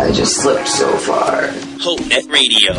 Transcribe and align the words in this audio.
I 0.00 0.12
just 0.12 0.36
slipped 0.36 0.66
so 0.66 0.96
far. 0.96 1.42
HopeNet 1.76 2.32
Radio. 2.32 2.72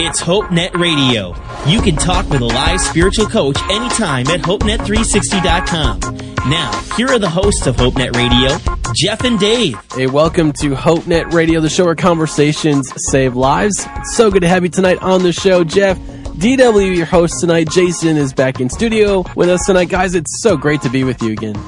It's 0.00 0.22
HopeNet 0.22 0.72
Radio. 0.80 1.34
You 1.66 1.82
can 1.82 1.94
talk 1.96 2.26
with 2.30 2.40
a 2.40 2.46
live 2.46 2.80
spiritual 2.80 3.26
coach 3.26 3.58
anytime 3.70 4.28
at 4.28 4.40
HopeNet360.com. 4.40 6.00
Now, 6.48 6.72
here 6.96 7.08
are 7.08 7.18
the 7.18 7.28
hosts 7.28 7.66
of 7.66 7.76
HopeNet 7.76 8.16
Radio, 8.16 8.56
Jeff 8.94 9.24
and 9.24 9.38
Dave. 9.38 9.78
Hey, 9.92 10.06
welcome 10.06 10.54
to 10.54 10.70
HopeNet 10.70 11.34
Radio, 11.34 11.60
the 11.60 11.68
show 11.68 11.84
where 11.84 11.94
conversations 11.94 12.90
save 13.10 13.36
lives. 13.36 13.86
It's 13.96 14.16
so 14.16 14.30
good 14.30 14.40
to 14.40 14.48
have 14.48 14.62
you 14.62 14.70
tonight 14.70 15.02
on 15.02 15.22
the 15.22 15.34
show, 15.34 15.64
Jeff. 15.64 15.98
DW, 15.98 16.96
your 16.96 17.04
host 17.04 17.40
tonight. 17.40 17.68
Jason 17.70 18.16
is 18.16 18.32
back 18.32 18.58
in 18.58 18.70
studio 18.70 19.22
with 19.36 19.50
us 19.50 19.66
tonight. 19.66 19.90
Guys, 19.90 20.14
it's 20.14 20.40
so 20.42 20.56
great 20.56 20.80
to 20.80 20.88
be 20.88 21.04
with 21.04 21.22
you 21.22 21.32
again. 21.32 21.62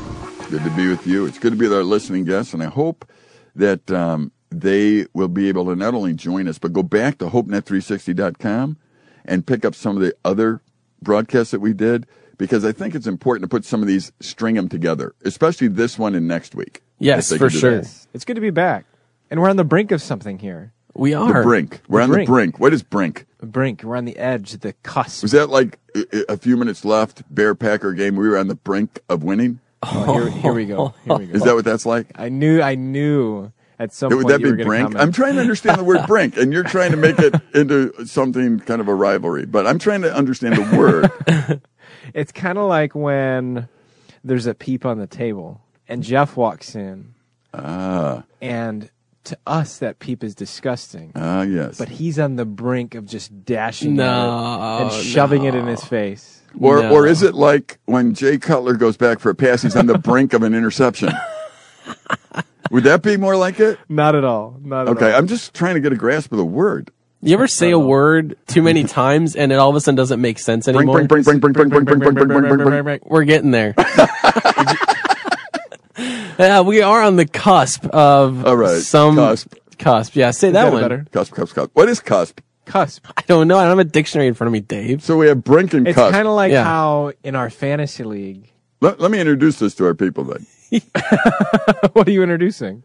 Good 0.53 0.65
to 0.65 0.71
be 0.77 0.87
with 0.87 1.07
you. 1.07 1.25
It's 1.25 1.39
good 1.39 1.55
to 1.55 1.59
be 1.59 1.65
with 1.67 1.73
our 1.79 1.83
listening 1.83 2.25
guests, 2.25 2.53
and 2.53 2.63
I 2.63 2.67
hope 2.67 3.11
that 3.57 3.91
um, 3.91 4.33
they 4.51 5.07
will 5.15 5.29
be 5.29 5.49
able 5.49 5.65
to 5.65 5.75
not 5.75 5.95
only 5.95 6.13
join 6.13 6.47
us, 6.47 6.59
but 6.59 6.75
go 6.75 6.83
back 6.83 7.17
to 7.21 7.31
HopeNet360.com 7.31 8.77
and 9.25 9.47
pick 9.47 9.65
up 9.65 9.75
some 9.75 9.97
of 9.97 10.03
the 10.03 10.15
other 10.27 10.61
broadcasts 11.01 11.53
that 11.53 11.61
we 11.61 11.73
did, 11.73 12.07
because 12.37 12.67
I 12.67 12.73
think 12.73 12.95
it's 12.95 13.07
important 13.07 13.45
to 13.45 13.49
put 13.49 13.65
some 13.65 13.81
of 13.81 13.89
these, 13.89 14.13
string 14.21 14.57
them 14.57 14.69
together, 14.69 15.15
especially 15.25 15.69
this 15.69 15.99
one 15.99 16.15
and 16.15 16.29
next 16.29 16.55
week. 16.55 16.83
Yes, 16.99 17.35
for 17.35 17.49
sure. 17.49 17.81
that. 17.81 18.07
It's 18.13 18.27
good 18.27 18.35
to 18.35 18.43
be 18.43 18.51
back. 18.51 18.85
And 19.31 19.41
we're 19.41 19.49
on 19.49 19.57
the 19.57 19.65
brink 19.65 19.91
of 19.91 20.03
something 20.03 20.39
here. 20.39 20.75
We 20.93 21.13
The 21.13 21.17
are. 21.17 21.43
brink. 21.43 21.81
We're 21.89 22.01
The 22.01 22.05
on 22.05 22.11
brink. 22.11 22.27
the 22.27 22.31
brink. 22.31 22.61
What 22.61 22.75
is 22.75 22.83
brink? 22.83 23.25
Brink. 23.41 23.83
We're 23.85 23.97
on 23.97 24.05
the 24.05 24.19
edge, 24.19 24.53
the 24.59 24.75
cusp. 24.83 25.23
Was 25.23 25.33
that 25.33 25.49
like 25.49 25.79
a, 25.97 26.33
a 26.35 26.37
few 26.37 26.59
minutes 26.59 26.85
left, 26.85 27.23
Bear 27.35 27.55
Packer 27.55 27.95
game? 27.95 28.17
We 28.17 28.29
were 28.29 28.37
on 28.37 28.49
the 28.49 28.55
brink 28.55 29.01
of 29.09 29.25
winning. 29.25 29.59
Oh, 29.83 30.15
here, 30.15 30.31
here 30.31 30.53
we 30.53 30.67
go. 30.67 30.95
Here 31.05 31.17
we 31.19 31.27
go. 31.27 31.35
Is 31.35 31.43
that 31.43 31.55
what 31.55 31.65
that's 31.65 31.85
like? 31.87 32.07
I 32.15 32.29
knew. 32.29 32.61
I 32.63 32.75
knew 32.77 33.51
at 33.79 33.93
some 33.93 34.11
Would 34.11 34.23
point 34.23 34.29
that 34.29 34.41
you 34.41 34.55
be 34.55 34.63
were 34.63 34.65
brink? 34.65 34.85
comment. 34.87 35.01
I'm 35.01 35.13
trying 35.13 35.35
to 35.35 35.41
understand 35.41 35.79
the 35.79 35.85
word 35.85 36.07
brink, 36.07 36.37
and 36.37 36.53
you're 36.53 36.63
trying 36.63 36.93
to 36.93 36.97
make 36.97 37.19
it 37.19 37.35
into 37.55 37.93
something 38.07 38.61
kind 38.61 38.81
of 38.81 38.89
a 38.89 38.95
rivalry. 38.95 39.45
But 39.47 39.67
I'm 39.67 39.79
trying 39.79 40.03
to 40.03 40.15
understand 40.15 40.57
the 40.57 40.77
word. 40.77 41.61
It's 42.15 42.33
kind 42.33 42.59
of 42.59 42.69
like 42.69 42.95
when 42.97 43.69
there's 44.25 44.47
a 44.47 44.55
peep 44.55 44.85
on 44.85 44.99
the 44.99 45.07
table, 45.07 45.61
and 45.89 46.03
Jeff 46.03 46.37
walks 46.37 46.75
in, 46.75 47.15
ah, 47.55 48.25
and 48.41 48.91
to 49.25 49.39
us 49.47 49.79
that 49.79 49.99
peep 50.01 50.25
is 50.25 50.35
disgusting. 50.35 51.13
ah, 51.15 51.43
yes. 51.43 51.79
But 51.79 51.89
he's 51.89 52.19
on 52.19 52.35
the 52.37 52.45
brink 52.45 52.95
of 52.97 53.07
just 53.07 53.45
dashing 53.45 53.95
No, 53.95 54.05
it 54.05 54.83
and 54.83 54.93
shoving 55.05 55.45
it 55.45 55.55
in 55.55 55.67
his 55.69 55.85
face. 55.85 56.42
Or, 56.61 56.83
no. 56.83 56.93
or 56.93 57.07
is 57.07 57.23
it 57.23 57.35
like 57.35 57.79
when 57.87 58.15
Jay 58.15 58.39
Cutler 58.39 58.75
goes 58.75 58.97
back 58.97 59.19
for 59.19 59.31
a 59.31 59.35
pass, 59.35 59.63
he's 59.63 59.77
on 59.77 59.87
the 59.87 59.99
brink 59.99 60.33
of 60.33 60.43
an 60.43 60.55
interception? 60.55 61.11
Would 62.71 62.85
that 62.85 63.03
be 63.03 63.17
more 63.17 63.37
like 63.37 63.61
it? 63.61 63.79
Not 63.89 64.15
at 64.15 64.25
all. 64.25 64.57
Not 64.63 64.89
at 64.89 64.97
okay. 64.97 65.13
All. 65.13 65.19
I'm 65.19 65.27
just 65.27 65.55
trying 65.55 65.75
to 65.75 65.81
get 65.81 65.93
a 65.93 65.97
grasp 65.97 66.33
of 66.33 66.39
the 66.39 66.45
word. 66.45 66.91
You 67.21 67.35
ever 67.35 67.47
say 67.47 67.71
a 67.71 67.79
word 67.79 68.37
too 68.47 68.63
many 68.63 68.85
times 68.85 69.37
and 69.37 69.53
it 69.53 69.57
all 69.57 69.71
of 69.71 69.77
a 69.77 69.81
sudden 69.81 69.95
doesn't 69.97 70.21
make 70.21 70.39
sense 70.39 70.67
anymore? 70.69 71.07
We're 73.05 73.25
getting 73.25 73.51
there. 73.51 73.75
Yeah, 76.39 76.63
we 76.63 76.83
are 76.83 77.03
on 77.03 77.17
the 77.17 77.27
cusp 77.27 77.85
of 77.87 78.45
all 78.45 78.57
right. 78.57 78.81
some 78.81 79.17
cusp. 79.17 79.55
Cusp. 79.79 80.17
Yeah, 80.17 80.31
say 80.33 80.51
that 80.51 80.73
one. 80.73 81.07
Cusp, 81.13 81.33
cusp, 81.33 81.55
cusp. 81.55 81.71
What 81.75 81.89
is 81.89 82.01
cusp? 82.01 82.41
Cusp. 82.65 83.07
I 83.17 83.23
don't 83.27 83.49
know. 83.49 83.59
I 83.59 83.63
don't 83.63 83.71
have 83.79 83.87
a 83.87 83.91
dictionary 83.91 84.29
in 84.29 84.35
front 84.35 84.49
of 84.49 84.53
me, 84.53 84.61
Dave. 84.61 85.03
So 85.03 85.17
we 85.17 85.27
have 85.27 85.43
brink 85.43 85.75
and 85.75 85.85
cusp. 85.85 85.91
It's 85.91 85.97
cusp. 85.97 86.13
kind 86.13 86.29
of 86.29 86.35
like 86.35 86.53
Yeah. 86.53 86.65
how 86.65 87.13
in 87.25 87.35
our 87.35 87.51
fantasy 87.51 88.05
league. 88.05 88.51
let, 88.81 89.01
let 89.01 89.11
me 89.11 89.21
introduce 89.21 89.59
this 89.59 89.75
to 89.77 89.87
our 89.87 89.95
people 89.95 90.25
then. 90.25 90.47
what 91.93 92.09
are 92.09 92.11
you 92.13 92.23
introducing? 92.23 92.83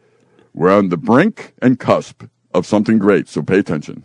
We're 0.53 0.75
on 0.75 0.89
the 0.89 0.97
brink 0.97 1.53
and 1.61 1.79
cusp 1.79 2.23
of 2.53 2.65
something 2.65 2.97
great, 2.97 3.27
so 3.29 3.41
pay 3.41 3.59
attention. 3.59 4.03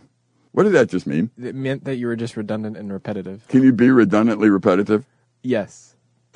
What 0.51 0.63
did 0.63 0.73
that 0.73 0.89
just 0.89 1.07
mean? 1.07 1.31
It 1.41 1.55
meant 1.55 1.83
that 1.85 1.95
you 1.95 2.05
were 2.07 2.15
just 2.15 2.37
redundant 2.37 2.77
and 2.77 2.93
repetitive. 2.93 3.47
Can 3.47 3.63
you 3.63 3.73
be 3.73 3.89
redundantly 3.89 4.49
repetitive? 4.51 5.05
Yes. 5.41 5.95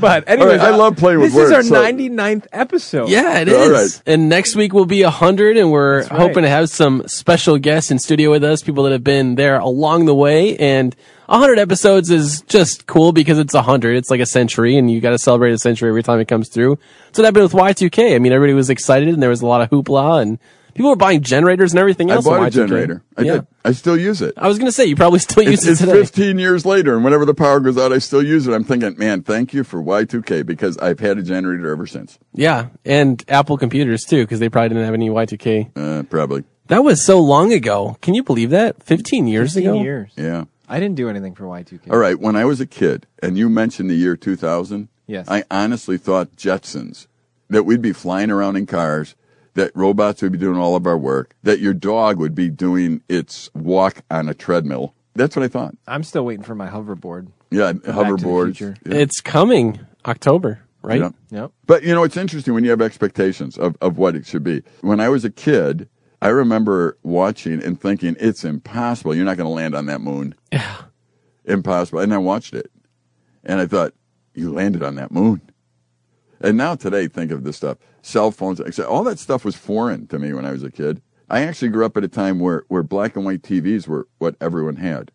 but 0.00 0.28
anyways, 0.28 0.60
I 0.60 0.70
love 0.70 0.96
playing 0.96 1.20
with 1.20 1.32
this 1.32 1.46
is 1.46 1.52
our 1.52 1.58
words, 1.58 1.68
so- 1.68 1.82
99th 1.82 2.46
episode. 2.52 3.08
Yeah, 3.08 3.40
it 3.40 3.48
All 3.48 3.70
right. 3.70 4.02
And 4.06 4.28
next 4.28 4.56
week 4.56 4.72
will 4.72 4.86
be 4.86 5.02
100, 5.02 5.56
and 5.56 5.70
we're 5.70 6.02
right. 6.02 6.08
hoping 6.10 6.42
to 6.42 6.48
have 6.48 6.70
some 6.70 7.06
special 7.06 7.58
guests 7.58 7.90
in 7.90 7.98
studio 7.98 8.30
with 8.30 8.44
us, 8.44 8.62
people 8.62 8.84
that 8.84 8.92
have 8.92 9.04
been 9.04 9.34
there 9.34 9.58
along 9.58 10.06
the 10.06 10.14
way. 10.14 10.56
And 10.56 10.94
100 11.26 11.58
episodes 11.58 12.10
is 12.10 12.42
just 12.42 12.86
cool 12.86 13.12
because 13.12 13.38
it's 13.38 13.54
100. 13.54 13.96
It's 13.96 14.10
like 14.10 14.20
a 14.20 14.26
century, 14.26 14.76
and 14.76 14.90
you 14.90 15.00
got 15.00 15.10
to 15.10 15.18
celebrate 15.18 15.52
a 15.52 15.58
century 15.58 15.88
every 15.88 16.02
time 16.02 16.20
it 16.20 16.28
comes 16.28 16.48
through. 16.48 16.78
So 17.12 17.22
that 17.22 17.28
happened 17.28 17.44
with 17.44 17.52
Y2K. 17.52 18.14
I 18.14 18.18
mean, 18.18 18.32
everybody 18.32 18.54
was 18.54 18.70
excited, 18.70 19.08
and 19.08 19.22
there 19.22 19.30
was 19.30 19.42
a 19.42 19.46
lot 19.46 19.60
of 19.60 19.70
hoopla, 19.70 20.22
and 20.22 20.38
people 20.74 20.90
were 20.90 20.96
buying 20.96 21.22
generators 21.22 21.72
and 21.72 21.78
everything 21.78 22.10
else. 22.10 22.26
I 22.26 22.30
bought 22.30 22.40
on 22.40 22.46
a 22.46 22.50
Y2K. 22.50 22.52
generator. 22.52 23.02
I 23.16 23.22
yeah. 23.22 23.32
did. 23.32 23.46
I 23.64 23.72
still 23.72 23.96
use 23.96 24.22
it. 24.22 24.34
I 24.36 24.48
was 24.48 24.58
going 24.58 24.68
to 24.68 24.72
say, 24.72 24.86
you 24.86 24.96
probably 24.96 25.18
still 25.18 25.42
use 25.42 25.66
It's, 25.66 25.66
it 25.66 25.70
it's 25.70 25.80
today. 25.80 25.92
15 25.92 26.38
years 26.38 26.64
later, 26.64 26.94
and 26.94 27.04
whenever 27.04 27.24
the 27.24 27.34
power 27.34 27.60
goes 27.60 27.76
out, 27.76 27.92
I 27.92 27.98
still 27.98 28.22
use 28.22 28.46
it. 28.46 28.54
I'm 28.54 28.64
thinking, 28.64 28.96
man, 28.98 29.22
thank 29.22 29.52
you 29.52 29.64
for 29.64 29.82
Y2K 29.82 30.46
because 30.46 30.78
I've 30.78 31.00
had 31.00 31.18
a 31.18 31.22
generator 31.22 31.70
ever 31.70 31.86
since. 31.86 32.18
Yeah, 32.32 32.68
and 32.84 33.22
Apple 33.28 33.58
computers 33.58 34.04
too, 34.04 34.24
because 34.24 34.40
they 34.40 34.48
probably 34.48 34.70
didn't 34.70 34.84
have 34.84 34.94
any 34.94 35.10
Y2K. 35.10 35.70
Uh, 35.76 36.02
probably. 36.04 36.44
That 36.68 36.84
was 36.84 37.04
so 37.04 37.18
long 37.18 37.52
ago. 37.52 37.96
Can 38.02 38.14
you 38.14 38.22
believe 38.22 38.50
that? 38.50 38.82
15 38.82 39.26
years 39.26 39.54
15 39.54 39.70
ago? 39.70 39.82
years. 39.82 40.12
Yeah. 40.16 40.44
I 40.68 40.78
didn't 40.80 40.96
do 40.96 41.08
anything 41.08 41.34
for 41.34 41.44
Y2K. 41.44 41.90
All 41.90 41.98
right. 41.98 42.18
When 42.18 42.36
I 42.36 42.44
was 42.44 42.60
a 42.60 42.66
kid, 42.66 43.06
and 43.22 43.38
you 43.38 43.48
mentioned 43.48 43.90
the 43.90 43.94
year 43.94 44.16
2000, 44.16 44.88
Yes. 45.06 45.26
I 45.26 45.42
honestly 45.50 45.96
thought 45.96 46.36
Jetsons, 46.36 47.06
that 47.48 47.64
we'd 47.64 47.80
be 47.80 47.94
flying 47.94 48.30
around 48.30 48.56
in 48.56 48.66
cars, 48.66 49.14
that 49.58 49.72
robots 49.74 50.22
would 50.22 50.30
be 50.30 50.38
doing 50.38 50.56
all 50.56 50.76
of 50.76 50.86
our 50.86 50.96
work, 50.96 51.34
that 51.42 51.58
your 51.58 51.74
dog 51.74 52.18
would 52.18 52.34
be 52.34 52.48
doing 52.48 53.02
its 53.08 53.50
walk 53.54 54.02
on 54.08 54.28
a 54.28 54.34
treadmill. 54.34 54.94
That's 55.16 55.34
what 55.34 55.44
I 55.44 55.48
thought. 55.48 55.74
I'm 55.88 56.04
still 56.04 56.24
waiting 56.24 56.44
for 56.44 56.54
my 56.54 56.68
hoverboard. 56.68 57.32
Yeah, 57.50 57.72
hoverboard. 57.72 58.18
hoverboards. 58.18 58.44
future. 58.56 58.76
Yeah. 58.86 58.94
It's 58.98 59.20
coming 59.20 59.80
October, 60.06 60.62
right? 60.82 61.00
Yeah. 61.00 61.10
Yep. 61.30 61.52
But 61.66 61.82
you 61.82 61.92
know, 61.92 62.04
it's 62.04 62.16
interesting 62.16 62.54
when 62.54 62.62
you 62.62 62.70
have 62.70 62.80
expectations 62.80 63.58
of, 63.58 63.76
of 63.80 63.98
what 63.98 64.14
it 64.14 64.26
should 64.26 64.44
be. 64.44 64.62
When 64.80 65.00
I 65.00 65.08
was 65.08 65.24
a 65.24 65.30
kid, 65.30 65.88
I 66.22 66.28
remember 66.28 66.96
watching 67.02 67.60
and 67.60 67.80
thinking, 67.80 68.14
it's 68.20 68.44
impossible. 68.44 69.12
You're 69.12 69.24
not 69.24 69.36
going 69.36 69.48
to 69.48 69.54
land 69.54 69.74
on 69.74 69.86
that 69.86 70.00
moon. 70.00 70.34
Yeah. 70.52 70.76
Impossible. 71.44 72.00
And 72.00 72.12
I 72.12 72.18
watched 72.18 72.52
it. 72.52 72.70
And 73.42 73.58
I 73.58 73.66
thought, 73.66 73.94
you 74.34 74.52
landed 74.52 74.82
on 74.82 74.96
that 74.96 75.10
moon. 75.10 75.40
And 76.40 76.58
now 76.58 76.74
today, 76.74 77.08
think 77.08 77.30
of 77.30 77.42
this 77.42 77.56
stuff. 77.56 77.78
Cell 78.08 78.30
phones, 78.30 78.58
all 78.80 79.04
that 79.04 79.18
stuff 79.18 79.44
was 79.44 79.54
foreign 79.54 80.06
to 80.06 80.18
me 80.18 80.32
when 80.32 80.46
I 80.46 80.52
was 80.52 80.62
a 80.62 80.70
kid. 80.70 81.02
I 81.28 81.42
actually 81.42 81.68
grew 81.68 81.84
up 81.84 81.94
at 81.98 82.04
a 82.04 82.08
time 82.08 82.40
where, 82.40 82.64
where 82.68 82.82
black 82.82 83.16
and 83.16 83.24
white 83.24 83.42
TVs 83.42 83.86
were 83.86 84.08
what 84.16 84.34
everyone 84.40 84.76
had. 84.76 85.10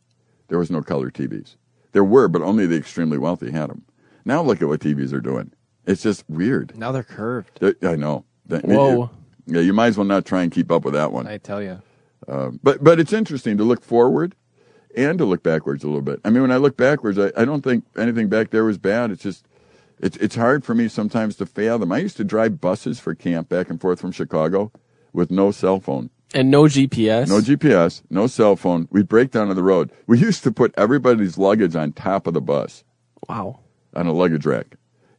There 0.48 0.60
was 0.60 0.70
no 0.70 0.84
color 0.84 1.10
TVs. 1.10 1.56
There 1.94 2.04
were, 2.04 2.28
but 2.28 2.44
only 2.44 2.68
the 2.68 2.78
extremely 2.78 3.18
wealthy 3.18 3.50
had 3.50 3.72
them. 3.72 3.84
Now 4.26 4.44
look 4.44 4.62
at 4.62 4.68
what 4.68 4.80
TVs 4.80 5.12
are 5.12 5.22
doing. 5.22 5.52
It's 5.88 6.04
just 6.04 6.24
weird. 6.30 6.78
Now 6.78 6.92
they're 6.92 7.02
curved. 7.02 7.60
Th- 7.60 7.76
I 7.84 7.96
know. 7.96 8.26
Whoa. 8.48 9.10
Yeah, 9.48 9.62
you 9.62 9.74
might 9.74 9.88
as 9.88 9.98
well 9.98 10.06
not 10.06 10.26
try 10.26 10.44
and 10.44 10.52
keep 10.52 10.72
up 10.72 10.86
with 10.86 10.94
that 10.94 11.12
one. 11.12 11.26
I 11.26 11.40
tell 11.40 11.64
you. 11.64 11.82
Um, 12.28 12.60
but 12.62 12.84
but 12.84 13.00
it's 13.00 13.12
interesting 13.12 13.58
to 13.58 13.64
look 13.64 13.84
forward 13.84 14.36
and 14.96 15.18
to 15.18 15.26
look 15.26 15.42
backwards 15.42 15.84
a 15.84 15.88
little 15.88 16.04
bit. 16.04 16.20
I 16.24 16.30
mean, 16.30 16.44
when 16.44 16.52
I 16.52 16.58
look 16.58 16.78
backwards, 16.78 17.18
I, 17.18 17.32
I 17.36 17.44
don't 17.44 17.64
think 17.64 17.86
anything 17.98 18.30
back 18.30 18.52
there 18.52 18.64
was 18.64 18.78
bad. 18.78 19.10
It's 19.10 19.24
just 19.24 19.46
it's 20.04 20.18
it's 20.18 20.36
hard 20.36 20.66
for 20.66 20.76
me 20.76 20.88
sometimes 20.90 21.38
to 21.38 21.46
fathom. 21.46 21.92
I 21.92 22.00
used 22.00 22.18
to 22.18 22.24
drive 22.24 22.60
buses 22.60 23.00
for 23.00 23.16
camp 23.16 23.48
back 23.50 23.70
and 23.70 23.80
forth 23.80 24.02
from 24.02 24.12
Chicago 24.12 24.72
with 25.14 25.32
no 25.32 25.52
cell 25.52 25.80
phone, 25.80 26.10
And 26.34 26.52
no 26.52 26.64
GPS. 26.64 27.30
no 27.30 27.40
GPS, 27.40 28.02
no 28.10 28.28
cell 28.28 28.56
phone. 28.56 28.88
We'd 28.92 29.08
break 29.08 29.32
down 29.32 29.50
on 29.50 29.56
the 29.56 29.64
road. 29.64 29.92
We 30.08 30.20
used 30.20 30.44
to 30.44 30.52
put 30.52 30.74
everybody's 30.78 31.38
luggage 31.38 31.76
on 31.76 31.94
top 31.94 32.28
of 32.28 32.34
the 32.34 32.42
bus 32.42 32.84
wow. 33.30 33.60
on 33.96 34.08
a 34.08 34.12
luggage 34.12 34.46
rack. 34.46 34.76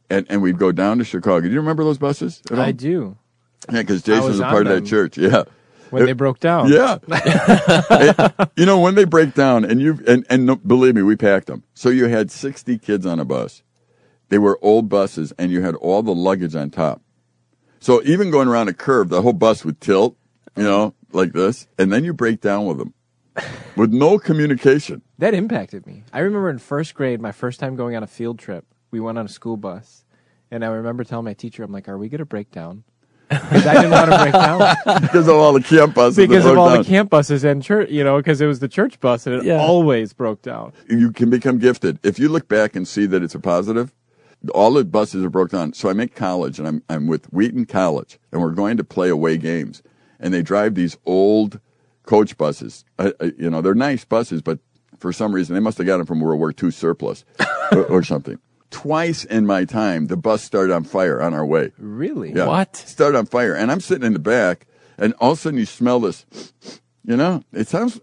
And, 0.07 0.27
and 0.29 0.43
we'd 0.43 0.59
go 0.59 0.71
down 0.71 0.99
to 0.99 1.03
Chicago. 1.03 1.41
Do 1.41 1.49
you 1.49 1.59
remember 1.59 1.83
those 1.83 1.97
buses? 1.97 2.43
I 2.51 2.71
do. 2.71 3.17
Yeah, 3.71 3.81
because 3.81 4.03
Jason 4.03 4.23
was 4.23 4.31
was 4.33 4.39
a 4.41 4.43
part 4.43 4.67
of 4.67 4.73
that 4.73 4.87
church. 4.87 5.17
Yeah. 5.17 5.45
When 5.89 6.05
they 6.05 6.13
broke 6.13 6.39
down. 6.39 6.71
Yeah. 6.71 6.99
And, 7.89 8.49
you 8.55 8.65
know, 8.65 8.79
when 8.79 8.95
they 8.95 9.05
break 9.05 9.33
down, 9.33 9.65
and 9.65 9.81
you 9.81 9.99
and 10.07 10.25
and 10.29 10.67
believe 10.67 10.93
me, 10.93 11.01
we 11.01 11.15
packed 11.15 11.47
them. 11.47 11.63
So 11.73 11.89
you 11.89 12.07
had 12.07 12.29
sixty 12.29 12.77
kids 12.77 13.05
on 13.05 13.19
a 13.19 13.25
bus. 13.25 13.63
They 14.29 14.37
were 14.37 14.57
old 14.61 14.89
buses, 14.89 15.33
and 15.37 15.51
you 15.51 15.61
had 15.61 15.75
all 15.75 16.01
the 16.03 16.15
luggage 16.15 16.55
on 16.55 16.69
top. 16.71 17.01
So 17.79 18.01
even 18.03 18.31
going 18.31 18.47
around 18.47 18.67
a 18.69 18.73
curve, 18.73 19.09
the 19.09 19.21
whole 19.21 19.33
bus 19.33 19.63
would 19.63 19.79
tilt, 19.79 20.17
you 20.55 20.63
know, 20.63 20.95
like 21.11 21.33
this, 21.33 21.67
and 21.77 21.91
then 21.93 22.03
you 22.03 22.13
break 22.13 22.41
down 22.41 22.65
with 22.65 22.77
them 22.79 22.93
with 23.75 23.93
no 23.93 24.17
communication. 24.17 25.01
That 25.19 25.33
impacted 25.33 25.85
me. 25.85 26.03
I 26.11 26.19
remember 26.19 26.49
in 26.49 26.57
first 26.57 26.95
grade, 26.95 27.21
my 27.21 27.31
first 27.31 27.59
time 27.59 27.75
going 27.75 27.95
on 27.95 28.01
a 28.03 28.07
field 28.07 28.39
trip, 28.39 28.65
we 28.91 28.99
went 28.99 29.17
on 29.17 29.25
a 29.25 29.29
school 29.29 29.57
bus. 29.57 30.03
And 30.51 30.63
I 30.63 30.67
remember 30.69 31.03
telling 31.03 31.25
my 31.25 31.33
teacher, 31.33 31.63
I'm 31.63 31.71
like, 31.71 31.89
are 31.89 31.97
we 31.97 32.07
going 32.07 32.19
to 32.19 32.25
break 32.25 32.51
down? 32.51 32.83
Because 33.29 33.65
I 33.65 33.73
didn't 33.75 33.91
want 33.91 34.11
to 34.11 34.17
break 34.19 34.33
down. 34.33 34.75
because 35.01 35.27
of 35.27 35.35
all 35.35 35.53
the 35.53 35.61
camp 35.61 35.95
buses. 35.95 36.17
because 36.17 36.45
of 36.45 36.57
all 36.57 36.69
down. 36.69 36.77
the 36.77 36.83
camp 36.83 37.09
buses 37.09 37.43
and 37.43 37.63
church, 37.63 37.89
you 37.89 38.03
know, 38.03 38.17
because 38.17 38.39
it 38.39 38.45
was 38.45 38.59
the 38.59 38.67
church 38.67 38.99
bus 38.99 39.25
and 39.25 39.35
it 39.37 39.43
Yeah. 39.45 39.57
always 39.57 40.13
broke 40.13 40.41
down. 40.43 40.73
you 40.89 41.11
can 41.11 41.29
become 41.29 41.57
gifted 41.57 41.99
if 42.03 42.19
you 42.19 42.29
look 42.29 42.47
back 42.47 42.75
and 42.75 42.87
see 42.87 43.05
that 43.07 43.23
it's 43.23 43.33
a 43.35 43.39
positive. 43.39 43.93
All 44.53 44.71
the 44.73 44.85
buses 44.85 45.23
are 45.23 45.29
broke 45.29 45.51
down. 45.51 45.73
So 45.73 45.89
I'm 45.89 45.99
at 45.99 46.15
college 46.15 46.59
and 46.59 46.67
I'm 46.67 46.83
I'm 46.89 47.07
with 47.07 47.25
Wheaton 47.27 47.65
College 47.65 48.19
and 48.31 48.41
we're 48.41 48.51
going 48.51 48.77
to 48.77 48.83
play 48.83 49.09
away 49.09 49.37
games, 49.37 49.81
and 50.19 50.33
they 50.33 50.41
drive 50.41 50.75
these 50.75 50.97
old 51.05 51.59
coach 52.05 52.37
buses. 52.37 52.85
I, 52.99 53.13
I, 53.19 53.31
you 53.37 53.49
know, 53.49 53.61
they're 53.61 53.75
nice 53.75 54.05
buses, 54.05 54.41
but 54.41 54.59
for 54.97 55.11
some 55.11 55.33
reason 55.33 55.53
they 55.53 55.59
must 55.59 55.77
have 55.77 55.87
got 55.87 55.97
them 55.97 56.05
from 56.05 56.19
World 56.19 56.39
War 56.39 56.53
II 56.61 56.71
surplus 56.71 57.25
or, 57.71 57.85
or 57.85 58.03
something. 58.03 58.39
Twice 58.71 59.23
in 59.23 59.45
my 59.45 59.65
time, 59.65 60.07
the 60.07 60.17
bus 60.17 60.43
started 60.43 60.73
on 60.73 60.83
fire 60.83 61.21
on 61.21 61.33
our 61.33 61.45
way. 61.45 61.71
Really? 61.77 62.33
Yeah. 62.33 62.47
What? 62.47 62.75
Started 62.75 63.17
on 63.17 63.25
fire. 63.25 63.53
And 63.53 63.71
I'm 63.71 63.79
sitting 63.79 64.05
in 64.05 64.13
the 64.13 64.19
back, 64.19 64.67
and 64.97 65.13
all 65.19 65.31
of 65.31 65.37
a 65.37 65.41
sudden 65.41 65.59
you 65.59 65.65
smell 65.65 65.99
this, 65.99 66.25
you 67.05 67.15
know, 67.15 67.43
it 67.53 67.67
sounds, 67.67 67.99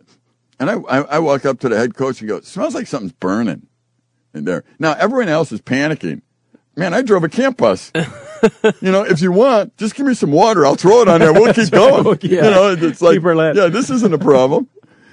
and 0.59 0.71
I, 0.71 0.75
I, 0.89 0.99
I 1.01 1.19
walk 1.19 1.45
up 1.45 1.61
to 1.61 1.69
the 1.69 1.77
head 1.77 1.95
coach 1.95 2.21
and 2.21 2.29
go, 2.29 2.41
smells 2.41 2.75
like 2.75 2.87
something's 2.87 3.13
burning 3.13 3.67
in 4.35 4.45
there. 4.45 4.65
Now, 4.79 4.93
everyone 4.93 5.29
else 5.29 5.53
is 5.53 5.61
panicking. 5.61 6.23
Man, 6.77 6.95
I 6.95 7.03
drove 7.03 7.23
a 7.25 7.29
camp 7.29 7.59
bus. 7.59 7.93
you 8.81 8.91
know, 8.91 9.05
if 9.05 9.21
you 9.21 9.31
want, 9.31 9.77
just 9.77 9.95
give 9.95 10.07
me 10.07 10.15
some 10.15 10.33
water. 10.33 10.65
I'll 10.65 10.75
throw 10.75 11.03
it 11.03 11.09
on 11.09 11.21
there. 11.21 11.33
We'll 11.33 11.53
keep 11.55 11.71
going. 11.71 12.19
Yeah. 12.23 12.45
You 12.45 12.51
know, 12.51 12.71
it's 12.89 13.03
like, 13.03 13.21
yeah, 13.23 13.69
this 13.69 13.91
isn't 13.91 14.13
a 14.15 14.19
problem. 14.19 14.69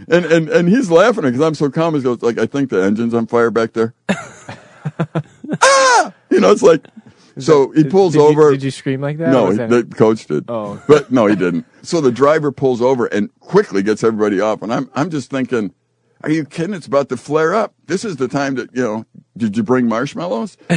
And, 0.07 0.25
and, 0.25 0.49
and 0.49 0.69
he's 0.69 0.89
laughing 0.89 1.23
because 1.23 1.41
I'm 1.41 1.55
so 1.55 1.69
calm. 1.69 1.93
He 1.93 2.01
goes, 2.01 2.21
like, 2.21 2.37
I 2.37 2.45
think 2.45 2.69
the 2.69 2.81
engine's 2.81 3.13
on 3.13 3.27
fire 3.27 3.51
back 3.51 3.73
there. 3.73 3.93
ah! 5.61 6.13
You 6.29 6.39
know, 6.39 6.51
it's 6.51 6.63
like, 6.63 6.85
so 7.37 7.71
he 7.71 7.83
pulls 7.83 8.13
did 8.13 8.21
over. 8.21 8.51
did 8.51 8.63
you 8.63 8.71
scream 8.71 9.01
like 9.01 9.17
that? 9.17 9.29
No, 9.31 9.53
that- 9.53 9.69
the 9.69 9.95
coach 9.95 10.25
did. 10.25 10.45
Oh. 10.47 10.81
but 10.87 11.11
no, 11.11 11.25
he 11.25 11.35
didn't. 11.35 11.65
So 11.81 12.01
the 12.01 12.11
driver 12.11 12.51
pulls 12.51 12.81
over 12.81 13.05
and 13.07 13.29
quickly 13.39 13.83
gets 13.83 14.03
everybody 14.03 14.39
off, 14.41 14.61
and 14.61 14.73
I'm 14.73 14.89
I'm 14.93 15.09
just 15.09 15.29
thinking, 15.29 15.73
are 16.23 16.29
you 16.31 16.45
kidding? 16.45 16.73
It's 16.73 16.87
about 16.87 17.09
to 17.09 17.17
flare 17.17 17.53
up. 17.55 17.73
This 17.85 18.03
is 18.05 18.17
the 18.17 18.27
time 18.27 18.55
that 18.55 18.69
you 18.75 18.83
know. 18.83 19.05
Did 19.37 19.55
you 19.55 19.63
bring 19.63 19.87
marshmallows? 19.87 20.57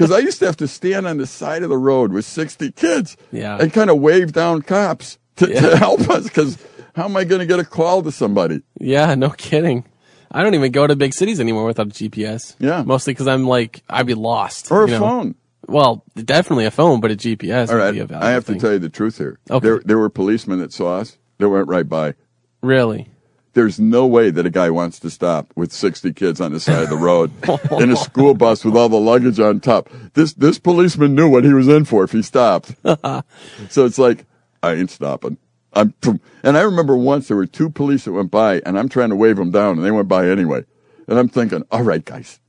Because 0.00 0.12
I 0.12 0.18
used 0.20 0.38
to 0.38 0.46
have 0.46 0.56
to 0.56 0.66
stand 0.66 1.06
on 1.06 1.18
the 1.18 1.26
side 1.26 1.62
of 1.62 1.68
the 1.68 1.76
road 1.76 2.10
with 2.10 2.24
60 2.24 2.72
kids, 2.72 3.18
Yeah. 3.32 3.58
and 3.60 3.70
kind 3.70 3.90
of 3.90 3.98
wave 3.98 4.32
down 4.32 4.62
cops 4.62 5.18
to, 5.36 5.46
Yeah. 5.50 5.60
to 5.60 5.76
help 5.76 6.08
us. 6.08 6.24
Because 6.24 6.56
how 6.96 7.04
am 7.04 7.18
I 7.18 7.24
going 7.24 7.40
to 7.40 7.46
get 7.46 7.58
a 7.58 7.64
call 7.66 8.02
to 8.04 8.10
somebody? 8.10 8.62
Yeah, 8.80 9.14
no 9.14 9.28
kidding. 9.28 9.84
I 10.30 10.42
don't 10.42 10.54
even 10.54 10.72
go 10.72 10.86
to 10.86 10.96
big 10.96 11.12
cities 11.12 11.38
anymore 11.38 11.66
without 11.66 11.88
a 11.88 11.90
GPS. 11.90 12.56
Yeah. 12.58 12.82
Mostly 12.82 13.12
because 13.12 13.28
I'm 13.28 13.46
like, 13.46 13.82
I'd 13.90 14.06
be 14.06 14.14
lost. 14.14 14.70
Or 14.72 14.84
a 14.84 14.86
you 14.86 14.92
know? 14.94 15.00
phone. 15.00 15.34
Well, 15.68 16.02
definitely 16.16 16.64
a 16.64 16.70
phone, 16.70 17.00
but 17.00 17.10
a 17.10 17.14
GPS 17.14 17.68
All 17.68 17.76
would 17.76 17.92
be 17.92 17.98
a 17.98 18.06
valuable 18.06 18.26
I 18.26 18.30
have 18.30 18.46
to 18.46 18.54
tell 18.58 18.72
you 18.72 18.78
the 18.78 18.88
truth 18.88 19.18
here. 19.18 19.38
Okay. 19.50 19.62
There, 19.62 19.80
there 19.84 19.98
were 19.98 20.08
policemen 20.08 20.60
that 20.60 20.72
saw 20.72 20.96
us. 20.96 21.18
They 21.36 21.44
went 21.44 21.68
right 21.68 21.86
by. 21.86 22.14
Really? 22.62 23.10
There's 23.52 23.80
no 23.80 24.06
way 24.06 24.30
that 24.30 24.46
a 24.46 24.50
guy 24.50 24.70
wants 24.70 25.00
to 25.00 25.10
stop 25.10 25.52
with 25.56 25.72
60 25.72 26.12
kids 26.12 26.40
on 26.40 26.52
the 26.52 26.60
side 26.60 26.84
of 26.84 26.90
the 26.90 26.96
road 26.96 27.32
in 27.80 27.90
a 27.90 27.96
school 27.96 28.34
bus 28.34 28.64
with 28.64 28.76
all 28.76 28.88
the 28.88 29.00
luggage 29.00 29.40
on 29.40 29.60
top. 29.60 29.88
This 30.14 30.34
this 30.34 30.58
policeman 30.58 31.14
knew 31.14 31.28
what 31.28 31.44
he 31.44 31.52
was 31.52 31.68
in 31.68 31.84
for 31.84 32.04
if 32.04 32.12
he 32.12 32.22
stopped. 32.22 32.74
so 32.84 33.84
it's 33.84 33.98
like 33.98 34.24
I 34.62 34.74
ain't 34.74 34.90
stopping. 34.90 35.38
I'm 35.72 35.94
and 36.42 36.56
I 36.56 36.62
remember 36.62 36.96
once 36.96 37.28
there 37.28 37.36
were 37.36 37.46
two 37.46 37.70
police 37.70 38.04
that 38.04 38.12
went 38.12 38.30
by 38.30 38.60
and 38.64 38.78
I'm 38.78 38.88
trying 38.88 39.10
to 39.10 39.16
wave 39.16 39.36
them 39.36 39.50
down 39.50 39.76
and 39.76 39.84
they 39.84 39.90
went 39.90 40.08
by 40.08 40.28
anyway. 40.28 40.64
And 41.06 41.18
I'm 41.18 41.28
thinking, 41.28 41.64
"All 41.70 41.82
right, 41.82 42.04
guys. 42.04 42.40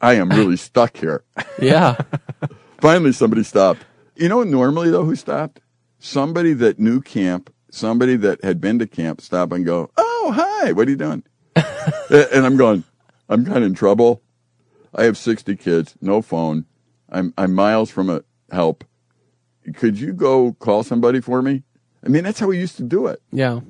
I 0.00 0.14
am 0.14 0.28
really 0.30 0.56
stuck 0.68 0.96
here." 0.96 1.24
Yeah. 1.60 1.96
Finally 2.78 3.12
somebody 3.12 3.42
stopped. 3.42 3.84
You 4.16 4.28
know 4.28 4.42
normally 4.42 4.90
though 4.90 5.04
who 5.04 5.16
stopped? 5.16 5.60
Somebody 5.98 6.52
that 6.54 6.78
knew 6.78 7.00
camp, 7.00 7.52
somebody 7.70 8.16
that 8.16 8.44
had 8.44 8.60
been 8.60 8.78
to 8.78 8.86
camp 8.86 9.20
stop 9.20 9.52
and 9.52 9.64
go, 9.64 9.90
"Oh, 9.96 10.05
Oh, 10.26 10.32
hi. 10.32 10.72
What 10.72 10.88
are 10.88 10.90
you 10.90 10.96
doing?" 10.96 11.22
And 12.10 12.44
I'm 12.46 12.56
going, 12.56 12.84
"I'm 13.28 13.44
kind 13.44 13.58
of 13.58 13.64
in 13.64 13.74
trouble. 13.74 14.22
I 14.94 15.04
have 15.04 15.16
60 15.16 15.56
kids, 15.56 15.94
no 16.00 16.22
phone. 16.22 16.64
I'm 17.10 17.32
I'm 17.38 17.52
miles 17.54 17.90
from 17.90 18.10
a 18.10 18.22
help. 18.50 18.84
Could 19.74 19.98
you 20.00 20.12
go 20.12 20.52
call 20.54 20.82
somebody 20.82 21.20
for 21.20 21.42
me?" 21.42 21.62
I 22.04 22.08
mean, 22.08 22.24
that's 22.24 22.38
how 22.40 22.46
we 22.46 22.58
used 22.58 22.76
to 22.76 22.82
do 22.82 23.06
it. 23.06 23.20
yeah. 23.32 23.60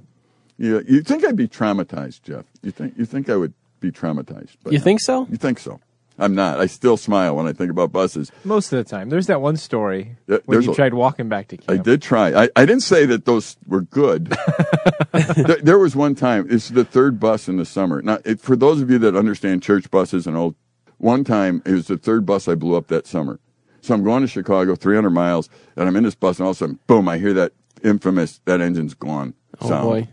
You 0.59 0.83
you 0.89 1.03
think 1.03 1.23
I'd 1.25 1.37
be 1.37 1.49
traumatized, 1.49 2.23
Jeff? 2.23 2.47
You 2.63 2.71
think 2.71 2.97
you 2.97 3.05
think 3.05 3.29
I 3.29 3.37
would 3.37 3.53
be 3.81 3.91
traumatized? 3.91 4.57
But 4.63 4.73
You 4.73 4.79
no. 4.79 4.85
think 4.85 5.01
so? 5.01 5.27
You 5.31 5.37
think 5.37 5.59
so? 5.59 5.81
I'm 6.19 6.35
not. 6.35 6.59
I 6.59 6.67
still 6.67 6.97
smile 6.97 7.37
when 7.37 7.47
I 7.47 7.53
think 7.53 7.71
about 7.71 7.93
buses. 7.93 8.33
Most 8.45 8.73
of 8.73 8.79
the 8.79 8.85
time. 8.89 9.11
There's 9.11 9.27
that 9.27 9.41
one 9.43 9.57
story 9.59 10.17
Yeah, 10.27 10.39
when 10.47 10.63
you 10.63 10.73
a- 10.73 10.75
tried 10.75 10.95
walking 10.95 11.29
back 11.29 11.49
to 11.49 11.57
camp. 11.59 11.71
I 11.71 11.83
did 11.83 12.01
try. 12.01 12.45
I, 12.45 12.49
I 12.57 12.65
didn't 12.65 12.83
say 12.83 13.05
that 13.07 13.27
those 13.27 13.57
were 13.67 13.83
good. 13.83 14.27
there, 15.13 15.59
there 15.63 15.79
was 15.79 15.95
one 15.95 16.15
time. 16.15 16.47
It's 16.49 16.71
the 16.71 16.85
third 16.85 17.21
bus 17.21 17.49
in 17.49 17.59
the 17.59 17.67
summer. 17.67 18.01
Now, 18.01 18.19
it, 18.25 18.41
for 18.41 18.57
those 18.57 18.81
of 18.81 18.91
you 18.91 18.99
that 19.01 19.15
understand 19.15 19.63
church 19.63 19.91
buses 19.91 20.27
and 20.27 20.37
old, 20.37 20.55
one 20.99 21.23
time 21.25 21.63
it 21.67 21.73
was 21.73 21.87
the 21.89 21.99
third 21.99 22.25
bus 22.25 22.49
I 22.49 22.55
blew 22.55 22.77
up 22.77 22.87
that 22.89 23.07
summer. 23.07 23.39
So 23.83 23.95
I'm 23.95 24.03
going 24.03 24.23
to 24.23 24.29
Chicago, 24.29 24.75
300 24.75 25.11
miles, 25.11 25.49
and 25.77 25.87
I'm 25.87 25.97
in 25.97 26.03
this 26.05 26.15
bus, 26.15 26.39
and 26.39 26.45
all 26.47 26.51
of 26.53 26.57
a 26.57 26.59
sudden, 26.59 26.79
boom! 26.87 27.09
I 27.09 27.19
hear 27.19 27.33
that 27.35 27.53
infamous 27.85 28.41
"that 28.47 28.61
engine's 28.61 28.95
gone" 28.95 29.35
Oh 29.61 29.69
boy. 29.83 30.09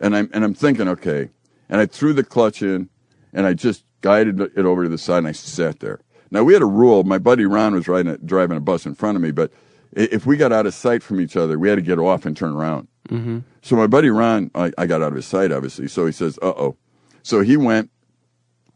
and 0.00 0.14
I'm 0.14 0.28
and 0.34 0.44
I'm 0.44 0.52
thinking, 0.52 0.88
okay, 0.88 1.30
and 1.70 1.80
I 1.80 1.86
threw 1.86 2.12
the 2.12 2.24
clutch 2.24 2.60
in, 2.60 2.90
and 3.32 3.46
I 3.46 3.54
just 3.54 3.84
guided 4.00 4.40
it 4.40 4.64
over 4.64 4.84
to 4.84 4.88
the 4.88 4.98
side, 4.98 5.18
and 5.18 5.28
I 5.28 5.32
sat 5.32 5.80
there. 5.80 6.00
Now 6.30 6.44
we 6.44 6.52
had 6.52 6.62
a 6.62 6.66
rule. 6.66 7.04
My 7.04 7.18
buddy 7.18 7.46
Ron 7.46 7.74
was 7.74 7.88
riding 7.88 8.12
a, 8.12 8.18
driving 8.18 8.56
a 8.56 8.60
bus 8.60 8.86
in 8.86 8.94
front 8.94 9.16
of 9.16 9.22
me, 9.22 9.30
but 9.30 9.50
if 9.92 10.26
we 10.26 10.36
got 10.36 10.52
out 10.52 10.66
of 10.66 10.74
sight 10.74 11.02
from 11.02 11.20
each 11.20 11.36
other, 11.36 11.58
we 11.58 11.68
had 11.68 11.76
to 11.76 11.82
get 11.82 11.98
off 11.98 12.26
and 12.26 12.36
turn 12.36 12.52
around. 12.52 12.88
Mm-hmm. 13.08 13.38
So 13.62 13.76
my 13.76 13.86
buddy 13.86 14.10
Ron, 14.10 14.50
I, 14.54 14.72
I 14.76 14.86
got 14.86 15.02
out 15.02 15.08
of 15.08 15.16
his 15.16 15.26
sight, 15.26 15.50
obviously. 15.50 15.88
So 15.88 16.06
he 16.06 16.12
says, 16.12 16.38
"Uh 16.42 16.48
oh." 16.48 16.76
So 17.22 17.40
he 17.40 17.56
went 17.56 17.90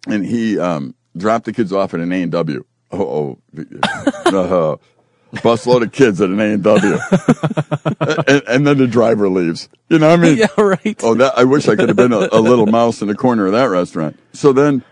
and 0.06 0.24
he 0.24 0.58
um, 0.58 0.94
dropped 1.16 1.44
the 1.44 1.52
kids 1.52 1.72
off 1.72 1.94
at 1.94 2.00
an 2.00 2.12
A 2.12 2.22
and 2.22 2.32
W. 2.32 2.64
Oh, 2.90 3.38
oh, 3.54 4.80
busload 5.36 5.82
of 5.82 5.92
kids 5.92 6.20
at 6.20 6.28
an 6.28 6.40
A 6.40 6.54
and 6.54 6.62
W, 6.62 6.98
and 8.29 8.43
and 8.48 8.67
then 8.67 8.79
the 8.79 8.86
driver 8.86 9.29
leaves. 9.29 9.69
You 9.88 9.98
know, 9.98 10.10
what 10.10 10.20
I 10.20 10.22
mean, 10.22 10.36
Yeah, 10.38 10.46
right. 10.58 11.00
Oh, 11.02 11.14
that 11.14 11.38
I 11.38 11.44
wish 11.44 11.69
I 11.69 11.76
could 11.76 11.88
have 11.88 11.96
been 11.96 12.12
a, 12.12 12.29
a 12.32 12.41
little 12.41 12.67
mouse 12.67 13.02
in 13.02 13.08
the 13.08 13.14
corner 13.14 13.46
of 13.46 13.52
that 13.52 13.64
restaurant. 13.64 14.19
So 14.32 14.52
then 14.52 14.84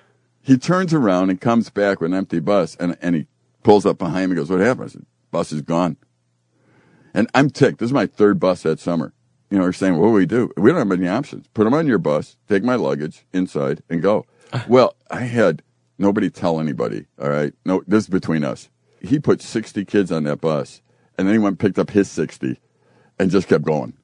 he 0.42 0.56
turns 0.56 0.94
around 0.94 1.30
and 1.30 1.40
comes 1.40 1.70
back 1.70 2.00
with 2.00 2.12
an 2.12 2.18
empty 2.18 2.40
bus, 2.40 2.76
and 2.76 2.96
and 3.00 3.14
he 3.14 3.26
pulls 3.62 3.86
up 3.86 3.98
behind 3.98 4.30
me. 4.30 4.36
and 4.36 4.46
Goes, 4.46 4.50
"What 4.50 4.60
happened?" 4.60 4.90
I 4.90 4.92
said, 4.92 5.06
"Bus 5.30 5.52
is 5.52 5.62
gone." 5.62 5.96
And 7.12 7.28
I'm 7.34 7.50
ticked. 7.50 7.78
This 7.78 7.88
is 7.88 7.92
my 7.92 8.06
third 8.06 8.38
bus 8.38 8.62
that 8.62 8.78
summer. 8.78 9.12
You 9.50 9.58
know, 9.58 9.64
they're 9.64 9.72
saying, 9.72 9.96
"What 9.96 10.08
do 10.08 10.12
we 10.12 10.26
do? 10.26 10.50
We 10.56 10.70
don't 10.70 10.78
have 10.78 10.98
any 10.98 11.08
options. 11.08 11.46
Put 11.54 11.64
them 11.64 11.74
on 11.74 11.86
your 11.86 11.98
bus, 11.98 12.36
take 12.48 12.62
my 12.62 12.76
luggage 12.76 13.26
inside, 13.32 13.82
and 13.88 14.00
go." 14.02 14.26
well, 14.68 14.94
I 15.10 15.20
had 15.20 15.62
nobody 15.98 16.30
tell 16.30 16.60
anybody. 16.60 17.06
All 17.20 17.28
right, 17.28 17.52
no, 17.64 17.82
this 17.86 18.04
is 18.04 18.10
between 18.10 18.44
us. 18.44 18.68
He 19.00 19.18
put 19.18 19.40
60 19.40 19.84
kids 19.84 20.12
on 20.12 20.24
that 20.24 20.40
bus, 20.40 20.82
and 21.16 21.26
then 21.26 21.34
he 21.34 21.38
went 21.38 21.52
and 21.52 21.58
picked 21.58 21.78
up 21.78 21.90
his 21.90 22.10
60, 22.10 22.60
and 23.18 23.30
just 23.30 23.48
kept 23.48 23.64
going 23.64 23.94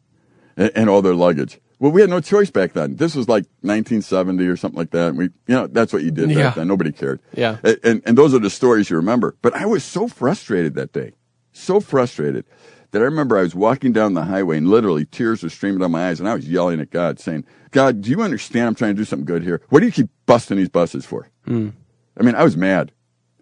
and, 0.57 0.71
and 0.75 0.91
all 0.91 1.03
their 1.03 1.15
luggage. 1.15 1.61
Well, 1.79 1.93
we 1.93 2.01
had 2.01 2.09
no 2.11 2.21
choice 2.21 2.51
back 2.51 2.73
then. 2.73 2.97
This 2.97 3.15
was 3.15 3.29
like 3.29 3.45
1970 3.61 4.47
or 4.47 4.57
something 4.57 4.79
like 4.79 4.91
that. 4.93 5.09
And 5.09 5.19
we, 5.19 5.25
you 5.25 5.55
know, 5.55 5.67
that's 5.67 5.93
what 5.93 6.03
you 6.03 6.11
did 6.11 6.31
Yeah. 6.31 6.45
back 6.45 6.55
then. 6.57 6.69
Nobody 6.69 6.91
cared. 6.93 7.21
Yeah. 7.35 7.59
And, 7.63 7.79
and, 7.85 8.03
and 8.07 8.19
those 8.19 8.33
are 8.35 8.39
the 8.39 8.49
stories 8.51 8.89
you 8.89 8.97
remember. 8.97 9.37
But 9.43 9.55
I 9.55 9.67
was 9.67 9.85
so 9.85 10.09
frustrated 10.09 10.75
that 10.75 10.93
day, 10.93 11.13
so 11.53 11.81
frustrated 11.81 12.47
that 12.93 13.03
I 13.03 13.05
remember 13.05 13.37
I 13.37 13.43
was 13.43 13.55
walking 13.55 13.93
down 13.93 14.15
the 14.15 14.25
highway 14.25 14.57
and 14.57 14.69
literally 14.69 15.05
tears 15.05 15.43
were 15.43 15.51
streaming 15.51 15.81
down 15.81 15.91
my 15.91 16.09
eyes 16.09 16.19
and 16.19 16.29
I 16.29 16.35
was 16.35 16.49
yelling 16.49 16.81
at 16.81 16.91
God 16.91 17.21
saying, 17.21 17.45
God, 17.73 18.01
do 18.01 18.11
you 18.11 18.23
understand 18.23 18.69
I'm 18.69 18.75
trying 18.75 18.95
to 18.95 19.01
do 19.01 19.05
something 19.05 19.27
good 19.27 19.43
here? 19.43 19.61
What 19.69 19.81
do 19.81 19.87
you 19.87 19.93
keep 19.93 20.09
busting 20.25 20.57
these 20.57 20.71
buses 20.71 21.05
for? 21.05 21.29
Hmm. 21.45 21.71
I 22.19 22.23
mean, 22.23 22.35
I 22.37 22.45
was 22.45 22.57
mad. 22.57 22.93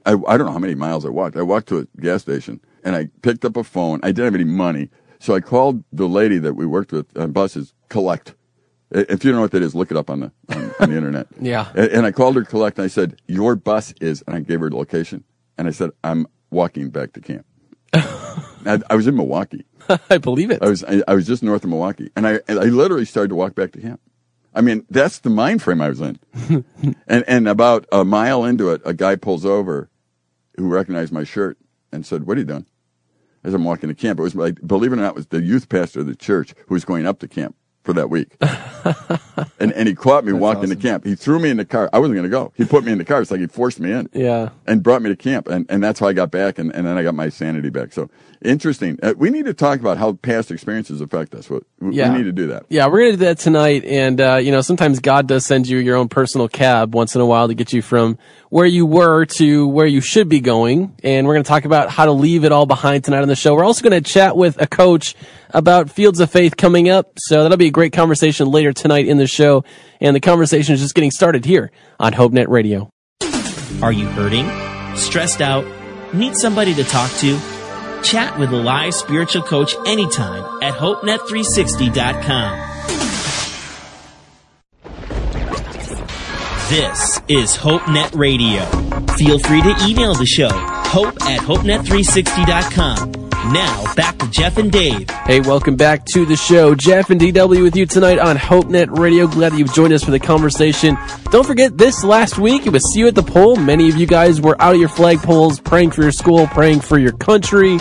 I, 0.06 0.12
I 0.26 0.36
don't 0.36 0.46
know 0.46 0.52
how 0.52 0.58
many 0.58 0.74
miles 0.74 1.06
I 1.06 1.10
walked. 1.10 1.36
I 1.36 1.42
walked 1.42 1.68
to 1.68 1.78
a 1.78 2.00
gas 2.00 2.22
station 2.22 2.60
and 2.82 2.96
I 2.96 3.10
picked 3.22 3.44
up 3.44 3.56
a 3.56 3.62
phone. 3.62 4.00
I 4.02 4.08
didn't 4.08 4.24
have 4.24 4.34
any 4.34 4.44
money. 4.44 4.90
So 5.20 5.34
I 5.34 5.40
called 5.40 5.84
the 5.92 6.08
lady 6.08 6.38
that 6.38 6.54
we 6.54 6.66
worked 6.66 6.92
with 6.92 7.16
on 7.16 7.30
buses, 7.32 7.72
Collect. 7.88 8.34
If 8.90 9.24
you 9.24 9.30
don't 9.30 9.38
know 9.38 9.42
what 9.42 9.50
that 9.52 9.62
is, 9.62 9.74
look 9.74 9.90
it 9.90 9.96
up 9.96 10.08
on 10.08 10.20
the, 10.20 10.32
on, 10.50 10.74
on 10.78 10.90
the 10.90 10.96
internet. 10.96 11.26
Yeah. 11.40 11.70
And, 11.74 11.90
and 11.90 12.06
I 12.06 12.12
called 12.12 12.36
her 12.36 12.44
Collect 12.44 12.78
and 12.78 12.84
I 12.84 12.88
said, 12.88 13.20
Your 13.26 13.56
bus 13.56 13.92
is, 14.00 14.22
and 14.26 14.36
I 14.36 14.40
gave 14.40 14.60
her 14.60 14.70
the 14.70 14.76
location. 14.76 15.24
And 15.58 15.66
I 15.66 15.72
said, 15.72 15.90
I'm 16.04 16.26
walking 16.50 16.90
back 16.90 17.12
to 17.14 17.20
camp. 17.20 17.46
I, 17.92 18.80
I 18.88 18.94
was 18.94 19.06
in 19.06 19.16
Milwaukee. 19.16 19.64
I 20.10 20.18
believe 20.18 20.50
it. 20.50 20.62
I 20.62 20.68
was 20.68 20.84
I, 20.84 21.02
I 21.06 21.14
was 21.14 21.26
just 21.26 21.42
north 21.42 21.64
of 21.64 21.70
Milwaukee, 21.70 22.10
and 22.16 22.26
I 22.26 22.40
and 22.48 22.58
I 22.58 22.64
literally 22.64 23.04
started 23.04 23.28
to 23.28 23.34
walk 23.34 23.54
back 23.54 23.72
to 23.72 23.80
camp. 23.80 24.00
I 24.54 24.60
mean, 24.62 24.86
that's 24.88 25.18
the 25.18 25.30
mind 25.30 25.62
frame 25.62 25.82
I 25.82 25.90
was 25.90 26.00
in. 26.00 26.18
and 27.06 27.24
and 27.28 27.48
about 27.48 27.86
a 27.92 28.04
mile 28.04 28.44
into 28.44 28.70
it, 28.70 28.80
a 28.84 28.94
guy 28.94 29.16
pulls 29.16 29.44
over, 29.44 29.90
who 30.56 30.68
recognized 30.68 31.12
my 31.12 31.24
shirt 31.24 31.58
and 31.92 32.06
said, 32.06 32.26
"What 32.26 32.36
are 32.36 32.40
you 32.40 32.46
doing?" 32.46 32.66
as 33.44 33.52
I'm 33.52 33.64
walking 33.64 33.90
to 33.90 33.94
camp. 33.94 34.18
It 34.18 34.22
was 34.22 34.34
like, 34.34 34.66
believe 34.66 34.90
it 34.90 34.94
or 34.94 35.02
not, 35.02 35.10
it 35.10 35.16
was 35.16 35.26
the 35.26 35.42
youth 35.42 35.68
pastor 35.68 36.00
of 36.00 36.06
the 36.06 36.16
church 36.16 36.54
who 36.66 36.74
was 36.74 36.86
going 36.86 37.06
up 37.06 37.18
to 37.18 37.28
camp 37.28 37.54
for 37.84 37.92
that 37.92 38.10
week. 38.10 38.28
and, 39.60 39.72
and 39.72 39.86
he 39.88 39.94
caught 39.94 40.24
me 40.24 40.32
walking 40.32 40.70
to 40.70 40.76
camp. 40.76 41.04
He 41.04 41.14
threw 41.14 41.38
me 41.38 41.50
in 41.50 41.56
the 41.58 41.64
car. 41.64 41.88
I 41.92 41.98
wasn't 41.98 42.16
going 42.16 42.24
to 42.24 42.30
go. 42.30 42.52
He 42.56 42.64
put 42.64 42.84
me 42.84 42.92
in 42.92 42.98
the 42.98 43.04
car. 43.04 43.20
It's 43.20 43.30
like 43.30 43.40
he 43.40 43.46
forced 43.46 43.78
me 43.78 43.92
in 43.92 44.08
Yeah. 44.12 44.50
and 44.66 44.82
brought 44.82 45.02
me 45.02 45.10
to 45.10 45.16
camp. 45.16 45.48
And, 45.48 45.66
and 45.68 45.82
that's 45.84 46.00
how 46.00 46.08
I 46.08 46.12
got 46.14 46.30
back. 46.30 46.58
And, 46.58 46.74
and 46.74 46.86
then 46.86 46.96
I 46.98 47.02
got 47.02 47.14
my 47.14 47.28
sanity 47.28 47.70
back. 47.70 47.92
So 47.92 48.08
interesting. 48.42 48.98
Uh, 49.02 49.14
we 49.16 49.30
need 49.30 49.44
to 49.46 49.54
talk 49.54 49.80
about 49.80 49.98
how 49.98 50.14
past 50.14 50.50
experiences 50.50 51.00
affect 51.00 51.34
us. 51.34 51.48
We, 51.50 51.60
we 51.80 51.94
Yeah. 51.96 52.14
need 52.16 52.24
to 52.24 52.32
do 52.32 52.46
that. 52.48 52.64
Yeah, 52.68 52.86
we're 52.88 53.00
gonna 53.00 53.10
do 53.12 53.16
that 53.18 53.38
tonight, 53.38 53.84
and 53.84 54.20
uh, 54.20 54.36
you 54.36 54.50
know, 54.52 54.60
sometimes 54.60 55.00
God 55.00 55.26
does 55.28 55.46
send 55.46 55.66
you 55.66 55.78
your 55.78 55.96
own 55.96 56.08
personal 56.08 56.48
cab 56.48 56.94
once 56.94 57.14
in 57.14 57.20
a 57.20 57.26
while 57.26 57.48
to 57.48 57.54
get 57.54 57.72
you 57.72 57.80
from 57.82 58.18
where 58.54 58.66
you 58.66 58.86
were 58.86 59.24
to 59.24 59.66
where 59.66 59.84
you 59.84 60.00
should 60.00 60.28
be 60.28 60.38
going. 60.38 60.94
And 61.02 61.26
we're 61.26 61.34
gonna 61.34 61.42
talk 61.42 61.64
about 61.64 61.90
how 61.90 62.04
to 62.04 62.12
leave 62.12 62.44
it 62.44 62.52
all 62.52 62.66
behind 62.66 63.02
tonight 63.02 63.22
on 63.22 63.26
the 63.26 63.34
show. 63.34 63.52
We're 63.52 63.64
also 63.64 63.82
gonna 63.82 64.00
chat 64.00 64.36
with 64.36 64.62
a 64.62 64.68
coach 64.68 65.16
about 65.50 65.90
Fields 65.90 66.20
of 66.20 66.30
Faith 66.30 66.56
coming 66.56 66.88
up, 66.88 67.18
so 67.18 67.42
that'll 67.42 67.58
be 67.58 67.66
a 67.66 67.72
great 67.72 67.92
conversation 67.92 68.48
later 68.48 68.72
tonight 68.72 69.08
in 69.08 69.16
the 69.16 69.26
show. 69.26 69.64
And 70.00 70.14
the 70.14 70.20
conversation 70.20 70.72
is 70.72 70.80
just 70.80 70.94
getting 70.94 71.10
started 71.10 71.44
here 71.44 71.72
on 71.98 72.12
HopeNet 72.12 72.46
Radio. 72.46 72.90
Are 73.82 73.90
you 73.90 74.06
hurting? 74.06 74.48
Stressed 74.96 75.42
out? 75.42 75.66
Need 76.14 76.36
somebody 76.36 76.74
to 76.74 76.84
talk 76.84 77.10
to? 77.14 77.36
Chat 78.04 78.38
with 78.38 78.52
a 78.52 78.56
live 78.56 78.94
spiritual 78.94 79.42
coach 79.42 79.74
anytime 79.84 80.62
at 80.62 80.74
HopeNet360.com. 80.74 83.23
This 86.68 87.20
is 87.28 87.56
HopeNet 87.56 88.16
Radio. 88.16 88.64
Feel 89.16 89.38
free 89.38 89.60
to 89.60 89.76
email 89.86 90.14
the 90.14 90.24
show, 90.24 90.48
hope 90.48 91.14
at 91.22 91.40
HopeNet360.com. 91.40 93.12
Now, 93.52 93.94
back 93.94 94.18
to 94.18 94.30
Jeff 94.30 94.56
and 94.56 94.72
Dave. 94.72 95.08
Hey, 95.10 95.40
welcome 95.40 95.76
back 95.76 96.06
to 96.06 96.24
the 96.24 96.36
show. 96.36 96.74
Jeff 96.74 97.10
and 97.10 97.20
DW 97.20 97.62
with 97.62 97.76
you 97.76 97.84
tonight 97.84 98.18
on 98.18 98.36
HopeNet 98.36 98.98
Radio. 98.98 99.26
Glad 99.26 99.52
that 99.52 99.58
you've 99.58 99.74
joined 99.74 99.92
us 99.92 100.02
for 100.02 100.10
the 100.10 100.18
conversation. 100.18 100.96
Don't 101.30 101.46
forget, 101.46 101.76
this 101.76 102.02
last 102.02 102.38
week, 102.38 102.66
it 102.66 102.70
was 102.70 102.82
See 102.92 103.00
You 103.00 103.08
at 103.08 103.14
the 103.14 103.22
Pole. 103.22 103.56
Many 103.56 103.90
of 103.90 103.96
you 103.96 104.06
guys 104.06 104.40
were 104.40 104.60
out 104.60 104.72
at 104.74 104.80
your 104.80 104.88
flagpoles, 104.88 105.62
praying 105.62 105.90
for 105.90 106.00
your 106.02 106.12
school, 106.12 106.46
praying 106.46 106.80
for 106.80 106.98
your 106.98 107.12
country, 107.12 107.78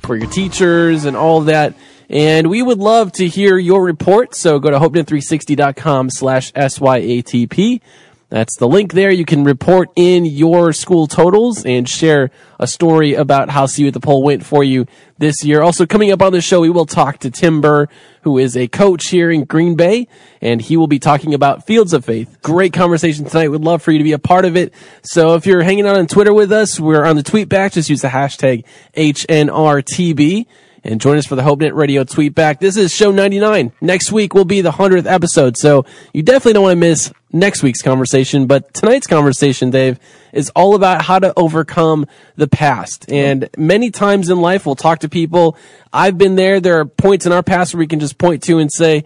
for 0.00 0.14
your 0.14 0.28
teachers, 0.28 1.06
and 1.06 1.16
all 1.16 1.38
of 1.38 1.46
that. 1.46 1.74
And 2.08 2.48
we 2.48 2.62
would 2.62 2.78
love 2.78 3.10
to 3.12 3.26
hear 3.26 3.58
your 3.58 3.82
report. 3.82 4.34
So 4.34 4.58
go 4.60 4.70
to 4.70 4.78
HopeNet360.com 4.78 6.10
slash 6.10 6.52
SYATP. 6.52 7.80
That's 8.28 8.56
the 8.56 8.66
link 8.66 8.92
there. 8.92 9.12
You 9.12 9.24
can 9.24 9.44
report 9.44 9.88
in 9.94 10.24
your 10.24 10.72
school 10.72 11.06
totals 11.06 11.64
and 11.64 11.88
share 11.88 12.32
a 12.58 12.66
story 12.66 13.14
about 13.14 13.50
how 13.50 13.66
See 13.66 13.82
You 13.82 13.88
at 13.88 13.94
the 13.94 14.00
Pole 14.00 14.24
went 14.24 14.44
for 14.44 14.64
you 14.64 14.86
this 15.18 15.44
year. 15.44 15.62
Also 15.62 15.86
coming 15.86 16.10
up 16.10 16.20
on 16.20 16.32
the 16.32 16.40
show, 16.40 16.60
we 16.60 16.70
will 16.70 16.86
talk 16.86 17.18
to 17.18 17.30
Tim 17.30 17.60
Burr, 17.60 17.86
who 18.22 18.38
is 18.38 18.56
a 18.56 18.66
coach 18.66 19.08
here 19.08 19.30
in 19.30 19.44
Green 19.44 19.76
Bay, 19.76 20.08
and 20.40 20.60
he 20.60 20.76
will 20.76 20.88
be 20.88 20.98
talking 20.98 21.34
about 21.34 21.66
Fields 21.66 21.92
of 21.92 22.04
Faith. 22.04 22.38
Great 22.42 22.72
conversation 22.72 23.26
tonight. 23.26 23.48
We'd 23.50 23.60
love 23.60 23.80
for 23.80 23.92
you 23.92 23.98
to 23.98 24.04
be 24.04 24.12
a 24.12 24.18
part 24.18 24.44
of 24.44 24.56
it. 24.56 24.74
So 25.02 25.34
if 25.34 25.46
you're 25.46 25.62
hanging 25.62 25.86
out 25.86 25.96
on 25.96 26.08
Twitter 26.08 26.34
with 26.34 26.50
us, 26.50 26.80
we're 26.80 27.04
on 27.04 27.14
the 27.14 27.22
tweet 27.22 27.48
back. 27.48 27.74
Just 27.74 27.88
use 27.88 28.02
the 28.02 28.08
hashtag 28.08 28.64
HNRTB 28.96 30.46
and 30.84 31.00
join 31.00 31.18
us 31.18 31.26
for 31.26 31.36
the 31.36 31.42
HopeNet 31.42 31.74
Radio 31.74 32.04
tweet 32.04 32.34
back. 32.34 32.60
This 32.60 32.76
is 32.76 32.94
show 32.94 33.10
99. 33.10 33.72
Next 33.80 34.12
week 34.12 34.34
will 34.34 34.44
be 34.44 34.60
the 34.60 34.72
100th 34.72 35.10
episode, 35.10 35.56
so 35.56 35.84
you 36.12 36.22
definitely 36.22 36.54
don't 36.54 36.62
want 36.64 36.72
to 36.72 36.80
miss 36.80 37.12
next 37.32 37.62
week's 37.62 37.82
conversation. 37.82 38.46
But 38.46 38.72
tonight's 38.74 39.06
conversation, 39.06 39.70
Dave, 39.70 39.98
is 40.32 40.50
all 40.50 40.74
about 40.74 41.02
how 41.02 41.18
to 41.18 41.32
overcome 41.36 42.06
the 42.36 42.48
past. 42.48 43.10
And 43.10 43.48
many 43.56 43.90
times 43.90 44.28
in 44.28 44.40
life, 44.40 44.66
we'll 44.66 44.76
talk 44.76 45.00
to 45.00 45.08
people. 45.08 45.56
I've 45.92 46.18
been 46.18 46.36
there. 46.36 46.60
There 46.60 46.80
are 46.80 46.84
points 46.84 47.26
in 47.26 47.32
our 47.32 47.42
past 47.42 47.74
where 47.74 47.80
we 47.80 47.86
can 47.86 48.00
just 48.00 48.18
point 48.18 48.42
to 48.44 48.58
and 48.58 48.70
say, 48.72 49.04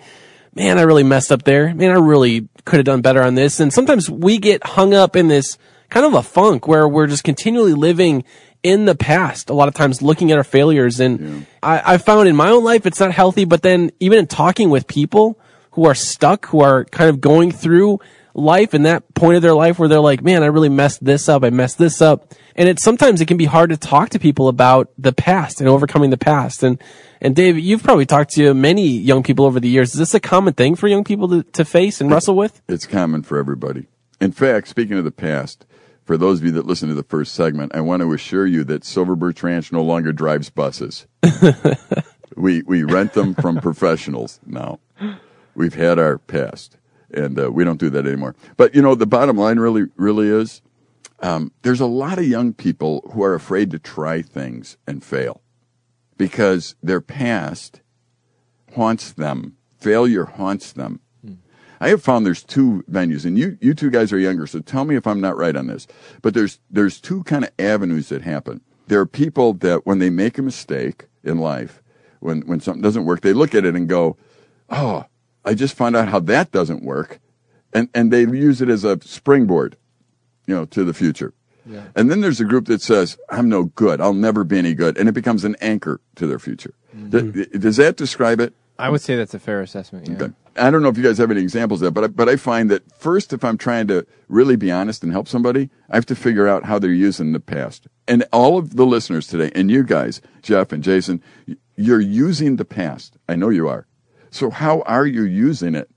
man, 0.55 0.79
I 0.79 0.83
really 0.83 1.05
messed 1.05 1.33
up 1.33 1.43
there. 1.45 1.75
Man, 1.75 1.91
I 1.91 1.99
really 1.99 2.49
could 2.65 2.79
have 2.79 2.87
done 2.87 3.01
better 3.01 3.23
on 3.23 3.35
this. 3.35 3.61
And 3.61 3.73
sometimes 3.73 4.11
we 4.11 4.39
get 4.39 4.65
hung 4.65 4.95
up 4.95 5.17
in 5.17 5.29
this 5.29 5.59
kind 5.89 6.07
of 6.07 6.15
a 6.15 6.23
funk 6.23 6.69
where 6.69 6.89
we're 6.89 7.07
just 7.07 7.25
continually 7.25 7.75
living 7.75 8.25
in 8.63 8.85
the 8.85 8.95
past, 8.95 9.51
a 9.51 9.55
lot 9.55 9.69
of 9.69 9.75
times 9.75 10.03
looking 10.03 10.31
at 10.31 10.39
our 10.39 10.45
failures. 10.45 11.01
And 11.01 11.47
I, 11.63 11.95
I 11.95 11.99
found 11.99 12.29
in 12.29 12.37
my 12.37 12.51
own 12.51 12.65
life, 12.65 12.87
it's 12.87 13.01
not 13.01 13.13
healthy, 13.13 13.45
but 13.45 13.63
then 13.63 13.91
even 14.01 14.19
in 14.19 14.27
talking 14.27 14.71
with 14.71 14.87
people 14.87 15.39
who 15.73 15.87
are 15.87 15.95
stuck, 15.95 16.47
who 16.47 16.61
are 16.61 16.85
kind 16.85 17.09
of 17.09 17.21
going 17.21 17.53
through 17.53 18.01
life 18.35 18.75
and 18.75 18.87
that 18.87 19.15
point 19.15 19.37
of 19.37 19.43
their 19.43 19.55
life 19.55 19.79
where 19.79 19.89
they're 19.89 20.01
like, 20.01 20.23
man, 20.23 20.43
I 20.43 20.47
really 20.47 20.69
messed 20.69 21.05
this 21.05 21.29
up. 21.29 21.43
I 21.45 21.51
messed 21.51 21.79
this 21.79 22.01
up. 22.03 22.35
And 22.55 22.69
it's 22.69 22.83
sometimes 22.83 23.21
it 23.21 23.27
can 23.27 23.37
be 23.37 23.47
hard 23.47 23.71
to 23.71 23.77
talk 23.77 24.11
to 24.11 24.19
people 24.19 24.49
about 24.49 24.91
the 24.99 25.13
past 25.13 25.61
and 25.61 25.69
overcoming 25.69 26.11
the 26.11 26.19
past. 26.19 26.63
And, 26.63 26.81
and 27.21 27.35
Dave, 27.35 27.59
you've 27.59 27.83
probably 27.83 28.07
talked 28.07 28.33
to 28.33 28.55
many 28.55 28.87
young 28.87 29.23
people 29.23 29.45
over 29.45 29.61
the 29.61 29.69
years. 29.69 29.93
Is 29.93 29.99
this 29.99 30.15
a 30.15 30.21
common 30.21 30.55
thing 30.55 30.75
for 30.75 30.89
young 30.89 31.05
people 31.05 31.29
to, 31.29 31.43
to 31.43 31.65
face 31.65 32.01
and 32.01 32.11
wrestle 32.11 32.37
with? 32.37 32.61
It's 32.69 32.87
common 32.87 33.23
for 33.23 33.39
everybody. 33.39 33.87
In 34.21 34.33
fact, 34.33 34.69
speaking 34.69 34.99
of 34.99 35.05
the 35.05 35.11
past, 35.11 35.65
for 36.11 36.19
those 36.19 36.41
of 36.41 36.45
you 36.45 36.51
that 36.51 36.67
listen 36.67 36.89
to 36.89 36.95
the 36.97 37.05
first 37.05 37.37
segment, 37.37 37.73
I 37.73 37.81
want 37.83 38.03
to 38.03 38.13
assure 38.13 38.45
you 38.45 38.65
that 38.65 38.85
Silver 38.85 39.15
Birch 39.15 39.45
Ranch 39.45 39.71
no 39.71 39.81
longer 39.81 40.13
drives 40.13 40.51
buses. 40.51 41.07
we 42.37 42.63
we 42.63 42.83
rent 42.83 43.13
them 43.13 43.33
from 43.33 43.61
professionals 43.61 44.41
now. 44.45 44.81
We've 45.55 45.75
had 45.75 46.01
our 46.01 46.19
past, 46.19 46.77
and 47.15 47.39
uh, 47.39 47.53
we 47.53 47.63
don't 47.63 47.79
do 47.79 47.91
that 47.91 48.09
anymore. 48.09 48.35
But 48.57 48.75
you 48.75 48.83
know, 48.83 48.97
the 48.97 49.07
bottom 49.07 49.37
line 49.37 49.61
really 49.61 49.85
really 49.95 50.27
is, 50.27 50.63
um, 51.21 51.53
there's 51.63 51.79
a 51.79 51.87
lot 51.87 52.19
of 52.19 52.27
young 52.27 52.55
people 52.55 53.09
who 53.13 53.23
are 53.23 53.35
afraid 53.35 53.71
to 53.71 53.79
try 53.79 54.21
things 54.21 54.79
and 54.89 55.05
fail 55.05 55.43
because 56.17 56.75
their 56.83 57.01
past 57.01 57.83
haunts 58.75 59.13
them. 59.13 59.59
Failure 59.79 60.25
haunts 60.25 60.73
them. 60.73 60.99
I 61.81 61.89
have 61.89 62.03
found 62.03 62.27
there's 62.27 62.43
two 62.43 62.85
venues, 62.91 63.25
and 63.25 63.39
you 63.39 63.57
you 63.61 63.73
two 63.75 63.91
guys 63.91 64.13
are 64.13 64.19
younger, 64.19 64.47
so 64.47 64.61
tell 64.61 64.85
me 64.85 64.97
if 64.97 65.07
I'm 65.07 65.21
not 65.21 65.37
right 65.37 65.57
on 65.57 65.67
this. 65.67 65.87
But 66.21 66.35
there's 66.35 66.61
there's 66.71 67.01
two 67.01 67.23
kind 67.25 67.45
of 67.45 67.51
avenues 67.59 68.11
that 68.11 68.23
happen. 68.23 68.61
There 68.89 69.01
are 69.01 69.07
people 69.07 69.55
that 69.55 69.87
when 69.87 69.99
they 69.99 70.11
make 70.11 70.37
a 70.37 70.43
mistake 70.43 71.07
in 71.25 71.39
life, 71.39 71.83
when 72.21 72.43
when 72.43 72.61
something 72.61 72.83
doesn't 72.83 73.07
work, 73.07 73.23
they 73.23 73.33
look 73.33 73.55
at 73.55 73.65
it 73.65 73.75
and 73.75 73.89
go, 73.89 74.19
"Oh, 74.69 75.05
I 75.45 75.55
just 75.55 75.75
found 75.75 75.97
out 75.97 76.09
how 76.09 76.21
that 76.21 76.53
doesn't 76.53 76.85
work," 76.85 77.19
and 77.73 77.89
and 77.95 78.13
they 78.13 78.23
use 78.23 78.61
it 78.61 78.69
as 78.69 78.85
a 78.85 79.01
springboard, 79.03 79.77
you 80.47 80.55
know, 80.55 80.67
to 80.67 80.85
the 80.85 80.95
future. 80.95 81.33
And 81.95 82.11
then 82.11 82.21
there's 82.21 82.41
a 82.41 82.45
group 82.45 82.67
that 82.67 82.83
says, 82.83 83.17
"I'm 83.31 83.49
no 83.49 83.65
good. 83.65 84.01
I'll 84.01 84.13
never 84.13 84.45
be 84.45 84.59
any 84.59 84.75
good," 84.75 84.99
and 84.99 85.09
it 85.09 85.13
becomes 85.13 85.45
an 85.45 85.57
anchor 85.61 86.01
to 86.17 86.27
their 86.27 86.39
future. 86.39 86.75
Mm-hmm. 86.95 87.33
Th- 87.33 87.51
does 87.53 87.77
that 87.77 87.97
describe 87.97 88.41
it? 88.41 88.55
I 88.81 88.89
would 88.89 89.01
say 89.01 89.17
that's 89.17 89.35
a 89.35 89.39
fair 89.39 89.61
assessment. 89.61 90.09
Yeah. 90.09 90.29
I 90.57 90.71
don't 90.71 90.83
know 90.83 90.89
if 90.89 90.97
you 90.97 91.05
guys 91.05 91.19
have 91.19 91.31
any 91.31 91.41
examples 91.41 91.81
of 91.81 91.87
that, 91.87 91.91
but 91.93 92.05
I, 92.05 92.07
but 92.09 92.29
I 92.29 92.37
find 92.37 92.71
that 92.71 92.83
first, 92.97 93.33
if 93.33 93.45
I'm 93.45 93.57
trying 93.57 93.87
to 93.89 94.07
really 94.29 94.57
be 94.57 94.73
honest 94.73 95.03
and 95.03 95.13
help 95.13 95.29
somebody, 95.29 95.71
I 95.89 95.97
have 95.97 96.07
to 96.07 96.17
figure 96.17 96.49
out 96.49 96.65
how 96.65 96.79
they're 96.79 96.91
using 96.91 97.33
the 97.33 97.41
past. 97.41 97.87
And 98.09 98.25
all 98.33 98.59
of 98.59 98.77
the 98.77 98.85
listeners 98.85 99.27
today, 99.27 99.53
and 99.55 99.71
you 99.71 99.85
guys, 99.85 100.21
Jeff 100.43 100.73
and 100.73 100.83
Jason, 100.83 101.23
you're 101.77 102.01
using 102.01 102.57
the 102.57 102.65
past. 102.65 103.17
I 103.29 103.37
know 103.37 103.49
you 103.49 103.69
are. 103.69 103.87
So 104.31 104.51
how 104.51 104.81
are 104.83 105.07
you 105.07 105.23
using 105.23 105.75
it? 105.75 105.91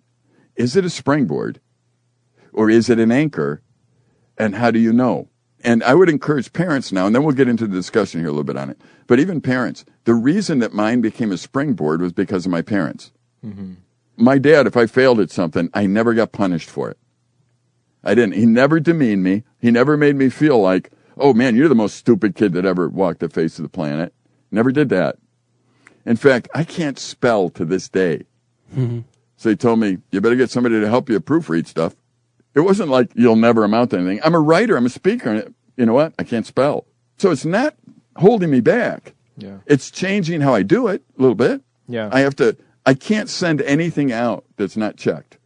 Is 0.56 0.76
it 0.76 0.86
a 0.86 0.90
springboard, 0.90 1.60
or 2.52 2.70
is 2.70 2.90
it 2.90 3.00
an 3.00 3.12
anchor? 3.12 3.62
And 4.38 4.56
how 4.56 4.72
do 4.72 4.80
you 4.80 4.94
know? 4.94 5.30
And 5.64 5.84
I 5.84 5.94
would 5.96 6.10
encourage 6.10 6.54
parents 6.54 6.92
now, 6.92 7.06
and 7.06 7.16
then 7.16 7.24
we'll 7.24 7.36
get 7.36 7.48
into 7.48 7.68
the 7.68 7.76
discussion 7.76 8.20
here 8.20 8.28
a 8.28 8.32
little 8.32 8.44
bit 8.44 8.58
on 8.58 8.70
it. 8.70 8.80
But 9.08 9.20
even 9.20 9.42
parents, 9.42 9.86
the 10.06 10.14
reason 10.14 10.60
that 10.60 10.74
mine 10.74 11.02
became 11.02 11.32
a 11.32 11.38
springboard 11.38 12.02
was 12.02 12.14
because 12.14 12.46
of 12.46 12.52
my 12.52 12.62
parents 12.62 13.12
mm-hmm. 13.46 13.74
my 14.18 14.38
dad, 14.38 14.68
if 14.68 14.78
I 14.78 14.86
failed 14.86 15.20
at 15.20 15.32
something, 15.32 15.70
I 15.74 15.86
never 15.86 16.14
got 16.14 16.32
punished 16.32 16.70
for 16.70 16.90
it. 16.90 16.98
I 18.04 18.16
didn't. 18.16 18.34
He 18.34 18.46
never 18.46 18.80
demeaned 18.80 19.24
me. 19.24 19.44
He 19.60 19.72
never 19.72 19.96
made 19.96 20.16
me 20.16 20.30
feel 20.30 20.60
like, 20.60 20.92
oh 21.18 21.34
man, 21.34 21.56
you're 21.56 21.70
the 21.70 21.76
most 21.76 21.96
stupid 21.96 22.36
kid 22.36 22.54
that 22.54 22.66
ever 22.66 22.90
walked 22.90 23.20
the 23.20 23.30
face 23.30 23.58
of 23.58 23.64
the 23.64 23.70
planet. 23.70 24.14
Never 24.52 24.72
did 24.72 24.90
that. 24.90 25.18
In 26.06 26.18
fact, 26.18 26.50
I 26.54 26.64
can't 26.64 27.00
spell 27.00 27.50
to 27.52 27.64
this 27.64 27.88
day. 27.88 28.24
Mm-hmm. 28.76 29.02
So 29.38 29.50
he 29.50 29.56
told 29.56 29.80
me, 29.80 30.00
you 30.12 30.22
better 30.22 30.36
get 30.36 30.50
somebody 30.50 30.80
to 30.80 30.90
help 30.90 31.10
you 31.10 31.20
proofread 31.20 31.66
stuff. 31.68 31.96
It 32.56 32.62
wasn't 32.62 32.90
like 32.90 33.12
you'll 33.16 33.36
never 33.36 33.64
amount 33.64 33.92
to 33.92 33.98
anything. 33.98 34.20
I'm 34.24 34.36
a 34.36 34.40
writer. 34.40 34.76
I'm 34.76 34.86
a 34.86 34.90
speaker. 34.90 35.30
And 35.32 35.56
you 35.78 35.86
know 35.86 35.94
what? 35.94 36.14
I 36.20 36.24
can't 36.24 36.46
spell. 36.46 36.86
So 37.18 37.32
it's 37.32 37.46
not 37.46 37.76
holding 38.18 38.52
me 38.52 38.60
back. 38.60 39.14
Yeah. 39.38 39.58
It's 39.66 39.92
changing 39.92 40.42
how 40.42 40.54
I 40.54 40.64
do 40.64 40.88
it 40.88 41.04
a 41.18 41.22
little 41.22 41.36
bit. 41.36 41.62
Yeah. 41.88 42.10
I 42.12 42.22
have 42.22 42.36
to. 42.38 42.56
I 42.86 42.94
can't 42.94 43.30
send 43.30 43.62
anything 43.62 44.12
out 44.12 44.46
that's 44.58 44.78
not 44.78 44.98
checked. 44.98 45.38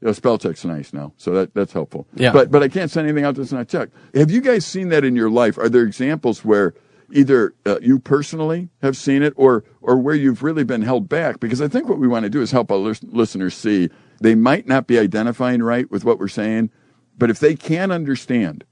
You 0.00 0.06
know, 0.06 0.12
spell 0.12 0.38
check's 0.38 0.64
nice 0.64 0.92
now, 0.92 1.12
so 1.16 1.32
that 1.32 1.54
that's 1.54 1.72
helpful. 1.72 2.06
Yeah. 2.14 2.32
But 2.32 2.50
but 2.50 2.62
I 2.62 2.68
can't 2.68 2.90
send 2.90 3.06
anything 3.06 3.24
out 3.24 3.34
that's 3.34 3.52
not 3.52 3.68
checked. 3.68 3.94
Have 4.14 4.30
you 4.30 4.40
guys 4.40 4.64
seen 4.64 4.88
that 4.90 5.04
in 5.04 5.14
your 5.16 5.30
life? 5.30 5.58
Are 5.58 5.68
there 5.68 5.82
examples 5.82 6.44
where 6.44 6.74
either 7.12 7.54
uh, 7.66 7.80
you 7.82 7.98
personally 7.98 8.68
have 8.82 8.96
seen 8.96 9.22
it, 9.22 9.34
or 9.36 9.64
or 9.82 9.98
where 9.98 10.14
you've 10.14 10.42
really 10.42 10.64
been 10.64 10.82
held 10.82 11.08
back? 11.08 11.40
Because 11.40 11.60
I 11.60 11.68
think 11.68 11.88
what 11.88 11.98
we 11.98 12.08
want 12.08 12.24
to 12.24 12.30
do 12.30 12.40
is 12.40 12.50
help 12.50 12.70
our 12.70 12.78
lis- 12.78 13.02
listeners 13.02 13.54
see 13.54 13.90
they 14.20 14.34
might 14.34 14.66
not 14.66 14.86
be 14.86 14.98
identifying 14.98 15.62
right 15.62 15.90
with 15.90 16.04
what 16.04 16.18
we're 16.18 16.28
saying, 16.28 16.70
but 17.18 17.30
if 17.30 17.38
they 17.38 17.54
can 17.54 17.90
understand, 17.90 18.64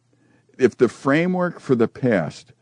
if 0.58 0.76
the 0.76 0.88
framework 0.88 1.60
for 1.60 1.74
the 1.74 1.88
past 1.88 2.52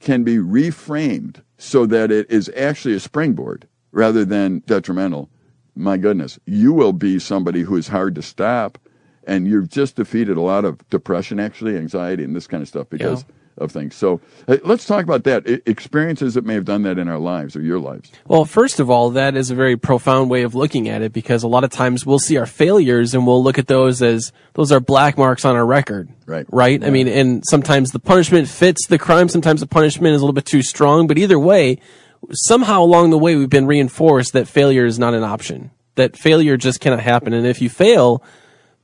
can 0.00 0.24
be 0.24 0.36
reframed 0.36 1.42
so 1.58 1.86
that 1.86 2.10
it 2.10 2.30
is 2.30 2.50
actually 2.56 2.94
a 2.94 3.00
springboard 3.00 3.66
rather 3.92 4.24
than 4.24 4.60
detrimental, 4.66 5.30
my 5.74 5.96
goodness, 5.96 6.38
you 6.46 6.72
will 6.72 6.92
be 6.92 7.18
somebody 7.18 7.62
who 7.62 7.76
is 7.76 7.88
hard 7.88 8.14
to 8.14 8.22
stop. 8.22 8.78
And 9.28 9.48
you've 9.48 9.68
just 9.68 9.96
defeated 9.96 10.36
a 10.36 10.40
lot 10.40 10.64
of 10.64 10.88
depression, 10.88 11.40
actually, 11.40 11.76
anxiety, 11.76 12.22
and 12.22 12.36
this 12.36 12.46
kind 12.46 12.62
of 12.62 12.68
stuff 12.68 12.88
because 12.88 13.24
of 13.58 13.72
things. 13.72 13.94
So 13.94 14.20
hey, 14.46 14.60
let's 14.64 14.84
talk 14.86 15.04
about 15.04 15.24
that. 15.24 15.44
I- 15.46 15.60
experiences 15.66 16.34
that 16.34 16.44
may 16.44 16.54
have 16.54 16.64
done 16.64 16.82
that 16.82 16.98
in 16.98 17.08
our 17.08 17.18
lives 17.18 17.56
or 17.56 17.62
your 17.62 17.78
lives. 17.78 18.10
Well, 18.26 18.44
first 18.44 18.80
of 18.80 18.90
all, 18.90 19.10
that 19.10 19.36
is 19.36 19.50
a 19.50 19.54
very 19.54 19.76
profound 19.76 20.30
way 20.30 20.42
of 20.42 20.54
looking 20.54 20.88
at 20.88 21.02
it 21.02 21.12
because 21.12 21.42
a 21.42 21.48
lot 21.48 21.64
of 21.64 21.70
times 21.70 22.04
we'll 22.04 22.18
see 22.18 22.36
our 22.36 22.46
failures 22.46 23.14
and 23.14 23.26
we'll 23.26 23.42
look 23.42 23.58
at 23.58 23.66
those 23.66 24.02
as 24.02 24.32
those 24.54 24.72
are 24.72 24.80
black 24.80 25.16
marks 25.16 25.44
on 25.44 25.56
our 25.56 25.66
record. 25.66 26.08
Right. 26.26 26.46
Right? 26.50 26.82
I 26.84 26.90
mean, 26.90 27.08
and 27.08 27.44
sometimes 27.46 27.92
the 27.92 27.98
punishment 27.98 28.48
fits 28.48 28.86
the 28.86 28.98
crime, 28.98 29.28
sometimes 29.28 29.60
the 29.60 29.66
punishment 29.66 30.14
is 30.14 30.20
a 30.20 30.24
little 30.24 30.34
bit 30.34 30.46
too 30.46 30.62
strong, 30.62 31.06
but 31.06 31.18
either 31.18 31.38
way, 31.38 31.78
somehow 32.32 32.82
along 32.82 33.10
the 33.10 33.18
way 33.18 33.36
we've 33.36 33.50
been 33.50 33.66
reinforced 33.66 34.32
that 34.32 34.48
failure 34.48 34.86
is 34.86 34.98
not 34.98 35.14
an 35.14 35.22
option. 35.22 35.70
That 35.94 36.16
failure 36.16 36.56
just 36.56 36.80
cannot 36.80 37.00
happen. 37.00 37.32
And 37.32 37.46
if 37.46 37.62
you 37.62 37.70
fail, 37.70 38.22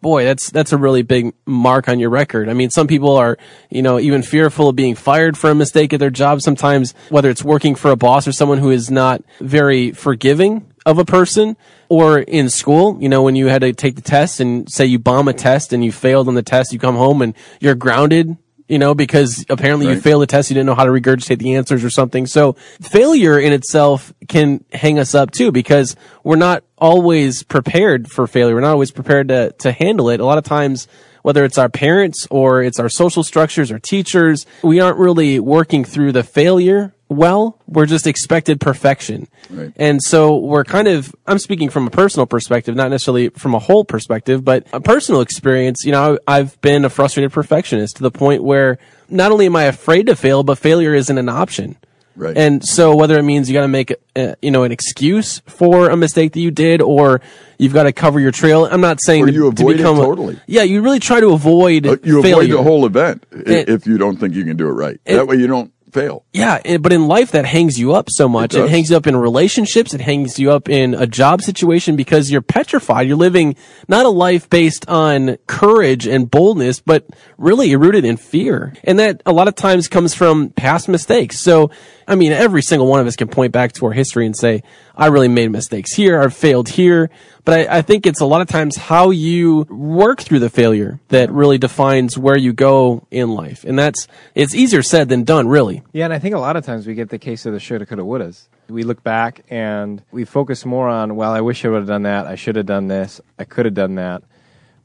boy, 0.02 0.24
that's 0.24 0.50
that's 0.50 0.72
a 0.72 0.76
really 0.76 1.00
big 1.00 1.32
mark 1.46 1.88
on 1.88 1.98
your 1.98 2.10
record. 2.10 2.50
I 2.50 2.52
mean, 2.52 2.68
some 2.68 2.86
people 2.86 3.16
are, 3.16 3.38
you 3.70 3.80
know, 3.80 3.98
even 3.98 4.22
fearful 4.22 4.68
of 4.68 4.76
being 4.76 4.94
fired 4.94 5.38
for 5.38 5.50
a 5.50 5.54
mistake 5.54 5.94
at 5.94 6.00
their 6.00 6.10
job. 6.10 6.42
Sometimes, 6.42 6.92
whether 7.08 7.30
it's 7.30 7.42
working 7.42 7.74
for 7.74 7.90
a 7.90 7.96
boss 7.96 8.28
or 8.28 8.32
someone 8.32 8.58
who 8.58 8.70
is 8.70 8.90
not 8.90 9.22
very 9.40 9.92
forgiving 9.92 10.66
of 10.84 10.98
a 10.98 11.04
person, 11.04 11.56
or 11.88 12.18
in 12.18 12.50
school, 12.50 12.98
you 13.00 13.08
know, 13.08 13.22
when 13.22 13.36
you 13.36 13.46
had 13.46 13.62
to 13.62 13.72
take 13.72 13.94
the 13.96 14.02
test 14.02 14.40
and 14.40 14.70
say 14.70 14.84
you 14.84 14.98
bomb 14.98 15.28
a 15.28 15.32
test 15.32 15.72
and 15.72 15.82
you 15.82 15.92
failed 15.92 16.28
on 16.28 16.34
the 16.34 16.42
test, 16.42 16.72
you 16.72 16.78
come 16.78 16.96
home 16.96 17.22
and 17.22 17.34
you're 17.60 17.74
grounded. 17.74 18.36
You 18.68 18.78
know, 18.78 18.94
because 18.94 19.44
apparently 19.50 19.86
you 19.88 20.00
failed 20.00 20.22
the 20.22 20.26
test, 20.26 20.48
you 20.48 20.54
didn't 20.54 20.66
know 20.66 20.74
how 20.74 20.86
to 20.86 20.90
regurgitate 20.90 21.40
the 21.40 21.56
answers 21.56 21.84
or 21.84 21.90
something. 21.90 22.26
So 22.26 22.54
failure 22.80 23.38
in 23.38 23.52
itself 23.52 24.14
can 24.28 24.64
hang 24.72 24.98
us 24.98 25.14
up 25.14 25.30
too, 25.30 25.52
because 25.52 25.94
we're 26.24 26.36
not 26.36 26.64
always 26.82 27.44
prepared 27.44 28.10
for 28.10 28.26
failure. 28.26 28.56
We're 28.56 28.60
not 28.60 28.72
always 28.72 28.90
prepared 28.90 29.28
to, 29.28 29.54
to 29.60 29.70
handle 29.70 30.10
it. 30.10 30.18
A 30.18 30.24
lot 30.24 30.36
of 30.36 30.42
times, 30.44 30.88
whether 31.22 31.44
it's 31.44 31.56
our 31.56 31.68
parents 31.68 32.26
or 32.28 32.60
it's 32.60 32.80
our 32.80 32.88
social 32.88 33.22
structures 33.22 33.70
or 33.70 33.78
teachers, 33.78 34.44
we 34.62 34.80
aren't 34.80 34.98
really 34.98 35.38
working 35.38 35.84
through 35.84 36.10
the 36.10 36.24
failure 36.24 36.92
well. 37.08 37.60
We're 37.68 37.86
just 37.86 38.08
expected 38.08 38.60
perfection. 38.60 39.28
Right. 39.48 39.72
And 39.76 40.02
so 40.02 40.36
we're 40.36 40.64
kind 40.64 40.88
of, 40.88 41.14
I'm 41.24 41.38
speaking 41.38 41.70
from 41.70 41.86
a 41.86 41.90
personal 41.90 42.26
perspective, 42.26 42.74
not 42.74 42.90
necessarily 42.90 43.28
from 43.28 43.54
a 43.54 43.60
whole 43.60 43.84
perspective, 43.84 44.44
but 44.44 44.66
a 44.72 44.80
personal 44.80 45.20
experience. 45.20 45.84
You 45.84 45.92
know, 45.92 46.18
I've 46.26 46.60
been 46.62 46.84
a 46.84 46.90
frustrated 46.90 47.30
perfectionist 47.32 47.96
to 47.96 48.02
the 48.02 48.10
point 48.10 48.42
where 48.42 48.78
not 49.08 49.30
only 49.30 49.46
am 49.46 49.54
I 49.54 49.64
afraid 49.64 50.08
to 50.08 50.16
fail, 50.16 50.42
but 50.42 50.58
failure 50.58 50.94
isn't 50.94 51.16
an 51.16 51.28
option. 51.28 51.76
Right. 52.16 52.36
And 52.36 52.64
so 52.64 52.94
whether 52.94 53.18
it 53.18 53.22
means 53.22 53.48
you 53.48 53.54
got 53.54 53.62
to 53.62 53.68
make, 53.68 53.94
uh, 54.16 54.34
you 54.42 54.50
know, 54.50 54.64
an 54.64 54.72
excuse 54.72 55.40
for 55.46 55.88
a 55.90 55.96
mistake 55.96 56.32
that 56.32 56.40
you 56.40 56.50
did, 56.50 56.82
or 56.82 57.20
you've 57.58 57.72
got 57.72 57.84
to 57.84 57.92
cover 57.92 58.20
your 58.20 58.32
trail. 58.32 58.66
I'm 58.66 58.80
not 58.80 58.98
saying 59.02 59.24
Or 59.24 59.26
to, 59.26 59.32
you 59.32 59.40
to 59.42 59.46
avoid 59.48 59.74
it 59.74 59.76
become 59.78 59.98
a- 59.98 60.02
totally. 60.02 60.40
yeah, 60.46 60.62
you 60.62 60.82
really 60.82 61.00
try 61.00 61.20
to 61.20 61.30
avoid 61.30 61.86
Uh, 61.86 61.96
you 62.02 62.18
avoid 62.18 62.50
the 62.50 62.62
whole 62.62 62.84
event 62.86 63.24
It- 63.32 63.68
if 63.68 63.86
you 63.86 63.98
don't 63.98 64.16
think 64.18 64.34
you 64.34 64.44
can 64.44 64.56
do 64.56 64.66
it 64.68 64.72
right. 64.72 64.98
It- 65.06 65.14
that 65.14 65.26
way 65.26 65.36
you 65.36 65.46
don't 65.46 65.70
fail. 65.92 66.24
Yeah, 66.32 66.58
it- 66.64 66.80
but 66.80 66.90
in 66.90 67.06
life 67.06 67.32
that 67.32 67.44
hangs 67.44 67.78
you 67.78 67.92
up 67.92 68.08
so 68.10 68.26
much. 68.26 68.54
It 68.54 68.64
It, 68.64 68.70
hangs 68.70 68.88
you 68.88 68.96
up 68.96 69.06
in 69.06 69.14
relationships. 69.14 69.92
It 69.92 70.00
hangs 70.00 70.38
you 70.38 70.50
up 70.50 70.70
in 70.70 70.94
a 70.94 71.06
job 71.06 71.42
situation 71.42 71.96
because 71.96 72.30
you're 72.30 72.40
petrified. 72.40 73.06
You're 73.06 73.18
living 73.18 73.56
not 73.88 74.06
a 74.06 74.08
life 74.08 74.48
based 74.48 74.88
on 74.88 75.36
courage 75.46 76.06
and 76.06 76.30
boldness, 76.30 76.80
but 76.80 77.06
really 77.36 77.68
you're 77.68 77.78
rooted 77.78 78.06
in 78.06 78.16
fear. 78.16 78.72
And 78.84 78.98
that 78.98 79.22
a 79.26 79.32
lot 79.34 79.48
of 79.48 79.54
times 79.54 79.86
comes 79.86 80.14
from 80.14 80.48
past 80.56 80.88
mistakes. 80.88 81.40
So, 81.40 81.70
I 82.06 82.14
mean, 82.14 82.32
every 82.32 82.62
single 82.62 82.86
one 82.86 83.00
of 83.00 83.06
us 83.06 83.16
can 83.16 83.28
point 83.28 83.52
back 83.52 83.72
to 83.72 83.86
our 83.86 83.92
history 83.92 84.26
and 84.26 84.36
say, 84.36 84.62
I 84.96 85.06
really 85.06 85.28
made 85.28 85.50
mistakes 85.50 85.92
here. 85.92 86.20
I've 86.20 86.34
failed 86.34 86.68
here. 86.68 87.10
But 87.44 87.70
I, 87.70 87.78
I 87.78 87.82
think 87.82 88.06
it's 88.06 88.20
a 88.20 88.26
lot 88.26 88.40
of 88.40 88.48
times 88.48 88.76
how 88.76 89.10
you 89.10 89.60
work 89.70 90.20
through 90.20 90.40
the 90.40 90.50
failure 90.50 91.00
that 91.08 91.30
really 91.30 91.58
defines 91.58 92.16
where 92.16 92.36
you 92.36 92.52
go 92.52 93.06
in 93.10 93.30
life. 93.34 93.64
And 93.64 93.78
that's, 93.78 94.06
it's 94.34 94.54
easier 94.54 94.82
said 94.82 95.08
than 95.08 95.24
done, 95.24 95.48
really. 95.48 95.82
Yeah, 95.92 96.04
and 96.04 96.12
I 96.12 96.18
think 96.18 96.34
a 96.34 96.38
lot 96.38 96.56
of 96.56 96.64
times 96.64 96.86
we 96.86 96.94
get 96.94 97.08
the 97.08 97.18
case 97.18 97.46
of 97.46 97.52
the 97.52 97.60
shoulda, 97.60 97.86
coulda, 97.86 98.02
wouldas. 98.02 98.48
We 98.68 98.84
look 98.84 99.02
back 99.02 99.44
and 99.50 100.02
we 100.12 100.24
focus 100.24 100.64
more 100.64 100.88
on, 100.88 101.16
well, 101.16 101.32
I 101.32 101.40
wish 101.40 101.64
I 101.64 101.68
would 101.68 101.78
have 101.78 101.88
done 101.88 102.02
that. 102.02 102.26
I 102.26 102.36
should 102.36 102.56
have 102.56 102.66
done 102.66 102.88
this. 102.88 103.20
I 103.38 103.44
could 103.44 103.64
have 103.64 103.74
done 103.74 103.96
that. 103.96 104.22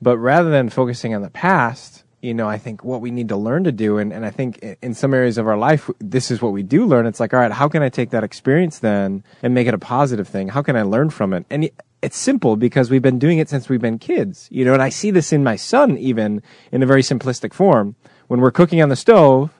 But 0.01 0.17
rather 0.17 0.49
than 0.49 0.69
focusing 0.69 1.15
on 1.15 1.21
the 1.21 1.29
past, 1.29 2.03
you 2.21 2.33
know, 2.33 2.49
I 2.49 2.57
think 2.57 2.83
what 2.83 3.01
we 3.01 3.11
need 3.11 3.29
to 3.29 3.37
learn 3.37 3.63
to 3.65 3.71
do, 3.71 3.97
and, 3.97 4.11
and 4.11 4.25
I 4.25 4.31
think 4.31 4.63
in 4.81 4.93
some 4.93 5.13
areas 5.13 5.37
of 5.37 5.47
our 5.47 5.57
life, 5.57 5.89
this 5.99 6.31
is 6.31 6.41
what 6.41 6.51
we 6.51 6.63
do 6.63 6.85
learn. 6.85 7.05
It's 7.05 7.19
like, 7.19 7.33
all 7.33 7.39
right, 7.39 7.51
how 7.51 7.69
can 7.69 7.83
I 7.83 7.89
take 7.89 8.09
that 8.09 8.23
experience 8.23 8.79
then 8.79 9.23
and 9.43 9.53
make 9.53 9.67
it 9.67 9.73
a 9.73 9.79
positive 9.79 10.27
thing? 10.27 10.49
How 10.49 10.61
can 10.61 10.75
I 10.75 10.81
learn 10.81 11.09
from 11.09 11.33
it? 11.33 11.45
And 11.49 11.69
it's 12.01 12.17
simple 12.17 12.55
because 12.55 12.89
we've 12.89 13.01
been 13.01 13.19
doing 13.19 13.37
it 13.37 13.49
since 13.49 13.69
we've 13.69 13.81
been 13.81 13.99
kids, 13.99 14.47
you 14.51 14.65
know, 14.65 14.73
and 14.73 14.81
I 14.81 14.89
see 14.89 15.11
this 15.11 15.31
in 15.31 15.43
my 15.43 15.55
son 15.55 15.97
even 15.97 16.41
in 16.71 16.83
a 16.83 16.85
very 16.85 17.01
simplistic 17.01 17.53
form. 17.53 17.95
When 18.27 18.41
we're 18.41 18.51
cooking 18.51 18.81
on 18.81 18.89
the 18.89 18.95
stove, 18.95 19.51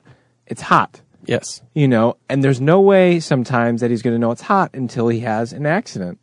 it's 0.46 0.62
hot 0.62 1.00
Yes. 1.28 1.60
you 1.74 1.86
know, 1.86 2.16
and 2.30 2.42
there's 2.42 2.60
no 2.60 2.80
way 2.80 3.20
sometimes 3.20 3.82
that 3.82 3.90
he's 3.90 4.00
going 4.00 4.14
to 4.14 4.18
know 4.18 4.30
it's 4.30 4.42
hot 4.42 4.70
until 4.72 5.08
he 5.08 5.20
has 5.20 5.52
an 5.52 5.66
accident, 5.66 6.18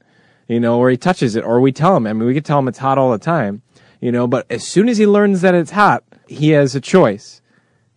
you 0.48 0.60
know, 0.60 0.80
or 0.80 0.90
he 0.90 0.98
touches 0.98 1.36
it, 1.36 1.44
or 1.44 1.62
we 1.62 1.72
tell 1.72 1.96
him. 1.96 2.08
I 2.08 2.14
mean, 2.14 2.28
we 2.28 2.34
could 2.34 2.46
tell 2.46 2.58
him 2.58 2.68
it's 2.68 2.80
hot 2.80 2.98
all 2.98 3.12
the 3.12 3.20
time, 3.20 3.62
you 4.02 4.12
know, 4.12 4.26
but 4.26 4.48
as 4.50 4.68
soon 4.68 4.90
as 4.90 4.98
he 4.98 5.06
learns 5.06 5.42
that 5.42 5.54
it's 5.54 5.72
hot, 5.72 6.04
he 6.28 6.50
has 6.52 6.76
a 6.76 6.82
choice. 6.82 7.42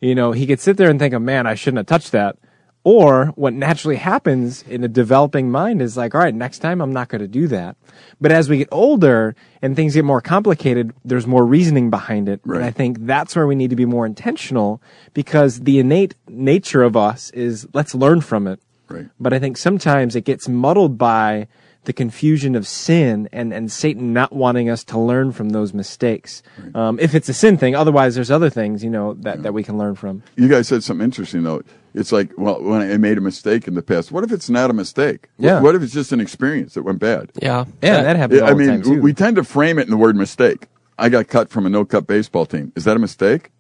You 0.01 0.15
know, 0.15 0.33
he 0.33 0.47
could 0.47 0.61
sit 0.61 0.77
there 0.77 0.91
and 0.91 0.99
think, 0.99 1.15
oh 1.15 1.19
man, 1.19 1.47
I 1.47 1.55
shouldn't 1.55 1.79
have 1.79 1.87
touched 1.87 2.13
that. 2.13 2.37
Or 2.85 3.27
what 3.35 3.53
naturally 3.53 3.97
happens 3.97 4.63
in 4.63 4.85
a 4.85 4.89
developing 4.89 5.51
mind 5.51 5.83
is 5.83 5.97
like, 5.97 6.15
all 6.15 6.21
right, 6.21 6.35
next 6.35 6.61
time 6.61 6.81
I'm 6.81 6.93
not 6.93 7.09
going 7.09 7.21
to 7.21 7.29
do 7.29 7.49
that. 7.49 7.77
But 8.21 8.33
as 8.33 8.49
we 8.49 8.59
get 8.59 8.69
older 8.71 9.35
and 9.61 9.75
things 9.75 9.95
get 9.95 10.05
more 10.05 10.21
complicated, 10.21 10.95
there's 11.05 11.27
more 11.27 11.45
reasoning 11.45 11.91
behind 11.91 12.29
it. 12.29 12.41
Right. 12.45 12.57
And 12.57 12.65
I 12.65 12.71
think 12.71 12.99
that's 13.01 13.35
where 13.37 13.47
we 13.47 13.57
need 13.57 13.71
to 13.71 13.77
be 13.77 13.85
more 13.85 14.07
intentional 14.07 14.81
because 15.13 15.61
the 15.61 15.81
innate 15.81 16.15
nature 16.29 16.83
of 16.83 16.97
us 16.97 17.31
is 17.31 17.67
let's 17.75 17.95
learn 17.95 18.21
from 18.21 18.47
it. 18.47 18.61
Right. 18.89 19.09
But 19.21 19.33
I 19.33 19.39
think 19.39 19.57
sometimes 19.57 20.17
it 20.17 20.25
gets 20.25 20.49
muddled 20.49 20.97
by 20.97 21.49
the 21.89 21.93
confusion 21.95 22.55
of 22.55 22.67
sin 22.69 23.31
and, 23.33 23.51
and 23.53 23.73
Satan 23.73 24.13
not 24.13 24.31
wanting 24.31 24.69
us 24.69 24.85
to 24.85 24.99
learn 24.99 25.33
from 25.33 25.49
those 25.49 25.73
mistakes. 25.73 26.43
Um, 26.75 26.99
if 27.01 27.15
it's 27.15 27.31
a 27.31 27.33
sin 27.33 27.57
thing, 27.57 27.75
otherwise 27.75 28.15
there's 28.15 28.31
other 28.31 28.51
things, 28.51 28.85
you 28.85 28.91
know, 28.91 29.15
that, 29.15 29.43
that 29.43 29.55
we 29.55 29.63
can 29.65 29.79
learn 29.79 29.95
from. 29.95 30.23
You 30.37 30.49
guys 30.49 30.69
said 30.69 30.85
something 30.85 31.03
interesting 31.03 31.45
though. 31.45 31.63
It's 31.95 32.13
like, 32.13 32.31
well, 32.37 32.63
when 32.63 32.83
I 32.83 32.99
made 32.99 33.17
a 33.17 33.23
mistake 33.23 33.67
in 33.67 33.73
the 33.73 33.81
past, 33.81 34.13
what 34.13 34.23
if 34.23 34.31
it's 34.33 34.51
not 34.51 34.69
a 34.69 34.75
mistake? 34.75 35.29
What- 35.39 35.47
Yeah. 35.47 35.61
What 35.63 35.75
if 35.75 35.83
it's 35.83 35.95
just 35.95 36.13
an 36.13 36.21
experience 36.21 36.75
that 36.75 36.83
went 36.83 36.99
bad? 36.99 37.33
Yeah. 37.41 37.65
Yeah, 37.83 38.03
that 38.03 38.17
happens 38.17 38.43
all 38.43 38.49
I 38.49 38.51
the 38.51 38.57
mean, 38.57 38.69
time 38.69 38.83
too. 38.83 39.01
we 39.01 39.15
tend 39.15 39.37
to 39.37 39.43
frame 39.45 39.79
it 39.79 39.85
in 39.85 39.91
the 39.91 39.97
word 39.97 40.15
mistake. 40.15 40.67
I 40.99 41.09
got 41.09 41.29
cut 41.29 41.49
from 41.49 41.65
a 41.65 41.71
no-cut 41.71 42.07
baseball 42.07 42.45
team. 42.45 42.71
Is 42.77 42.85
that 42.85 42.97
a 42.97 43.01
mistake? 43.01 43.51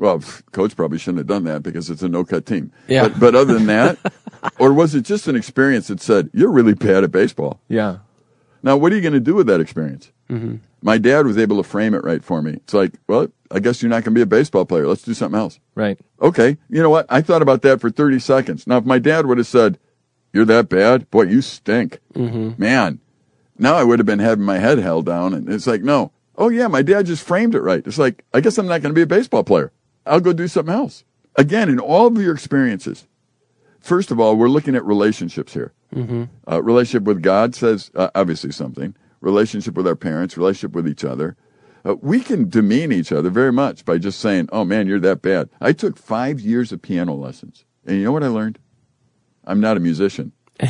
Well, 0.00 0.20
coach 0.52 0.74
probably 0.74 0.96
shouldn't 0.98 1.18
have 1.18 1.26
done 1.26 1.44
that 1.44 1.62
because 1.62 1.90
it's 1.90 2.02
a 2.02 2.08
no-cut 2.08 2.46
team. 2.46 2.72
Yeah. 2.88 3.08
But, 3.08 3.20
but 3.20 3.34
other 3.34 3.52
than 3.52 3.66
that, 3.66 3.98
or 4.58 4.72
was 4.72 4.94
it 4.94 5.02
just 5.02 5.28
an 5.28 5.36
experience 5.36 5.88
that 5.88 6.00
said 6.00 6.30
you're 6.32 6.50
really 6.50 6.72
bad 6.74 7.04
at 7.04 7.12
baseball? 7.12 7.60
yeah. 7.68 7.98
Now, 8.62 8.76
what 8.76 8.92
are 8.92 8.94
you 8.94 9.00
going 9.00 9.14
to 9.14 9.20
do 9.20 9.34
with 9.34 9.46
that 9.46 9.60
experience? 9.60 10.12
Mm-hmm. 10.28 10.56
My 10.82 10.98
dad 10.98 11.26
was 11.26 11.38
able 11.38 11.62
to 11.62 11.68
frame 11.68 11.94
it 11.94 12.04
right 12.04 12.22
for 12.22 12.42
me. 12.42 12.52
It's 12.52 12.74
like, 12.74 12.92
well, 13.08 13.28
I 13.50 13.58
guess 13.58 13.80
you're 13.82 13.88
not 13.88 14.04
going 14.04 14.12
to 14.14 14.18
be 14.18 14.20
a 14.20 14.26
baseball 14.26 14.66
player. 14.66 14.86
Let's 14.86 15.02
do 15.02 15.14
something 15.14 15.38
else. 15.38 15.58
Right. 15.74 15.98
Okay, 16.20 16.58
you 16.68 16.82
know 16.82 16.90
what? 16.90 17.06
I 17.08 17.22
thought 17.22 17.40
about 17.40 17.62
that 17.62 17.80
for 17.80 17.90
30 17.90 18.18
seconds. 18.18 18.66
Now, 18.66 18.76
if 18.76 18.84
my 18.84 18.98
dad 18.98 19.24
would 19.26 19.38
have 19.38 19.46
said, 19.46 19.78
You're 20.32 20.44
that 20.46 20.68
bad? 20.68 21.10
Boy, 21.10 21.22
you 21.22 21.40
stink. 21.40 22.00
Mm-hmm. 22.14 22.60
Man, 22.60 23.00
now 23.58 23.76
I 23.76 23.84
would 23.84 23.98
have 23.98 24.06
been 24.06 24.18
having 24.18 24.44
my 24.44 24.58
head 24.58 24.78
held 24.78 25.06
down. 25.06 25.32
And 25.32 25.48
it's 25.48 25.66
like, 25.66 25.82
No. 25.82 26.12
Oh, 26.36 26.48
yeah, 26.50 26.68
my 26.68 26.82
dad 26.82 27.06
just 27.06 27.26
framed 27.26 27.54
it 27.54 27.60
right. 27.62 27.86
It's 27.86 27.98
like, 27.98 28.24
I 28.34 28.40
guess 28.40 28.56
I'm 28.58 28.66
not 28.66 28.82
going 28.82 28.94
to 28.94 28.98
be 28.98 29.02
a 29.02 29.06
baseball 29.06 29.42
player. 29.44 29.72
I'll 30.10 30.20
go 30.20 30.32
do 30.32 30.48
something 30.48 30.74
else. 30.74 31.04
Again, 31.36 31.68
in 31.68 31.78
all 31.78 32.06
of 32.06 32.20
your 32.20 32.34
experiences, 32.34 33.06
first 33.78 34.10
of 34.10 34.18
all, 34.18 34.36
we're 34.36 34.48
looking 34.48 34.74
at 34.74 34.84
relationships 34.84 35.54
here. 35.54 35.72
Mm-hmm. 35.94 36.24
Uh, 36.50 36.62
relationship 36.62 37.04
with 37.04 37.22
God 37.22 37.54
says 37.54 37.90
uh, 37.94 38.10
obviously 38.14 38.52
something. 38.52 38.94
Relationship 39.20 39.74
with 39.74 39.86
our 39.86 39.96
parents, 39.96 40.36
relationship 40.36 40.74
with 40.74 40.88
each 40.88 41.04
other. 41.04 41.36
Uh, 41.84 41.94
we 42.00 42.20
can 42.20 42.48
demean 42.48 42.92
each 42.92 43.12
other 43.12 43.30
very 43.30 43.52
much 43.52 43.84
by 43.84 43.98
just 43.98 44.20
saying, 44.20 44.48
"Oh 44.52 44.64
man, 44.64 44.86
you're 44.86 45.00
that 45.00 45.22
bad." 45.22 45.48
I 45.60 45.72
took 45.72 45.96
five 45.96 46.40
years 46.40 46.72
of 46.72 46.82
piano 46.82 47.14
lessons, 47.14 47.64
and 47.86 47.96
you 47.96 48.04
know 48.04 48.12
what 48.12 48.22
I 48.22 48.28
learned? 48.28 48.58
I'm 49.44 49.60
not 49.60 49.76
a 49.76 49.80
musician. 49.80 50.32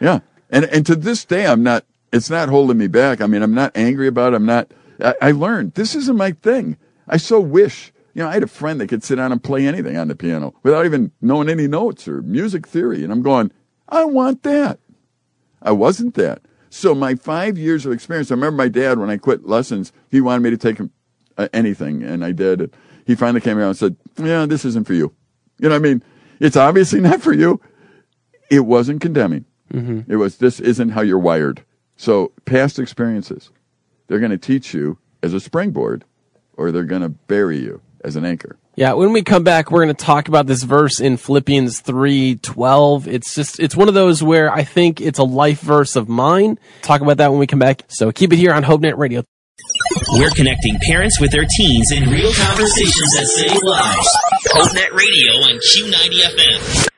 yeah, 0.00 0.20
and 0.50 0.64
and 0.66 0.84
to 0.86 0.94
this 0.94 1.24
day, 1.24 1.46
I'm 1.46 1.62
not. 1.62 1.84
It's 2.12 2.30
not 2.30 2.48
holding 2.48 2.78
me 2.78 2.86
back. 2.86 3.20
I 3.20 3.26
mean, 3.26 3.42
I'm 3.42 3.54
not 3.54 3.72
angry 3.74 4.08
about 4.08 4.32
it. 4.32 4.36
I'm 4.36 4.46
not. 4.46 4.72
I, 5.02 5.14
I 5.20 5.30
learned 5.32 5.74
this 5.74 5.94
isn't 5.94 6.16
my 6.16 6.32
thing. 6.32 6.76
I 7.06 7.16
so 7.16 7.40
wish. 7.40 7.92
You 8.14 8.22
know, 8.24 8.30
I 8.30 8.34
had 8.34 8.42
a 8.42 8.48
friend 8.48 8.80
that 8.80 8.88
could 8.88 9.04
sit 9.04 9.16
down 9.16 9.30
and 9.30 9.42
play 9.42 9.66
anything 9.66 9.96
on 9.96 10.08
the 10.08 10.16
piano 10.16 10.54
without 10.62 10.84
even 10.84 11.12
knowing 11.20 11.48
any 11.48 11.68
notes 11.68 12.08
or 12.08 12.22
music 12.22 12.66
theory, 12.66 13.04
and 13.04 13.12
I'm 13.12 13.22
going, 13.22 13.52
I 13.88 14.04
want 14.04 14.42
that. 14.42 14.80
I 15.62 15.72
wasn't 15.72 16.14
that. 16.14 16.42
So 16.70 16.94
my 16.94 17.14
five 17.14 17.56
years 17.56 17.86
of 17.86 17.92
experience, 17.92 18.30
I 18.30 18.34
remember 18.34 18.56
my 18.56 18.68
dad 18.68 18.98
when 18.98 19.10
I 19.10 19.16
quit 19.16 19.46
lessons, 19.46 19.92
he 20.10 20.20
wanted 20.20 20.42
me 20.42 20.50
to 20.50 20.56
take 20.56 20.80
uh, 21.36 21.48
anything, 21.52 22.02
and 22.02 22.24
I 22.24 22.32
did. 22.32 22.74
He 23.06 23.14
finally 23.14 23.40
came 23.40 23.56
around 23.56 23.68
and 23.68 23.76
said, 23.76 23.96
yeah, 24.18 24.46
this 24.46 24.64
isn't 24.64 24.86
for 24.86 24.94
you. 24.94 25.14
You 25.58 25.68
know 25.68 25.74
what 25.74 25.86
I 25.86 25.88
mean? 25.88 26.02
It's 26.40 26.56
obviously 26.56 27.00
not 27.08 27.22
for 27.22 27.32
you. 27.32 27.60
It 28.50 28.60
wasn't 28.60 29.00
condemning. 29.00 29.44
It 30.08 30.16
was, 30.16 30.38
this 30.38 30.60
isn't 30.60 30.90
how 30.90 31.02
you're 31.02 31.18
wired. 31.18 31.64
So 31.96 32.32
past 32.44 32.78
experiences, 32.78 33.50
they're 34.08 34.18
going 34.18 34.32
to 34.32 34.38
teach 34.38 34.74
you 34.74 34.98
as 35.22 35.32
a 35.32 35.40
springboard 35.40 36.04
or 36.54 36.72
they're 36.72 36.82
going 36.82 37.02
to 37.02 37.08
bury 37.08 37.58
you 37.58 37.80
as 38.02 38.16
an 38.16 38.24
anchor. 38.24 38.58
Yeah, 38.74 38.92
when 38.92 39.12
we 39.12 39.22
come 39.22 39.42
back, 39.42 39.70
we're 39.70 39.84
going 39.84 39.94
to 39.94 40.04
talk 40.04 40.28
about 40.28 40.46
this 40.46 40.62
verse 40.62 41.00
in 41.00 41.16
Philippians 41.16 41.82
3:12. 41.82 43.08
It's 43.08 43.34
just 43.34 43.58
it's 43.58 43.74
one 43.74 43.88
of 43.88 43.94
those 43.94 44.22
where 44.22 44.52
I 44.52 44.62
think 44.62 45.00
it's 45.00 45.18
a 45.18 45.24
life 45.24 45.60
verse 45.60 45.96
of 45.96 46.08
mine. 46.08 46.58
Talk 46.82 47.00
about 47.00 47.16
that 47.16 47.30
when 47.30 47.40
we 47.40 47.48
come 47.48 47.58
back. 47.58 47.82
So 47.88 48.12
keep 48.12 48.32
it 48.32 48.36
here 48.36 48.52
on 48.52 48.62
HopeNet 48.62 48.96
Radio. 48.96 49.24
We're 50.12 50.30
connecting 50.30 50.78
parents 50.82 51.20
with 51.20 51.32
their 51.32 51.44
teens 51.58 51.90
in 51.90 52.08
real 52.08 52.32
conversations 52.32 53.14
that 53.16 53.26
save 53.26 53.58
lives. 53.64 54.08
HopeNet 54.46 54.92
Radio 54.92 55.32
on 55.42 55.58
Q90 55.58 56.20
FM. 56.36 56.88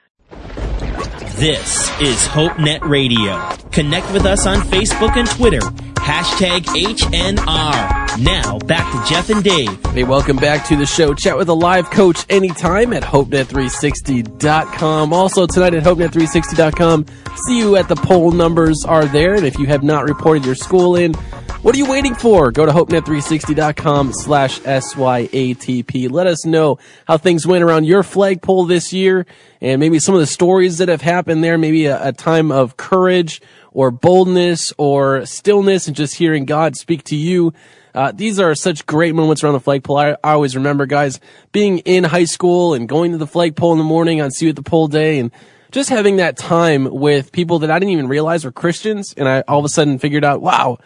This 1.40 1.88
is 2.02 2.28
HopeNet 2.28 2.86
Radio. 2.86 3.40
Connect 3.70 4.12
with 4.12 4.26
us 4.26 4.46
on 4.46 4.58
Facebook 4.58 5.16
and 5.16 5.26
Twitter. 5.26 5.60
Hashtag 5.94 6.64
HNR. 6.64 8.22
Now, 8.22 8.58
back 8.58 8.92
to 8.92 9.02
Jeff 9.10 9.30
and 9.30 9.42
Dave. 9.42 9.82
Hey, 9.86 10.04
welcome 10.04 10.36
back 10.36 10.66
to 10.66 10.76
the 10.76 10.84
show. 10.84 11.14
Chat 11.14 11.38
with 11.38 11.48
a 11.48 11.54
live 11.54 11.88
coach 11.88 12.26
anytime 12.28 12.92
at 12.92 13.02
HopeNet360.com. 13.02 15.14
Also 15.14 15.46
tonight 15.46 15.72
at 15.72 15.82
HopeNet360.com. 15.82 17.06
See 17.46 17.56
you 17.56 17.76
at 17.76 17.88
the 17.88 17.96
Pole 17.96 18.32
numbers 18.32 18.84
are 18.84 19.06
there. 19.06 19.32
And 19.32 19.46
if 19.46 19.58
you 19.58 19.64
have 19.64 19.82
not 19.82 20.04
reported 20.04 20.44
your 20.44 20.54
school 20.54 20.96
in, 20.96 21.14
what 21.62 21.74
are 21.74 21.78
you 21.78 21.86
waiting 21.86 22.14
for? 22.14 22.50
Go 22.50 22.64
to 22.64 22.72
HopeNet360.com 22.72 24.14
slash 24.14 24.60
SYATP. 24.60 26.10
Let 26.10 26.26
us 26.26 26.46
know 26.46 26.78
how 27.06 27.18
things 27.18 27.46
went 27.46 27.62
around 27.62 27.84
your 27.84 28.02
flagpole 28.02 28.64
this 28.64 28.94
year 28.94 29.26
and 29.60 29.78
maybe 29.78 29.98
some 29.98 30.14
of 30.14 30.20
the 30.20 30.26
stories 30.26 30.78
that 30.78 30.88
have 30.88 31.02
happened 31.02 31.44
there. 31.44 31.58
Maybe 31.58 31.84
a, 31.84 32.08
a 32.08 32.12
time 32.12 32.50
of 32.50 32.78
courage 32.78 33.42
or 33.72 33.90
boldness 33.90 34.72
or 34.78 35.26
stillness 35.26 35.86
and 35.86 35.94
just 35.94 36.14
hearing 36.14 36.46
God 36.46 36.76
speak 36.76 37.04
to 37.04 37.16
you. 37.16 37.52
Uh, 37.94 38.10
these 38.12 38.38
are 38.38 38.54
such 38.54 38.86
great 38.86 39.14
moments 39.14 39.44
around 39.44 39.52
the 39.54 39.60
flagpole. 39.60 39.98
I, 39.98 40.10
I 40.24 40.32
always 40.32 40.56
remember, 40.56 40.86
guys, 40.86 41.20
being 41.52 41.78
in 41.80 42.04
high 42.04 42.24
school 42.24 42.72
and 42.72 42.88
going 42.88 43.12
to 43.12 43.18
the 43.18 43.26
flagpole 43.26 43.72
in 43.72 43.78
the 43.78 43.84
morning 43.84 44.22
on 44.22 44.30
See 44.30 44.46
You 44.46 44.50
at 44.50 44.56
the 44.56 44.62
Pole 44.62 44.88
Day 44.88 45.18
and 45.18 45.30
just 45.72 45.90
having 45.90 46.16
that 46.16 46.38
time 46.38 46.84
with 46.90 47.32
people 47.32 47.58
that 47.60 47.70
I 47.70 47.78
didn't 47.78 47.92
even 47.92 48.08
realize 48.08 48.46
were 48.46 48.52
Christians. 48.52 49.12
And 49.16 49.28
I 49.28 49.42
all 49.46 49.58
of 49.58 49.64
a 49.66 49.68
sudden 49.68 49.98
figured 49.98 50.24
out, 50.24 50.40
wow, 50.40 50.78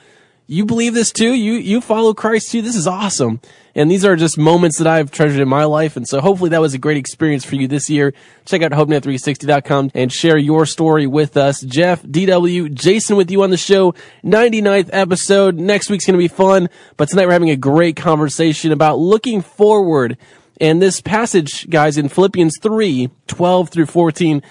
you 0.46 0.66
believe 0.66 0.92
this 0.92 1.10
too? 1.10 1.32
You, 1.32 1.54
you 1.54 1.80
follow 1.80 2.12
Christ 2.12 2.50
too? 2.50 2.60
This 2.60 2.76
is 2.76 2.86
awesome. 2.86 3.40
And 3.74 3.90
these 3.90 4.04
are 4.04 4.14
just 4.14 4.38
moments 4.38 4.78
that 4.78 4.86
I've 4.86 5.10
treasured 5.10 5.40
in 5.40 5.48
my 5.48 5.64
life. 5.64 5.96
And 5.96 6.06
so 6.06 6.20
hopefully 6.20 6.50
that 6.50 6.60
was 6.60 6.74
a 6.74 6.78
great 6.78 6.96
experience 6.96 7.44
for 7.44 7.56
you 7.56 7.66
this 7.66 7.88
year. 7.88 8.12
Check 8.44 8.62
out 8.62 8.70
HopeNet360.com 8.72 9.92
and 9.94 10.12
share 10.12 10.36
your 10.36 10.66
story 10.66 11.06
with 11.06 11.36
us. 11.36 11.60
Jeff, 11.62 12.02
DW, 12.02 12.72
Jason 12.72 13.16
with 13.16 13.30
you 13.30 13.42
on 13.42 13.50
the 13.50 13.56
show. 13.56 13.94
99th 14.22 14.90
episode. 14.92 15.56
Next 15.56 15.88
week's 15.90 16.06
going 16.06 16.14
to 16.14 16.22
be 16.22 16.28
fun. 16.28 16.68
But 16.96 17.08
tonight 17.08 17.26
we're 17.26 17.32
having 17.32 17.50
a 17.50 17.56
great 17.56 17.96
conversation 17.96 18.70
about 18.70 18.98
looking 18.98 19.40
forward. 19.40 20.18
And 20.60 20.80
this 20.80 21.00
passage, 21.00 21.68
guys, 21.68 21.98
in 21.98 22.08
Philippians 22.08 22.58
3, 22.62 23.10
12 23.26 23.70
through 23.70 23.86
14, 23.86 24.42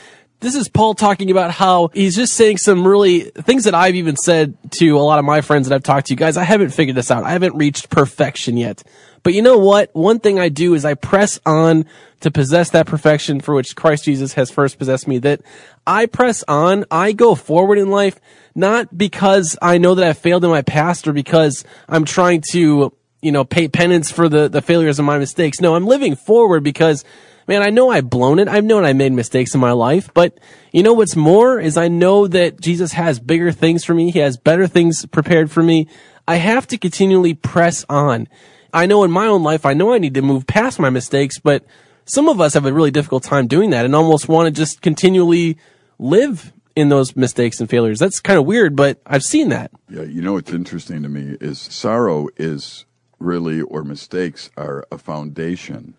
this 0.43 0.55
is 0.55 0.67
Paul 0.67 0.93
talking 0.93 1.31
about 1.31 1.51
how 1.51 1.87
he's 1.93 2.15
just 2.15 2.33
saying 2.33 2.57
some 2.57 2.85
really 2.85 3.21
things 3.21 3.63
that 3.63 3.73
I've 3.73 3.95
even 3.95 4.17
said 4.17 4.57
to 4.71 4.89
a 4.89 4.99
lot 4.99 5.17
of 5.17 5.23
my 5.23 5.39
friends 5.39 5.67
that 5.67 5.73
I've 5.73 5.83
talked 5.83 6.07
to. 6.07 6.13
You 6.13 6.17
guys, 6.17 6.35
I 6.35 6.43
haven't 6.43 6.71
figured 6.71 6.97
this 6.97 7.09
out. 7.09 7.23
I 7.23 7.31
haven't 7.31 7.55
reached 7.55 7.89
perfection 7.89 8.57
yet. 8.57 8.83
But 9.23 9.33
you 9.33 9.41
know 9.41 9.57
what? 9.57 9.89
One 9.95 10.19
thing 10.19 10.39
I 10.39 10.49
do 10.49 10.73
is 10.73 10.83
I 10.83 10.95
press 10.95 11.39
on 11.45 11.85
to 12.19 12.29
possess 12.29 12.71
that 12.71 12.87
perfection 12.87 13.39
for 13.39 13.55
which 13.55 13.75
Christ 13.77 14.03
Jesus 14.03 14.33
has 14.33 14.51
first 14.51 14.77
possessed 14.77 15.07
me. 15.07 15.17
That 15.17 15.41
I 15.87 16.07
press 16.07 16.43
on. 16.49 16.83
I 16.91 17.13
go 17.13 17.35
forward 17.35 17.77
in 17.77 17.89
life, 17.89 18.19
not 18.53 18.97
because 18.97 19.57
I 19.61 19.77
know 19.77 19.95
that 19.95 20.05
I've 20.05 20.17
failed 20.17 20.43
in 20.43 20.51
my 20.51 20.61
past 20.61 21.07
or 21.07 21.13
because 21.13 21.63
I'm 21.87 22.03
trying 22.03 22.43
to, 22.51 22.91
you 23.21 23.31
know, 23.31 23.45
pay 23.45 23.69
penance 23.69 24.11
for 24.11 24.27
the, 24.27 24.49
the 24.49 24.61
failures 24.61 24.99
of 24.99 25.05
my 25.05 25.17
mistakes. 25.17 25.61
No, 25.61 25.73
I'm 25.73 25.87
living 25.87 26.17
forward 26.17 26.65
because 26.65 27.05
man, 27.47 27.61
I 27.61 27.69
know 27.69 27.89
I've 27.89 28.09
blown 28.09 28.39
it. 28.39 28.47
I've 28.47 28.63
known 28.63 28.85
I 28.85 28.93
made 28.93 29.11
mistakes 29.11 29.53
in 29.53 29.61
my 29.61 29.71
life, 29.71 30.09
but 30.13 30.39
you 30.71 30.83
know 30.83 30.93
what's 30.93 31.15
more 31.15 31.59
is 31.59 31.77
I 31.77 31.87
know 31.87 32.27
that 32.27 32.59
Jesus 32.61 32.93
has 32.93 33.19
bigger 33.19 33.51
things 33.51 33.83
for 33.83 33.93
me. 33.93 34.11
He 34.11 34.19
has 34.19 34.37
better 34.37 34.67
things 34.67 35.05
prepared 35.05 35.51
for 35.51 35.63
me. 35.63 35.87
I 36.27 36.35
have 36.35 36.67
to 36.67 36.77
continually 36.77 37.33
press 37.33 37.85
on. 37.89 38.27
I 38.73 38.85
know 38.85 39.03
in 39.03 39.11
my 39.11 39.27
own 39.27 39.43
life, 39.43 39.65
I 39.65 39.73
know 39.73 39.93
I 39.93 39.99
need 39.99 40.15
to 40.15 40.21
move 40.21 40.47
past 40.47 40.79
my 40.79 40.89
mistakes, 40.89 41.37
but 41.37 41.65
some 42.05 42.27
of 42.27 42.41
us 42.41 42.53
have 42.53 42.65
a 42.65 42.73
really 42.73 42.91
difficult 42.91 43.23
time 43.23 43.47
doing 43.47 43.69
that 43.69 43.85
and 43.85 43.95
almost 43.95 44.27
want 44.27 44.47
to 44.47 44.51
just 44.51 44.81
continually 44.81 45.57
live 45.99 46.53
in 46.75 46.89
those 46.89 47.15
mistakes 47.15 47.59
and 47.59 47.69
failures. 47.69 47.99
That's 47.99 48.19
kind 48.19 48.39
of 48.39 48.45
weird, 48.45 48.75
but 48.75 48.99
I've 49.05 49.23
seen 49.23 49.49
that. 49.49 49.71
Yeah, 49.89 50.03
you 50.03 50.21
know 50.21 50.33
what's 50.33 50.51
interesting 50.51 51.03
to 51.03 51.09
me 51.09 51.37
is 51.39 51.59
sorrow 51.59 52.29
is 52.35 52.85
really, 53.19 53.61
or 53.61 53.83
mistakes 53.83 54.49
are 54.57 54.85
a 54.91 54.97
foundation. 54.97 55.93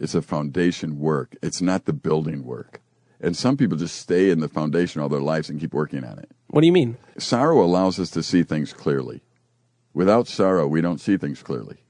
It's 0.00 0.14
a 0.14 0.22
foundation 0.22 0.98
work. 0.98 1.36
It's 1.42 1.60
not 1.60 1.84
the 1.84 1.92
building 1.92 2.42
work. 2.44 2.80
And 3.20 3.36
some 3.36 3.58
people 3.58 3.76
just 3.76 3.96
stay 3.96 4.30
in 4.30 4.40
the 4.40 4.48
foundation 4.48 5.02
all 5.02 5.10
their 5.10 5.20
lives 5.20 5.50
and 5.50 5.60
keep 5.60 5.74
working 5.74 6.04
on 6.04 6.18
it. 6.18 6.30
What 6.48 6.62
do 6.62 6.66
you 6.66 6.72
mean? 6.72 6.96
Sorrow 7.18 7.62
allows 7.62 8.00
us 8.00 8.10
to 8.12 8.22
see 8.22 8.42
things 8.42 8.72
clearly. 8.72 9.20
Without 9.92 10.26
sorrow, 10.26 10.66
we 10.66 10.80
don't 10.80 11.00
see 11.00 11.18
things 11.18 11.42
clearly. 11.42 11.84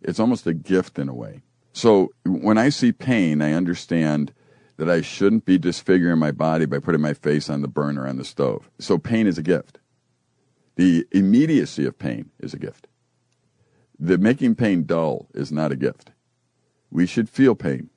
It's 0.00 0.20
almost 0.20 0.46
a 0.46 0.54
gift 0.54 1.00
in 1.00 1.08
a 1.08 1.14
way. 1.14 1.42
So 1.72 2.12
when 2.24 2.58
I 2.58 2.68
see 2.68 2.92
pain, 2.92 3.42
I 3.42 3.54
understand 3.54 4.32
that 4.76 4.88
I 4.88 5.00
shouldn't 5.00 5.44
be 5.44 5.58
disfiguring 5.58 6.18
my 6.18 6.30
body 6.30 6.66
by 6.66 6.78
putting 6.78 7.00
my 7.00 7.14
face 7.14 7.50
on 7.50 7.62
the 7.62 7.68
burner 7.68 8.06
on 8.06 8.18
the 8.18 8.24
stove. 8.24 8.70
So 8.78 8.98
pain 8.98 9.26
is 9.26 9.38
a 9.38 9.42
gift. 9.42 9.80
The 10.76 11.06
immediacy 11.10 11.86
of 11.86 11.98
pain 11.98 12.30
is 12.38 12.54
a 12.54 12.58
gift. 12.58 12.86
The 13.98 14.18
making 14.18 14.54
pain 14.54 14.84
dull 14.84 15.26
is 15.34 15.50
not 15.50 15.72
a 15.72 15.76
gift. 15.76 16.12
We 16.92 17.06
should 17.06 17.28
feel 17.28 17.54
pain 17.54 17.90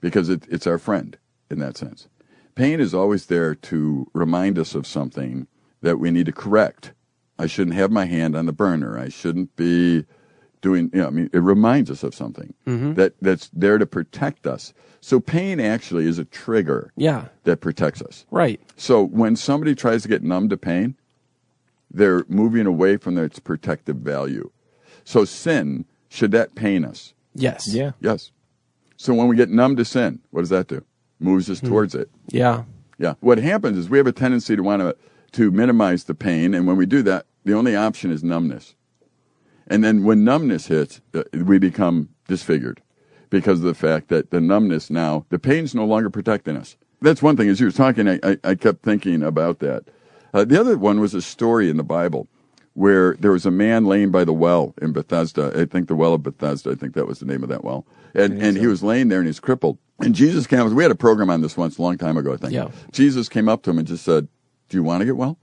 because 0.00 0.28
it, 0.28 0.44
it's 0.48 0.66
our 0.66 0.78
friend 0.78 1.16
in 1.50 1.58
that 1.60 1.76
sense. 1.76 2.08
Pain 2.54 2.80
is 2.80 2.94
always 2.94 3.26
there 3.26 3.54
to 3.54 4.08
remind 4.12 4.58
us 4.58 4.74
of 4.74 4.86
something 4.86 5.46
that 5.80 5.98
we 5.98 6.10
need 6.10 6.26
to 6.26 6.32
correct. 6.32 6.92
I 7.38 7.46
shouldn't 7.46 7.76
have 7.76 7.90
my 7.90 8.04
hand 8.04 8.36
on 8.36 8.46
the 8.46 8.52
burner. 8.52 8.98
I 8.98 9.08
shouldn't 9.08 9.54
be 9.56 10.04
doing, 10.60 10.90
you 10.92 11.00
know, 11.00 11.06
I 11.06 11.10
mean, 11.10 11.30
it 11.32 11.38
reminds 11.38 11.90
us 11.90 12.02
of 12.02 12.14
something 12.14 12.52
mm-hmm. 12.66 12.94
that, 12.94 13.14
that's 13.22 13.48
there 13.52 13.78
to 13.78 13.86
protect 13.86 14.46
us. 14.46 14.74
So 15.00 15.20
pain 15.20 15.60
actually 15.60 16.06
is 16.06 16.18
a 16.18 16.24
trigger 16.24 16.92
Yeah. 16.96 17.28
that 17.44 17.60
protects 17.60 18.02
us. 18.02 18.26
Right. 18.30 18.60
So 18.76 19.04
when 19.04 19.36
somebody 19.36 19.74
tries 19.76 20.02
to 20.02 20.08
get 20.08 20.24
numb 20.24 20.48
to 20.48 20.56
pain, 20.56 20.96
they're 21.90 22.24
moving 22.28 22.66
away 22.66 22.96
from 22.96 23.16
its 23.16 23.38
protective 23.38 23.96
value. 23.96 24.50
So 25.04 25.24
sin, 25.24 25.84
should 26.08 26.32
that 26.32 26.56
pain 26.56 26.84
us? 26.84 27.14
Yes. 27.38 27.68
Yeah. 27.68 27.92
Yes. 28.00 28.30
So 28.96 29.14
when 29.14 29.28
we 29.28 29.36
get 29.36 29.48
numb 29.48 29.76
to 29.76 29.84
sin, 29.84 30.20
what 30.30 30.40
does 30.42 30.50
that 30.50 30.68
do? 30.68 30.84
Moves 31.20 31.48
us 31.48 31.60
towards 31.60 31.94
it. 31.94 32.10
Yeah. 32.28 32.64
Yeah. 32.98 33.14
What 33.20 33.38
happens 33.38 33.78
is 33.78 33.88
we 33.88 33.98
have 33.98 34.06
a 34.06 34.12
tendency 34.12 34.56
to 34.56 34.62
want 34.62 34.82
to 34.82 34.96
to 35.32 35.50
minimize 35.50 36.04
the 36.04 36.14
pain, 36.14 36.54
and 36.54 36.66
when 36.66 36.76
we 36.76 36.86
do 36.86 37.02
that, 37.02 37.26
the 37.44 37.52
only 37.52 37.76
option 37.76 38.10
is 38.10 38.24
numbness. 38.24 38.74
And 39.66 39.84
then 39.84 40.02
when 40.04 40.24
numbness 40.24 40.68
hits, 40.68 41.02
uh, 41.14 41.24
we 41.34 41.58
become 41.58 42.08
disfigured 42.26 42.82
because 43.28 43.58
of 43.58 43.66
the 43.66 43.74
fact 43.74 44.08
that 44.08 44.30
the 44.30 44.40
numbness 44.40 44.88
now, 44.88 45.26
the 45.28 45.38
pain's 45.38 45.74
no 45.74 45.84
longer 45.84 46.08
protecting 46.08 46.56
us. 46.56 46.76
That's 47.02 47.22
one 47.22 47.36
thing. 47.36 47.48
As 47.48 47.60
you 47.60 47.66
were 47.66 47.72
talking, 47.72 48.08
I, 48.08 48.18
I, 48.22 48.38
I 48.42 48.54
kept 48.54 48.82
thinking 48.82 49.22
about 49.22 49.58
that. 49.58 49.84
Uh, 50.32 50.44
the 50.44 50.58
other 50.58 50.78
one 50.78 50.98
was 50.98 51.14
a 51.14 51.22
story 51.22 51.68
in 51.68 51.76
the 51.76 51.84
Bible 51.84 52.26
where 52.78 53.16
there 53.18 53.32
was 53.32 53.44
a 53.44 53.50
man 53.50 53.86
laying 53.86 54.12
by 54.12 54.22
the 54.22 54.32
well 54.32 54.72
in 54.80 54.92
Bethesda. 54.92 55.52
I 55.60 55.64
think 55.64 55.88
the 55.88 55.96
well 55.96 56.14
of 56.14 56.22
Bethesda. 56.22 56.70
I 56.70 56.74
think 56.76 56.94
that 56.94 57.08
was 57.08 57.18
the 57.18 57.26
name 57.26 57.42
of 57.42 57.48
that 57.48 57.64
well. 57.64 57.84
And 58.14 58.40
and 58.40 58.56
he 58.56 58.68
was 58.68 58.84
laying 58.84 59.08
there 59.08 59.18
and 59.18 59.26
he's 59.26 59.40
crippled. 59.40 59.78
And 59.98 60.14
Jesus 60.14 60.46
came 60.46 60.60
up. 60.60 60.70
We 60.72 60.84
had 60.84 60.92
a 60.92 60.94
program 60.94 61.28
on 61.28 61.40
this 61.40 61.56
once 61.56 61.76
a 61.76 61.82
long 61.82 61.98
time 61.98 62.16
ago. 62.16 62.32
I 62.32 62.36
think. 62.36 62.52
Yeah. 62.52 62.68
Jesus 62.92 63.28
came 63.28 63.48
up 63.48 63.62
to 63.64 63.70
him 63.70 63.78
and 63.78 63.88
just 63.88 64.04
said, 64.04 64.28
"Do 64.68 64.76
you 64.76 64.84
want 64.84 65.00
to 65.00 65.06
get 65.06 65.16
well?" 65.16 65.38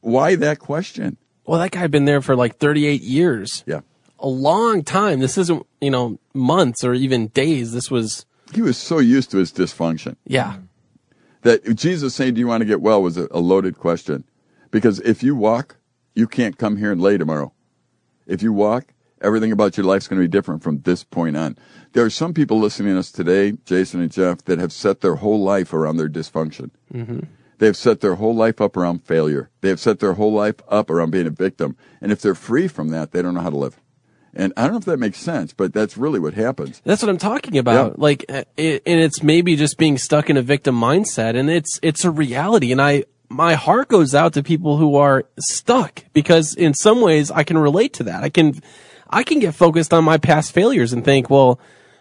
Why 0.00 0.36
that 0.36 0.60
question? 0.60 1.16
Well, 1.44 1.58
that 1.58 1.72
guy 1.72 1.80
had 1.80 1.90
been 1.90 2.04
there 2.04 2.22
for 2.22 2.36
like 2.36 2.56
38 2.56 3.02
years. 3.02 3.64
Yeah. 3.66 3.80
A 4.20 4.28
long 4.28 4.84
time. 4.84 5.18
This 5.18 5.36
isn't, 5.36 5.66
you 5.80 5.90
know, 5.90 6.20
months 6.32 6.84
or 6.84 6.94
even 6.94 7.28
days. 7.28 7.72
This 7.72 7.90
was, 7.90 8.26
He 8.54 8.62
was 8.62 8.76
so 8.76 8.98
used 8.98 9.32
to 9.32 9.38
his 9.38 9.52
dysfunction 9.52 10.14
yeah. 10.24 10.58
that 11.42 11.74
Jesus 11.74 12.14
saying, 12.14 12.34
"Do 12.34 12.40
you 12.40 12.46
want 12.46 12.60
to 12.60 12.64
get 12.64 12.80
well?" 12.80 13.02
was 13.02 13.16
a, 13.16 13.26
a 13.32 13.40
loaded 13.40 13.76
question, 13.76 14.22
because 14.70 15.00
if 15.00 15.24
you 15.24 15.34
walk, 15.34 15.78
you 16.14 16.26
can't 16.26 16.58
come 16.58 16.76
here 16.76 16.92
and 16.92 17.00
lay 17.00 17.18
tomorrow. 17.18 17.52
If 18.26 18.42
you 18.42 18.52
walk, 18.52 18.94
everything 19.20 19.52
about 19.52 19.76
your 19.76 19.86
life's 19.86 20.08
going 20.08 20.20
to 20.20 20.26
be 20.26 20.30
different 20.30 20.62
from 20.62 20.80
this 20.82 21.04
point 21.04 21.36
on. 21.36 21.56
There 21.92 22.04
are 22.04 22.10
some 22.10 22.34
people 22.34 22.58
listening 22.58 22.94
to 22.94 22.98
us 22.98 23.10
today, 23.10 23.52
Jason 23.64 24.00
and 24.00 24.10
Jeff, 24.10 24.44
that 24.44 24.58
have 24.58 24.72
set 24.72 25.00
their 25.00 25.16
whole 25.16 25.42
life 25.42 25.72
around 25.72 25.96
their 25.96 26.08
dysfunction. 26.08 26.70
Mm-hmm. 26.92 27.20
They've 27.58 27.76
set 27.76 28.00
their 28.00 28.16
whole 28.16 28.34
life 28.34 28.60
up 28.60 28.76
around 28.76 29.04
failure. 29.04 29.50
They 29.60 29.68
have 29.68 29.78
set 29.78 30.00
their 30.00 30.14
whole 30.14 30.32
life 30.32 30.56
up 30.68 30.90
around 30.90 31.10
being 31.10 31.26
a 31.26 31.30
victim. 31.30 31.76
And 32.00 32.10
if 32.10 32.20
they're 32.20 32.34
free 32.34 32.66
from 32.66 32.88
that, 32.88 33.12
they 33.12 33.22
don't 33.22 33.34
know 33.34 33.40
how 33.40 33.50
to 33.50 33.56
live. 33.56 33.78
And 34.34 34.52
I 34.56 34.62
don't 34.62 34.72
know 34.72 34.78
if 34.78 34.84
that 34.86 34.98
makes 34.98 35.18
sense, 35.18 35.52
but 35.52 35.74
that's 35.74 35.96
really 35.96 36.18
what 36.18 36.34
happens. 36.34 36.80
That's 36.84 37.02
what 37.02 37.10
I'm 37.10 37.18
talking 37.18 37.58
about. 37.58 37.92
Yeah. 37.92 37.94
Like, 37.98 38.24
uh, 38.28 38.44
it, 38.56 38.82
and 38.86 38.98
it's 38.98 39.22
maybe 39.22 39.56
just 39.56 39.76
being 39.76 39.98
stuck 39.98 40.30
in 40.30 40.38
a 40.38 40.42
victim 40.42 40.74
mindset, 40.74 41.36
and 41.36 41.50
it's 41.50 41.78
it's 41.82 42.04
a 42.04 42.10
reality. 42.10 42.72
And 42.72 42.80
I, 42.80 43.04
my 43.32 43.54
heart 43.54 43.88
goes 43.88 44.14
out 44.14 44.34
to 44.34 44.42
people 44.42 44.76
who 44.76 44.96
are 44.96 45.24
stuck 45.38 46.04
because 46.12 46.54
in 46.54 46.74
some 46.74 47.00
ways 47.00 47.30
I 47.30 47.42
can 47.42 47.58
relate 47.58 47.94
to 47.94 48.04
that. 48.04 48.22
I 48.22 48.28
can, 48.28 48.60
I 49.08 49.22
can 49.22 49.38
get 49.38 49.54
focused 49.54 49.92
on 49.92 50.04
my 50.04 50.18
past 50.18 50.52
failures 50.52 50.92
and 50.92 51.04
think, 51.04 51.30
well, 51.30 51.58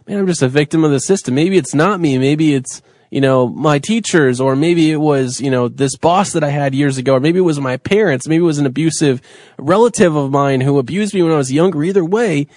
man, 0.08 0.20
I'm 0.20 0.28
just 0.28 0.42
a 0.42 0.48
victim 0.48 0.84
of 0.84 0.92
the 0.92 1.00
system. 1.00 1.36
Maybe 1.36 1.58
it's 1.58 1.74
not 1.74 2.00
me. 2.00 2.18
Maybe 2.18 2.54
it's 2.54 2.82
you 3.10 3.20
know 3.20 3.48
my 3.48 3.78
teachers, 3.78 4.40
or 4.40 4.56
maybe 4.56 4.90
it 4.90 4.98
was 4.98 5.42
you 5.42 5.52
know 5.52 5.68
this 5.68 5.98
boss 5.98 6.32
that 6.32 6.46
I 6.46 6.50
had 6.50 6.74
years 6.74 6.98
ago, 6.98 7.16
or 7.16 7.20
maybe 7.20 7.40
it 7.40 7.42
was 7.42 7.60
my 7.60 7.76
parents. 7.76 8.26
Maybe 8.26 8.42
it 8.42 8.46
was 8.46 8.58
an 8.58 8.66
abusive 8.66 9.22
relative 9.58 10.16
of 10.16 10.32
mine 10.32 10.62
who 10.62 10.80
abused 10.80 11.14
me 11.14 11.22
when 11.22 11.34
I 11.34 11.38
was 11.38 11.52
younger. 11.52 11.84
Either 11.84 12.06
way 12.06 12.48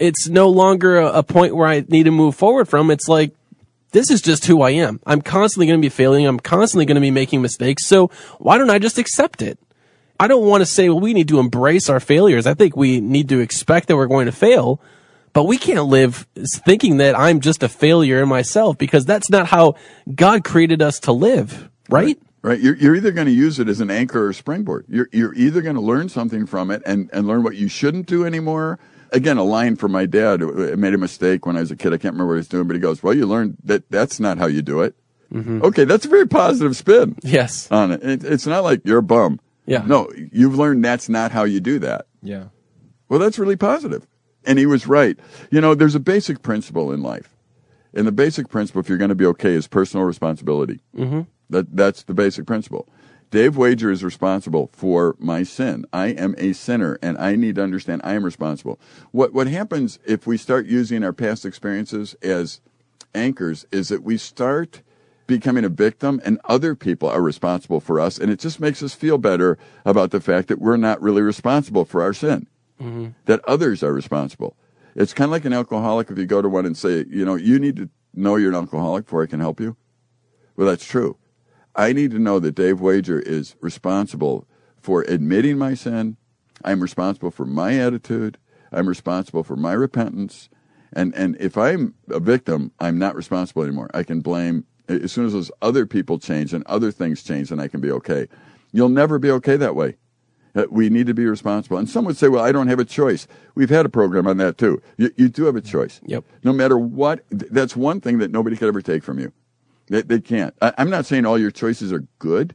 it's 0.00 0.28
no 0.28 0.48
longer 0.48 0.96
a, 0.98 1.18
a 1.18 1.22
point 1.22 1.54
where 1.54 1.68
I 1.68 1.84
need 1.86 2.04
to 2.04 2.10
move 2.10 2.34
forward 2.34 2.68
from. 2.68 2.90
It's 2.90 3.06
like, 3.06 3.32
this 3.90 4.10
is 4.10 4.20
just 4.20 4.46
who 4.46 4.62
I 4.62 4.70
am. 4.70 5.00
I'm 5.06 5.22
constantly 5.22 5.66
going 5.66 5.80
to 5.80 5.84
be 5.84 5.90
failing. 5.90 6.26
I'm 6.26 6.40
constantly 6.40 6.86
going 6.86 6.96
to 6.96 7.00
be 7.00 7.10
making 7.10 7.42
mistakes. 7.42 7.86
So 7.86 8.08
why 8.38 8.58
don't 8.58 8.70
I 8.70 8.78
just 8.78 8.98
accept 8.98 9.42
it? 9.42 9.58
I 10.18 10.28
don't 10.28 10.46
want 10.46 10.60
to 10.60 10.66
say, 10.66 10.88
well, 10.88 11.00
we 11.00 11.14
need 11.14 11.28
to 11.28 11.38
embrace 11.38 11.88
our 11.88 12.00
failures. 12.00 12.46
I 12.46 12.54
think 12.54 12.76
we 12.76 13.00
need 13.00 13.28
to 13.30 13.40
expect 13.40 13.88
that 13.88 13.96
we're 13.96 14.06
going 14.06 14.26
to 14.26 14.32
fail, 14.32 14.80
but 15.32 15.44
we 15.44 15.56
can't 15.56 15.86
live 15.86 16.26
thinking 16.66 16.98
that 16.98 17.18
I'm 17.18 17.40
just 17.40 17.62
a 17.62 17.68
failure 17.68 18.22
in 18.22 18.28
myself 18.28 18.76
because 18.76 19.06
that's 19.06 19.30
not 19.30 19.46
how 19.46 19.76
God 20.14 20.44
created 20.44 20.82
us 20.82 21.00
to 21.00 21.12
live, 21.12 21.70
right? 21.88 22.18
Right. 22.42 22.60
You're, 22.60 22.76
you're 22.76 22.96
either 22.96 23.12
going 23.12 23.26
to 23.26 23.32
use 23.32 23.58
it 23.58 23.68
as 23.68 23.80
an 23.80 23.90
anchor 23.90 24.26
or 24.26 24.32
springboard. 24.32 24.86
You're, 24.88 25.08
you're 25.12 25.34
either 25.34 25.60
going 25.60 25.74
to 25.74 25.82
learn 25.82 26.08
something 26.08 26.46
from 26.46 26.70
it 26.70 26.82
and, 26.86 27.10
and 27.12 27.26
learn 27.26 27.42
what 27.42 27.56
you 27.56 27.68
shouldn't 27.68 28.06
do 28.06 28.24
anymore. 28.24 28.78
Again, 29.12 29.38
a 29.38 29.42
line 29.42 29.76
from 29.76 29.92
my 29.92 30.06
dad. 30.06 30.42
I 30.42 30.74
made 30.76 30.94
a 30.94 30.98
mistake 30.98 31.44
when 31.46 31.56
I 31.56 31.60
was 31.60 31.70
a 31.70 31.76
kid. 31.76 31.92
I 31.92 31.96
can't 31.96 32.14
remember 32.14 32.28
what 32.28 32.34
he 32.34 32.38
was 32.38 32.48
doing, 32.48 32.66
but 32.66 32.74
he 32.74 32.80
goes, 32.80 33.02
well, 33.02 33.14
you 33.14 33.26
learned 33.26 33.56
that 33.64 33.90
that's 33.90 34.20
not 34.20 34.38
how 34.38 34.46
you 34.46 34.62
do 34.62 34.80
it. 34.82 34.94
Mm-hmm. 35.32 35.62
Okay. 35.64 35.84
That's 35.84 36.06
a 36.06 36.08
very 36.08 36.26
positive 36.26 36.76
spin 36.76 37.16
Yes. 37.22 37.70
on 37.70 37.92
it. 37.92 38.02
it. 38.02 38.24
It's 38.24 38.46
not 38.46 38.62
like 38.64 38.82
you're 38.84 38.98
a 38.98 39.02
bum. 39.02 39.40
Yeah. 39.66 39.82
No, 39.86 40.10
you've 40.32 40.56
learned 40.56 40.84
that's 40.84 41.08
not 41.08 41.30
how 41.32 41.44
you 41.44 41.60
do 41.60 41.78
that. 41.80 42.06
Yeah. 42.22 42.44
Well, 43.08 43.18
that's 43.20 43.38
really 43.38 43.56
positive. 43.56 44.06
And 44.44 44.58
he 44.58 44.66
was 44.66 44.86
right. 44.86 45.18
You 45.50 45.60
know, 45.60 45.74
there's 45.74 45.94
a 45.94 46.00
basic 46.00 46.42
principle 46.42 46.92
in 46.92 47.02
life. 47.02 47.36
And 47.92 48.06
the 48.06 48.12
basic 48.12 48.48
principle, 48.48 48.80
if 48.80 48.88
you're 48.88 48.98
going 48.98 49.08
to 49.10 49.14
be 49.16 49.26
okay, 49.26 49.52
is 49.54 49.66
personal 49.66 50.06
responsibility. 50.06 50.80
Mm-hmm. 50.96 51.22
That, 51.50 51.76
that's 51.76 52.04
the 52.04 52.14
basic 52.14 52.46
principle. 52.46 52.88
Dave 53.30 53.56
Wager 53.56 53.90
is 53.90 54.02
responsible 54.02 54.70
for 54.72 55.14
my 55.18 55.44
sin. 55.44 55.86
I 55.92 56.08
am 56.08 56.34
a 56.36 56.52
sinner, 56.52 56.98
and 57.00 57.16
I 57.16 57.36
need 57.36 57.54
to 57.56 57.62
understand 57.62 58.00
I 58.02 58.14
am 58.14 58.24
responsible. 58.24 58.80
What, 59.12 59.32
what 59.32 59.46
happens 59.46 60.00
if 60.04 60.26
we 60.26 60.36
start 60.36 60.66
using 60.66 61.04
our 61.04 61.12
past 61.12 61.44
experiences 61.44 62.14
as 62.22 62.60
anchors 63.14 63.66
is 63.70 63.88
that 63.88 64.02
we 64.02 64.16
start 64.16 64.82
becoming 65.28 65.64
a 65.64 65.68
victim 65.68 66.20
and 66.24 66.40
other 66.44 66.74
people 66.74 67.08
are 67.08 67.22
responsible 67.22 67.78
for 67.78 68.00
us, 68.00 68.18
and 68.18 68.32
it 68.32 68.40
just 68.40 68.58
makes 68.58 68.82
us 68.82 68.94
feel 68.94 69.16
better 69.16 69.56
about 69.84 70.10
the 70.10 70.20
fact 70.20 70.48
that 70.48 70.60
we're 70.60 70.76
not 70.76 71.00
really 71.00 71.22
responsible 71.22 71.84
for 71.84 72.02
our 72.02 72.12
sin 72.12 72.48
mm-hmm. 72.80 73.08
that 73.26 73.44
others 73.46 73.84
are 73.84 73.92
responsible. 73.92 74.56
It's 74.96 75.14
kind 75.14 75.28
of 75.28 75.32
like 75.32 75.44
an 75.44 75.52
alcoholic 75.52 76.10
if 76.10 76.18
you 76.18 76.26
go 76.26 76.42
to 76.42 76.48
one 76.48 76.66
and 76.66 76.76
say, 76.76 77.04
you 77.08 77.24
know, 77.24 77.36
you 77.36 77.60
need 77.60 77.76
to 77.76 77.88
know 78.12 78.34
you're 78.34 78.50
an 78.50 78.56
alcoholic 78.56 79.04
before 79.04 79.22
I 79.22 79.26
can 79.26 79.38
help 79.38 79.60
you. 79.60 79.76
Well, 80.56 80.66
that's 80.66 80.84
true. 80.84 81.16
I 81.74 81.92
need 81.92 82.10
to 82.12 82.18
know 82.18 82.38
that 82.40 82.54
Dave 82.54 82.80
Wager 82.80 83.20
is 83.20 83.56
responsible 83.60 84.46
for 84.80 85.02
admitting 85.02 85.58
my 85.58 85.74
sin. 85.74 86.16
I'm 86.64 86.80
responsible 86.80 87.30
for 87.30 87.46
my 87.46 87.78
attitude. 87.78 88.38
I'm 88.72 88.88
responsible 88.88 89.44
for 89.44 89.56
my 89.56 89.72
repentance. 89.72 90.48
And, 90.92 91.14
and 91.14 91.36
if 91.38 91.56
I'm 91.56 91.94
a 92.08 92.20
victim, 92.20 92.72
I'm 92.80 92.98
not 92.98 93.14
responsible 93.14 93.62
anymore. 93.62 93.90
I 93.94 94.02
can 94.02 94.20
blame, 94.20 94.66
as 94.88 95.12
soon 95.12 95.26
as 95.26 95.32
those 95.32 95.50
other 95.62 95.86
people 95.86 96.18
change 96.18 96.52
and 96.52 96.66
other 96.66 96.90
things 96.90 97.22
change, 97.22 97.50
then 97.50 97.60
I 97.60 97.68
can 97.68 97.80
be 97.80 97.90
okay. 97.92 98.26
You'll 98.72 98.88
never 98.88 99.18
be 99.18 99.30
okay 99.30 99.56
that 99.56 99.76
way. 99.76 99.96
Uh, 100.54 100.64
we 100.68 100.90
need 100.90 101.06
to 101.06 101.14
be 101.14 101.26
responsible. 101.26 101.78
And 101.78 101.88
some 101.88 102.04
would 102.06 102.16
say, 102.16 102.26
well, 102.26 102.44
I 102.44 102.50
don't 102.50 102.66
have 102.66 102.80
a 102.80 102.84
choice. 102.84 103.28
We've 103.54 103.70
had 103.70 103.86
a 103.86 103.88
program 103.88 104.26
on 104.26 104.38
that 104.38 104.58
too. 104.58 104.82
You, 104.96 105.12
you 105.16 105.28
do 105.28 105.44
have 105.44 105.54
a 105.54 105.60
choice. 105.60 106.00
Yep. 106.06 106.24
No 106.42 106.52
matter 106.52 106.76
what, 106.76 107.24
that's 107.30 107.76
one 107.76 108.00
thing 108.00 108.18
that 108.18 108.32
nobody 108.32 108.56
could 108.56 108.66
ever 108.66 108.82
take 108.82 109.04
from 109.04 109.20
you. 109.20 109.32
They, 109.90 110.00
they 110.02 110.20
can't. 110.20 110.54
I, 110.62 110.72
I'm 110.78 110.88
not 110.88 111.04
saying 111.04 111.26
all 111.26 111.38
your 111.38 111.50
choices 111.50 111.92
are 111.92 112.06
good, 112.18 112.54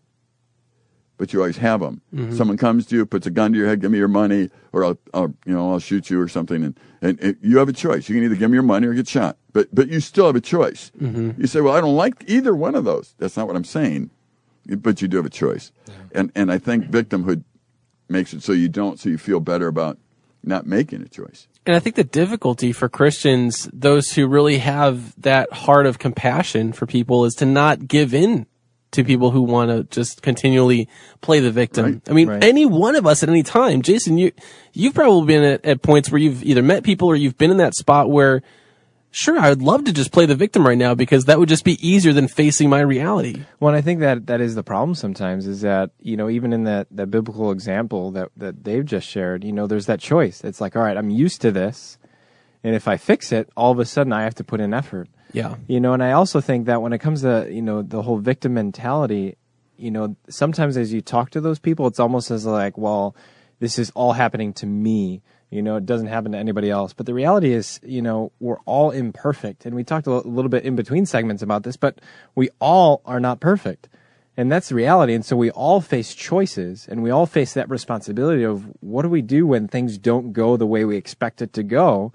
but 1.17 1.33
you 1.33 1.39
always 1.39 1.57
have 1.57 1.81
them. 1.81 2.01
Mm-hmm. 2.13 2.35
Someone 2.35 2.57
comes 2.57 2.87
to 2.87 2.95
you, 2.95 3.05
puts 3.05 3.27
a 3.27 3.29
gun 3.29 3.51
to 3.51 3.57
your 3.57 3.67
head, 3.67 3.81
give 3.81 3.91
me 3.91 3.97
your 3.97 4.07
money, 4.07 4.49
or 4.71 4.83
I'll, 4.83 4.97
I'll 5.13 5.33
you 5.45 5.53
know, 5.53 5.71
I'll 5.71 5.79
shoot 5.79 6.09
you 6.09 6.19
or 6.19 6.27
something. 6.27 6.63
And, 6.63 6.79
and, 7.01 7.19
and 7.19 7.37
you 7.41 7.57
have 7.59 7.69
a 7.69 7.73
choice. 7.73 8.09
You 8.09 8.15
can 8.15 8.23
either 8.23 8.35
give 8.35 8.49
me 8.49 8.55
your 8.55 8.63
money 8.63 8.87
or 8.87 8.93
get 8.93 9.07
shot. 9.07 9.37
But, 9.53 9.73
but 9.73 9.89
you 9.89 9.99
still 9.99 10.25
have 10.25 10.35
a 10.35 10.41
choice. 10.41 10.91
Mm-hmm. 10.99 11.39
You 11.39 11.47
say, 11.47 11.61
well, 11.61 11.75
I 11.75 11.81
don't 11.81 11.95
like 11.95 12.23
either 12.27 12.55
one 12.55 12.73
of 12.73 12.85
those. 12.85 13.13
That's 13.19 13.37
not 13.37 13.47
what 13.47 13.55
I'm 13.55 13.63
saying. 13.63 14.09
But 14.65 15.01
you 15.01 15.07
do 15.07 15.17
have 15.17 15.25
a 15.25 15.29
choice. 15.29 15.71
And, 16.13 16.31
and 16.35 16.51
I 16.51 16.57
think 16.57 16.85
victimhood 16.85 17.43
makes 18.09 18.33
it 18.33 18.41
so 18.41 18.51
you 18.51 18.67
don't, 18.67 18.99
so 18.99 19.09
you 19.09 19.17
feel 19.17 19.39
better 19.39 19.67
about 19.67 19.99
not 20.45 20.65
making 20.65 21.01
a 21.01 21.07
choice. 21.07 21.47
And 21.65 21.75
I 21.75 21.79
think 21.79 21.95
the 21.95 22.03
difficulty 22.03 22.71
for 22.71 22.87
Christians, 22.87 23.69
those 23.73 24.13
who 24.13 24.27
really 24.27 24.59
have 24.59 25.19
that 25.21 25.51
heart 25.51 25.85
of 25.87 25.97
compassion 25.97 26.73
for 26.73 26.85
people, 26.85 27.25
is 27.25 27.33
to 27.35 27.45
not 27.45 27.87
give 27.87 28.13
in 28.13 28.45
to 28.91 29.03
people 29.03 29.31
who 29.31 29.41
want 29.41 29.71
to 29.71 29.83
just 29.85 30.21
continually 30.21 30.87
play 31.21 31.39
the 31.39 31.51
victim. 31.51 31.85
Right. 31.85 32.01
I 32.09 32.13
mean, 32.13 32.29
Right. 32.29 32.43
any 32.43 32.65
one 32.65 32.95
of 32.95 33.05
us 33.05 33.23
at 33.23 33.29
any 33.29 33.43
time, 33.43 33.81
Jason, 33.81 34.17
you, 34.17 34.31
you've 34.73 34.93
probably 34.93 35.25
been 35.25 35.43
at, 35.43 35.65
at 35.65 35.81
points 35.81 36.11
where 36.11 36.19
you've 36.21 36.43
either 36.43 36.61
met 36.61 36.83
people 36.83 37.07
or 37.07 37.15
you've 37.15 37.37
been 37.37 37.51
in 37.51 37.57
that 37.57 37.75
spot 37.75 38.09
where, 38.09 38.41
sure, 39.15 39.39
I 39.39 39.49
would 39.49 39.61
love 39.61 39.85
to 39.85 39.93
just 39.93 40.11
play 40.11 40.25
the 40.25 40.35
victim 40.35 40.65
right 40.67 40.77
now 40.77 40.93
because 40.93 41.25
that 41.25 41.39
would 41.39 41.49
just 41.49 41.63
be 41.63 41.87
easier 41.87 42.13
than 42.13 42.27
facing 42.27 42.69
my 42.69 42.81
reality. 42.81 43.43
Well, 43.59 43.69
and 43.69 43.77
I 43.77 43.81
think 43.81 44.01
that 44.01 44.27
that 44.27 44.41
is 44.41 44.55
the 44.55 44.63
problem 44.63 44.93
sometimes 44.93 45.47
is 45.47 45.61
that, 45.61 45.91
you 46.01 46.17
know, 46.17 46.29
even 46.29 46.53
in 46.53 46.65
that, 46.65 46.87
that 46.91 47.07
biblical 47.07 47.51
example 47.51 48.11
that, 48.11 48.29
that 48.37 48.63
Dave 48.63 48.85
just 48.85 49.07
shared, 49.07 49.43
you 49.43 49.53
know, 49.53 49.67
there's 49.67 49.85
that 49.85 49.99
choice. 49.99 50.43
It's 50.43 50.59
like, 50.59 50.75
all 50.75 50.83
right, 50.83 50.97
I'm 50.97 51.09
used 51.09 51.41
to 51.41 51.51
this. 51.51 51.97
And 52.63 52.75
if 52.75 52.87
I 52.87 52.97
fix 52.97 53.31
it, 53.31 53.49
all 53.55 53.71
of 53.71 53.79
a 53.79 53.85
sudden 53.85 54.11
I 54.11 54.23
have 54.23 54.35
to 54.35 54.43
put 54.43 54.59
in 54.59 54.73
effort. 54.73 55.07
Yeah. 55.31 55.55
You 55.67 55.79
know, 55.79 55.93
and 55.93 56.03
I 56.03 56.11
also 56.11 56.41
think 56.41 56.65
that 56.65 56.81
when 56.81 56.93
it 56.93 56.99
comes 56.99 57.21
to, 57.21 57.47
you 57.49 57.61
know, 57.61 57.81
the 57.81 58.01
whole 58.01 58.17
victim 58.17 58.53
mentality, 58.53 59.37
you 59.77 59.91
know, 59.91 60.15
sometimes 60.29 60.77
as 60.77 60.91
you 60.91 61.01
talk 61.01 61.29
to 61.31 61.41
those 61.41 61.59
people, 61.59 61.87
it's 61.87 61.99
almost 61.99 62.31
as 62.31 62.45
like, 62.45 62.77
well, 62.77 63.15
this 63.59 63.79
is 63.79 63.91
all 63.91 64.13
happening 64.13 64.53
to 64.53 64.65
me. 64.65 65.21
You 65.49 65.61
know, 65.61 65.77
it 65.77 65.85
doesn't 65.85 66.07
happen 66.07 66.31
to 66.33 66.37
anybody 66.37 66.69
else. 66.69 66.93
But 66.93 67.05
the 67.05 67.13
reality 67.13 67.53
is, 67.53 67.79
you 67.83 68.01
know, 68.01 68.31
we're 68.39 68.59
all 68.65 68.91
imperfect. 68.91 69.65
And 69.65 69.75
we 69.75 69.83
talked 69.83 70.07
a 70.07 70.11
little 70.11 70.49
bit 70.49 70.63
in 70.63 70.75
between 70.75 71.05
segments 71.05 71.43
about 71.43 71.63
this, 71.63 71.77
but 71.77 71.99
we 72.33 72.49
all 72.59 73.01
are 73.05 73.19
not 73.19 73.39
perfect. 73.39 73.87
And 74.37 74.51
that's 74.51 74.69
the 74.69 74.75
reality. 74.75 75.13
And 75.13 75.25
so 75.25 75.37
we 75.37 75.49
all 75.51 75.79
face 75.79 76.13
choices 76.13 76.87
and 76.89 77.01
we 77.01 77.09
all 77.09 77.25
face 77.25 77.53
that 77.53 77.69
responsibility 77.69 78.43
of 78.43 78.65
what 78.81 79.03
do 79.03 79.09
we 79.09 79.21
do 79.21 79.47
when 79.47 79.67
things 79.67 79.97
don't 79.97 80.33
go 80.33 80.57
the 80.57 80.65
way 80.65 80.83
we 80.83 80.97
expect 80.97 81.41
it 81.41 81.53
to 81.53 81.63
go 81.63 82.11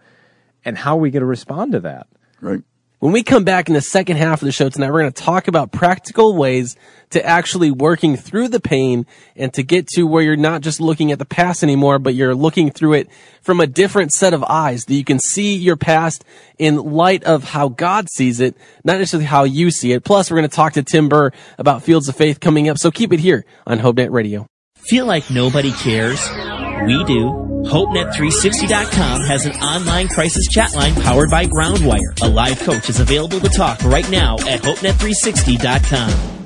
and 0.65 0.77
how 0.79 0.97
are 0.97 1.01
we 1.01 1.11
going 1.11 1.21
to 1.23 1.27
respond 1.27 1.73
to 1.73 1.81
that? 1.81 2.07
Right? 2.41 2.63
When 3.01 3.13
we 3.13 3.23
come 3.23 3.45
back 3.45 3.69
in 3.69 3.75
the 3.75 3.81
second 3.81 4.19
half 4.19 4.43
of 4.43 4.47
the 4.47 4.53
show 4.53 4.69
tonight, 4.69 4.91
we're 4.91 5.01
going 5.01 5.13
to 5.13 5.23
talk 5.23 5.49
about 5.49 5.73
practical 5.73 6.37
ways 6.37 6.77
to 7.09 7.25
actually 7.25 7.71
working 7.71 8.15
through 8.15 8.49
the 8.49 8.61
pain 8.61 9.07
and 9.35 9.55
to 9.55 9.63
get 9.63 9.87
to 9.95 10.03
where 10.07 10.23
you're 10.23 10.37
not 10.37 10.61
just 10.61 10.83
looking 10.83 11.11
at 11.11 11.19
the 11.19 11.25
past 11.25 11.63
anymore, 11.63 11.99
but 11.99 12.15
you're 12.15 12.35
looking 12.35 12.71
through 12.71 12.93
it 12.93 13.09
from 13.41 13.59
a 13.59 13.67
different 13.67 14.13
set 14.13 14.35
of 14.35 14.45
eyes 14.45 14.85
that 14.85 14.93
you 14.93 15.03
can 15.03 15.19
see 15.19 15.57
your 15.57 15.77
past 15.77 16.27
in 16.59 16.77
light 16.77 17.25
of 17.25 17.43
how 17.43 17.69
God 17.71 18.11
sees 18.11 18.39
it, 18.39 18.55
not 18.85 18.99
necessarily 18.99 19.25
how 19.25 19.45
you 19.45 19.71
see 19.71 19.93
it. 19.93 20.05
Plus, 20.05 20.31
we're 20.31 20.37
going 20.37 20.51
to 20.51 20.55
talk 20.55 20.75
to 20.75 20.83
Tim 20.83 21.09
Burr 21.09 21.31
about 21.57 21.83
Fields 21.83 22.07
of 22.07 22.17
Faith 22.17 22.39
coming 22.39 22.69
up. 22.69 22.77
So 22.77 22.91
keep 22.91 23.15
it 23.15 23.21
here 23.21 23.47
on 23.67 23.79
HopeNet 23.79 24.11
Radio. 24.11 24.47
Feel 24.77 25.07
like 25.07 25.31
nobody 25.31 25.73
cares? 25.73 26.21
We 26.87 27.05
do. 27.05 27.31
HopeNet360.com 27.67 29.21
has 29.23 29.45
an 29.47 29.53
online 29.57 30.09
crisis 30.09 30.47
chat 30.49 30.75
line 30.75 30.95
powered 30.95 31.31
by 31.31 31.47
Groundwire. 31.47 32.21
A 32.23 32.29
live 32.29 32.59
coach 32.61 32.89
is 32.89 33.01
available 33.01 33.39
to 33.41 33.49
talk 33.49 33.83
right 33.85 34.09
now 34.11 34.37
at 34.49 34.63
HopeNet360.com. 34.63 36.39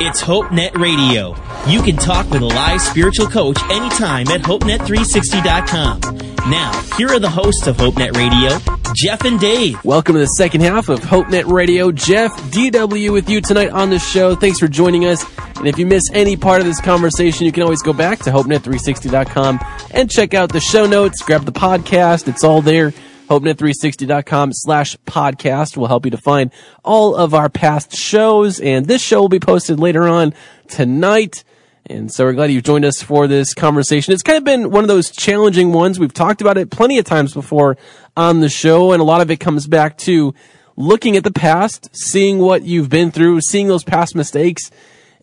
It's 0.00 0.22
HopeNet 0.22 0.76
Radio. 0.76 1.36
You 1.68 1.80
can 1.82 1.96
talk 1.96 2.28
with 2.30 2.42
a 2.42 2.46
live 2.46 2.80
spiritual 2.80 3.26
coach 3.26 3.58
anytime 3.70 4.28
at 4.28 4.42
HopeNet360.com. 4.42 6.33
Now, 6.48 6.78
here 6.98 7.08
are 7.08 7.18
the 7.18 7.30
hosts 7.30 7.66
of 7.66 7.78
HopeNet 7.78 8.14
Radio, 8.16 8.58
Jeff 8.94 9.24
and 9.24 9.40
Dave. 9.40 9.82
Welcome 9.82 10.12
to 10.12 10.18
the 10.18 10.26
second 10.26 10.60
half 10.60 10.90
of 10.90 11.00
HopeNet 11.00 11.50
Radio. 11.50 11.90
Jeff 11.90 12.30
DW 12.52 13.12
with 13.14 13.30
you 13.30 13.40
tonight 13.40 13.70
on 13.70 13.88
the 13.88 13.98
show. 13.98 14.34
Thanks 14.34 14.58
for 14.58 14.68
joining 14.68 15.06
us. 15.06 15.24
And 15.56 15.66
if 15.66 15.78
you 15.78 15.86
miss 15.86 16.10
any 16.12 16.36
part 16.36 16.60
of 16.60 16.66
this 16.66 16.82
conversation, 16.82 17.46
you 17.46 17.52
can 17.52 17.62
always 17.62 17.80
go 17.80 17.94
back 17.94 18.18
to 18.20 18.30
HopeNet360.com 18.30 19.58
and 19.92 20.10
check 20.10 20.34
out 20.34 20.52
the 20.52 20.60
show 20.60 20.84
notes, 20.84 21.22
grab 21.22 21.46
the 21.46 21.52
podcast. 21.52 22.28
It's 22.28 22.44
all 22.44 22.60
there. 22.60 22.92
HopeNet360.com 23.30 24.52
slash 24.52 24.98
podcast 25.06 25.78
will 25.78 25.86
help 25.86 26.04
you 26.04 26.10
to 26.10 26.18
find 26.18 26.50
all 26.84 27.14
of 27.14 27.32
our 27.32 27.48
past 27.48 27.96
shows. 27.96 28.60
And 28.60 28.84
this 28.84 29.00
show 29.00 29.22
will 29.22 29.30
be 29.30 29.40
posted 29.40 29.80
later 29.80 30.06
on 30.06 30.34
tonight. 30.68 31.42
And 31.86 32.10
so 32.10 32.24
we're 32.24 32.32
glad 32.32 32.50
you've 32.50 32.64
joined 32.64 32.86
us 32.86 33.02
for 33.02 33.26
this 33.26 33.52
conversation. 33.52 34.14
It's 34.14 34.22
kind 34.22 34.38
of 34.38 34.44
been 34.44 34.70
one 34.70 34.84
of 34.84 34.88
those 34.88 35.10
challenging 35.10 35.70
ones. 35.70 35.98
We've 35.98 36.14
talked 36.14 36.40
about 36.40 36.56
it 36.56 36.70
plenty 36.70 36.98
of 36.98 37.04
times 37.04 37.34
before 37.34 37.76
on 38.16 38.40
the 38.40 38.48
show, 38.48 38.92
and 38.92 39.02
a 39.02 39.04
lot 39.04 39.20
of 39.20 39.30
it 39.30 39.38
comes 39.38 39.66
back 39.66 39.98
to 39.98 40.34
looking 40.76 41.14
at 41.18 41.24
the 41.24 41.30
past, 41.30 41.90
seeing 41.94 42.38
what 42.38 42.62
you've 42.62 42.88
been 42.88 43.10
through, 43.10 43.42
seeing 43.42 43.68
those 43.68 43.84
past 43.84 44.14
mistakes, 44.14 44.70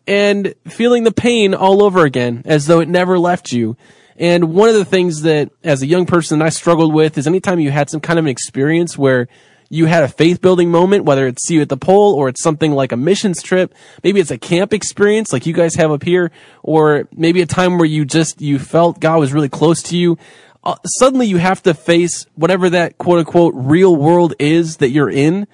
and 0.06 0.54
feeling 0.68 1.04
the 1.04 1.12
pain 1.12 1.56
all 1.56 1.82
over 1.82 2.06
again 2.06 2.44
as 2.46 2.68
though 2.68 2.80
it 2.80 2.88
never 2.88 3.18
left 3.18 3.52
you. 3.52 3.76
And 4.16 4.54
one 4.54 4.70
of 4.70 4.76
the 4.76 4.86
things 4.86 5.24
that 5.24 5.50
as 5.64 5.82
a 5.82 5.88
young 5.88 6.06
person 6.06 6.44
I 6.44 6.50
struggled 6.50 6.94
with 6.94 7.18
is 7.18 7.26
anytime 7.26 7.60
you 7.60 7.72
had 7.72 7.90
some 7.90 8.02
kind 8.02 8.20
of 8.20 8.26
an 8.26 8.30
experience 8.30 8.96
where 8.96 9.28
you 9.72 9.86
had 9.86 10.04
a 10.04 10.10
faith 10.10 10.42
building 10.42 10.70
moment, 10.70 11.06
whether 11.06 11.26
it's 11.28 11.48
see 11.48 11.56
you 11.56 11.62
at 11.62 11.70
the 11.70 11.78
pole 11.78 12.14
or 12.14 12.28
it's 12.28 12.44
something 12.44 12.74
like 12.74 12.92
a 12.92 12.98
missions 12.98 13.42
trip. 13.42 13.74
Maybe 14.04 14.20
it's 14.20 14.30
a 14.30 14.38
camp 14.38 14.74
experience 14.74 15.32
like 15.32 15.46
you 15.46 15.54
guys 15.54 15.76
have 15.76 15.92
up 15.92 16.04
here, 16.04 16.30
or 16.62 17.08
maybe 17.16 17.42
a 17.42 17.46
time 17.46 17.78
where 17.78 17.88
you 17.88 18.04
just, 18.04 18.42
you 18.42 18.60
felt 18.60 19.00
God 19.00 19.20
was 19.20 19.32
really 19.32 19.48
close 19.48 19.82
to 19.84 19.98
you. 19.98 20.18
Uh, 20.62 20.76
suddenly 20.86 21.26
you 21.26 21.38
have 21.38 21.64
to 21.64 21.74
face 21.74 22.26
whatever 22.36 22.70
that 22.70 22.98
quote 22.98 23.20
unquote 23.20 23.54
real 23.56 23.96
world 23.96 24.34
is 24.40 24.78
that 24.78 24.90
you're 24.90 25.10
in. 25.10 25.48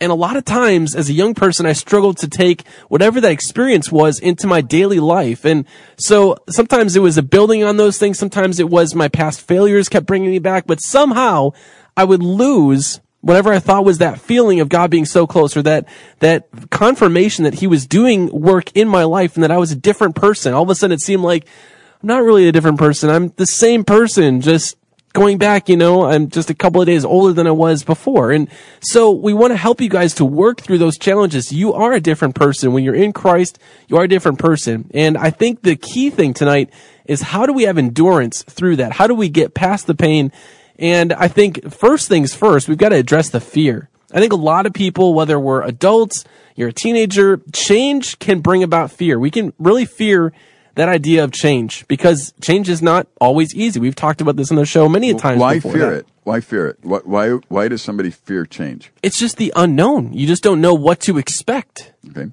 And 0.00 0.12
a 0.12 0.14
lot 0.14 0.36
of 0.36 0.44
times 0.44 0.94
as 0.94 1.08
a 1.08 1.12
young 1.12 1.34
person, 1.34 1.66
I 1.66 1.72
struggled 1.72 2.18
to 2.18 2.28
take 2.28 2.66
whatever 2.88 3.20
that 3.20 3.32
experience 3.32 3.90
was 3.90 4.20
into 4.20 4.46
my 4.46 4.60
daily 4.60 5.00
life. 5.00 5.44
And 5.44 5.64
so 5.96 6.36
sometimes 6.48 6.94
it 6.94 7.00
was 7.00 7.18
a 7.18 7.22
building 7.22 7.64
on 7.64 7.76
those 7.76 7.98
things. 7.98 8.20
Sometimes 8.20 8.60
it 8.60 8.70
was 8.70 8.94
my 8.94 9.08
past 9.08 9.40
failures 9.40 9.88
kept 9.88 10.06
bringing 10.06 10.30
me 10.30 10.38
back, 10.38 10.64
but 10.66 10.80
somehow 10.80 11.50
I 11.96 12.04
would 12.04 12.22
lose 12.22 13.00
whatever 13.24 13.52
I 13.52 13.58
thought 13.58 13.84
was 13.84 13.98
that 13.98 14.20
feeling 14.20 14.60
of 14.60 14.68
God 14.68 14.90
being 14.90 15.06
so 15.06 15.26
close 15.26 15.56
or 15.56 15.62
that, 15.62 15.88
that 16.18 16.48
confirmation 16.70 17.44
that 17.44 17.54
he 17.54 17.66
was 17.66 17.86
doing 17.86 18.28
work 18.28 18.70
in 18.76 18.86
my 18.86 19.04
life 19.04 19.34
and 19.34 19.42
that 19.42 19.50
I 19.50 19.58
was 19.58 19.72
a 19.72 19.76
different 19.76 20.14
person. 20.14 20.52
All 20.52 20.62
of 20.62 20.70
a 20.70 20.74
sudden 20.74 20.94
it 20.94 21.00
seemed 21.00 21.22
like 21.22 21.46
I'm 22.02 22.08
not 22.08 22.22
really 22.22 22.46
a 22.48 22.52
different 22.52 22.78
person. 22.78 23.08
I'm 23.08 23.32
the 23.36 23.46
same 23.46 23.82
person, 23.82 24.42
just 24.42 24.76
going 25.14 25.38
back, 25.38 25.68
you 25.68 25.76
know, 25.76 26.04
I'm 26.04 26.28
just 26.28 26.50
a 26.50 26.54
couple 26.54 26.82
of 26.82 26.86
days 26.86 27.04
older 27.04 27.32
than 27.32 27.46
I 27.46 27.52
was 27.52 27.82
before. 27.82 28.30
And 28.32 28.48
so 28.80 29.10
we 29.10 29.32
want 29.32 29.52
to 29.52 29.56
help 29.56 29.80
you 29.80 29.88
guys 29.88 30.12
to 30.14 30.24
work 30.24 30.60
through 30.60 30.78
those 30.78 30.98
challenges. 30.98 31.52
You 31.52 31.72
are 31.72 31.92
a 31.92 32.00
different 32.00 32.34
person. 32.34 32.72
When 32.72 32.84
you're 32.84 32.96
in 32.96 33.12
Christ, 33.12 33.58
you 33.88 33.96
are 33.96 34.04
a 34.04 34.08
different 34.08 34.38
person. 34.38 34.90
And 34.92 35.16
I 35.16 35.30
think 35.30 35.62
the 35.62 35.76
key 35.76 36.10
thing 36.10 36.34
tonight 36.34 36.70
is 37.06 37.22
how 37.22 37.46
do 37.46 37.52
we 37.52 37.62
have 37.62 37.78
endurance 37.78 38.42
through 38.42 38.76
that? 38.76 38.92
How 38.92 39.06
do 39.06 39.14
we 39.14 39.28
get 39.28 39.54
past 39.54 39.86
the 39.86 39.94
pain 39.94 40.32
and 40.78 41.12
I 41.12 41.28
think 41.28 41.72
first 41.72 42.08
things 42.08 42.34
first, 42.34 42.68
we've 42.68 42.78
got 42.78 42.90
to 42.90 42.96
address 42.96 43.30
the 43.30 43.40
fear. 43.40 43.88
I 44.12 44.20
think 44.20 44.32
a 44.32 44.36
lot 44.36 44.66
of 44.66 44.72
people, 44.72 45.14
whether 45.14 45.38
we're 45.38 45.62
adults, 45.62 46.24
you're 46.56 46.68
a 46.68 46.72
teenager, 46.72 47.40
change 47.52 48.18
can 48.18 48.40
bring 48.40 48.62
about 48.62 48.92
fear. 48.92 49.18
We 49.18 49.30
can 49.30 49.52
really 49.58 49.84
fear 49.84 50.32
that 50.76 50.88
idea 50.88 51.24
of 51.24 51.32
change 51.32 51.86
because 51.88 52.32
change 52.40 52.68
is 52.68 52.82
not 52.82 53.06
always 53.20 53.54
easy. 53.54 53.80
We've 53.80 53.94
talked 53.94 54.20
about 54.20 54.36
this 54.36 54.50
on 54.50 54.56
the 54.56 54.66
show 54.66 54.88
many 54.88 55.14
times. 55.14 55.40
Why 55.40 55.60
fear 55.60 55.90
that. 55.90 55.98
it? 55.98 56.06
Why 56.24 56.40
fear 56.40 56.68
it? 56.68 56.78
Why, 56.82 57.00
why 57.04 57.30
why 57.48 57.68
does 57.68 57.82
somebody 57.82 58.10
fear 58.10 58.46
change? 58.46 58.90
It's 59.02 59.18
just 59.18 59.36
the 59.36 59.52
unknown. 59.54 60.12
You 60.12 60.26
just 60.26 60.42
don't 60.42 60.60
know 60.60 60.74
what 60.74 61.00
to 61.00 61.18
expect. 61.18 61.92
Okay, 62.10 62.30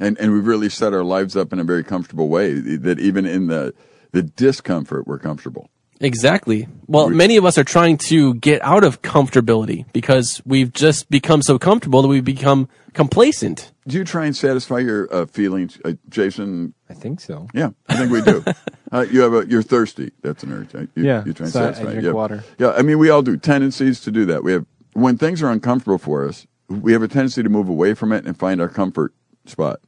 and 0.00 0.18
and 0.18 0.32
we've 0.32 0.46
really 0.46 0.68
set 0.68 0.92
our 0.92 1.04
lives 1.04 1.36
up 1.36 1.52
in 1.52 1.58
a 1.58 1.64
very 1.64 1.84
comfortable 1.84 2.28
way 2.28 2.52
that 2.54 2.98
even 2.98 3.26
in 3.26 3.46
the 3.46 3.74
the 4.12 4.22
discomfort 4.22 5.06
we're 5.06 5.18
comfortable. 5.18 5.70
Exactly. 6.00 6.68
Well, 6.86 7.10
many 7.10 7.36
of 7.36 7.44
us 7.44 7.58
are 7.58 7.64
trying 7.64 7.98
to 8.08 8.34
get 8.34 8.62
out 8.62 8.84
of 8.84 9.02
comfortability 9.02 9.84
because 9.92 10.40
we've 10.44 10.72
just 10.72 11.10
become 11.10 11.42
so 11.42 11.58
comfortable 11.58 12.02
that 12.02 12.08
we've 12.08 12.24
become 12.24 12.68
complacent. 12.92 13.72
Do 13.86 13.96
you 13.96 14.04
try 14.04 14.26
and 14.26 14.36
satisfy 14.36 14.78
your 14.78 15.12
uh, 15.12 15.26
feelings, 15.26 15.78
uh, 15.84 15.94
Jason? 16.08 16.74
I 16.88 16.94
think 16.94 17.20
so. 17.20 17.48
Yeah, 17.52 17.70
I 17.88 17.96
think 17.96 18.12
we 18.12 18.22
do. 18.22 18.44
uh, 18.92 19.06
you 19.10 19.20
have 19.22 19.34
a, 19.34 19.46
you're 19.46 19.62
thirsty. 19.62 20.12
That's 20.22 20.42
an 20.42 20.52
urge. 20.52 20.72
You, 20.74 20.88
Yeah, 21.04 21.24
you 21.24 21.32
try 21.32 21.44
and 21.44 21.52
so 21.52 21.60
I- 21.60 21.62
I 21.62 21.72
satisfy. 21.72 21.88
it. 21.88 21.92
drink 21.92 22.04
yeah. 22.06 22.12
water. 22.12 22.44
Yeah, 22.58 22.70
I 22.72 22.82
mean, 22.82 22.98
we 22.98 23.10
all 23.10 23.22
do. 23.22 23.36
Tendencies 23.36 24.00
to 24.00 24.10
do 24.10 24.24
that. 24.26 24.44
We 24.44 24.52
have 24.52 24.66
when 24.92 25.16
things 25.18 25.42
are 25.42 25.50
uncomfortable 25.50 25.98
for 25.98 26.26
us, 26.28 26.46
we 26.68 26.92
have 26.92 27.02
a 27.02 27.08
tendency 27.08 27.42
to 27.42 27.48
move 27.48 27.68
away 27.68 27.94
from 27.94 28.12
it 28.12 28.24
and 28.24 28.36
find 28.38 28.60
our 28.60 28.68
comfort 28.68 29.14
spot, 29.46 29.80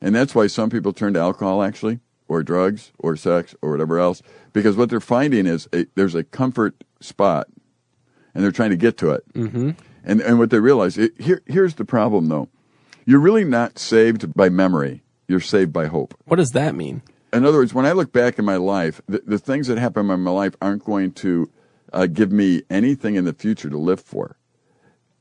and 0.00 0.14
that's 0.14 0.34
why 0.34 0.46
some 0.48 0.70
people 0.70 0.92
turn 0.92 1.14
to 1.14 1.20
alcohol, 1.20 1.62
actually, 1.62 2.00
or 2.28 2.42
drugs, 2.42 2.92
or 2.98 3.16
sex, 3.16 3.54
or 3.62 3.70
whatever 3.70 3.98
else, 3.98 4.22
because 4.52 4.76
what 4.76 4.90
they're 4.90 5.00
finding 5.00 5.46
is 5.46 5.68
a, 5.72 5.86
there's 5.94 6.14
a 6.14 6.24
comfort 6.24 6.84
spot, 7.00 7.48
and 8.34 8.42
they're 8.42 8.52
trying 8.52 8.70
to 8.70 8.76
get 8.76 8.96
to 8.98 9.10
it. 9.10 9.32
Mm-hmm. 9.32 9.70
And 10.04 10.20
and 10.20 10.38
what 10.38 10.50
they 10.50 10.60
realize 10.60 10.98
it, 10.98 11.12
here 11.20 11.42
here's 11.46 11.74
the 11.74 11.84
problem 11.84 12.28
though, 12.28 12.48
you're 13.04 13.20
really 13.20 13.44
not 13.44 13.78
saved 13.78 14.34
by 14.34 14.48
memory. 14.48 15.02
You're 15.28 15.40
saved 15.40 15.72
by 15.72 15.86
hope 15.86 16.14
What 16.24 16.36
does 16.36 16.50
that 16.52 16.74
mean? 16.76 17.02
in 17.32 17.44
other 17.44 17.58
words, 17.58 17.74
when 17.74 17.84
I 17.84 17.92
look 17.92 18.12
back 18.12 18.38
in 18.38 18.44
my 18.44 18.56
life, 18.56 19.00
the, 19.08 19.22
the 19.26 19.38
things 19.38 19.66
that 19.66 19.76
happen 19.76 20.08
in 20.08 20.20
my 20.20 20.30
life 20.30 20.54
aren't 20.62 20.84
going 20.84 21.12
to 21.14 21.50
uh, 21.92 22.06
give 22.06 22.30
me 22.32 22.62
anything 22.70 23.16
in 23.16 23.24
the 23.24 23.32
future 23.32 23.68
to 23.68 23.76
live 23.76 24.00
for. 24.00 24.36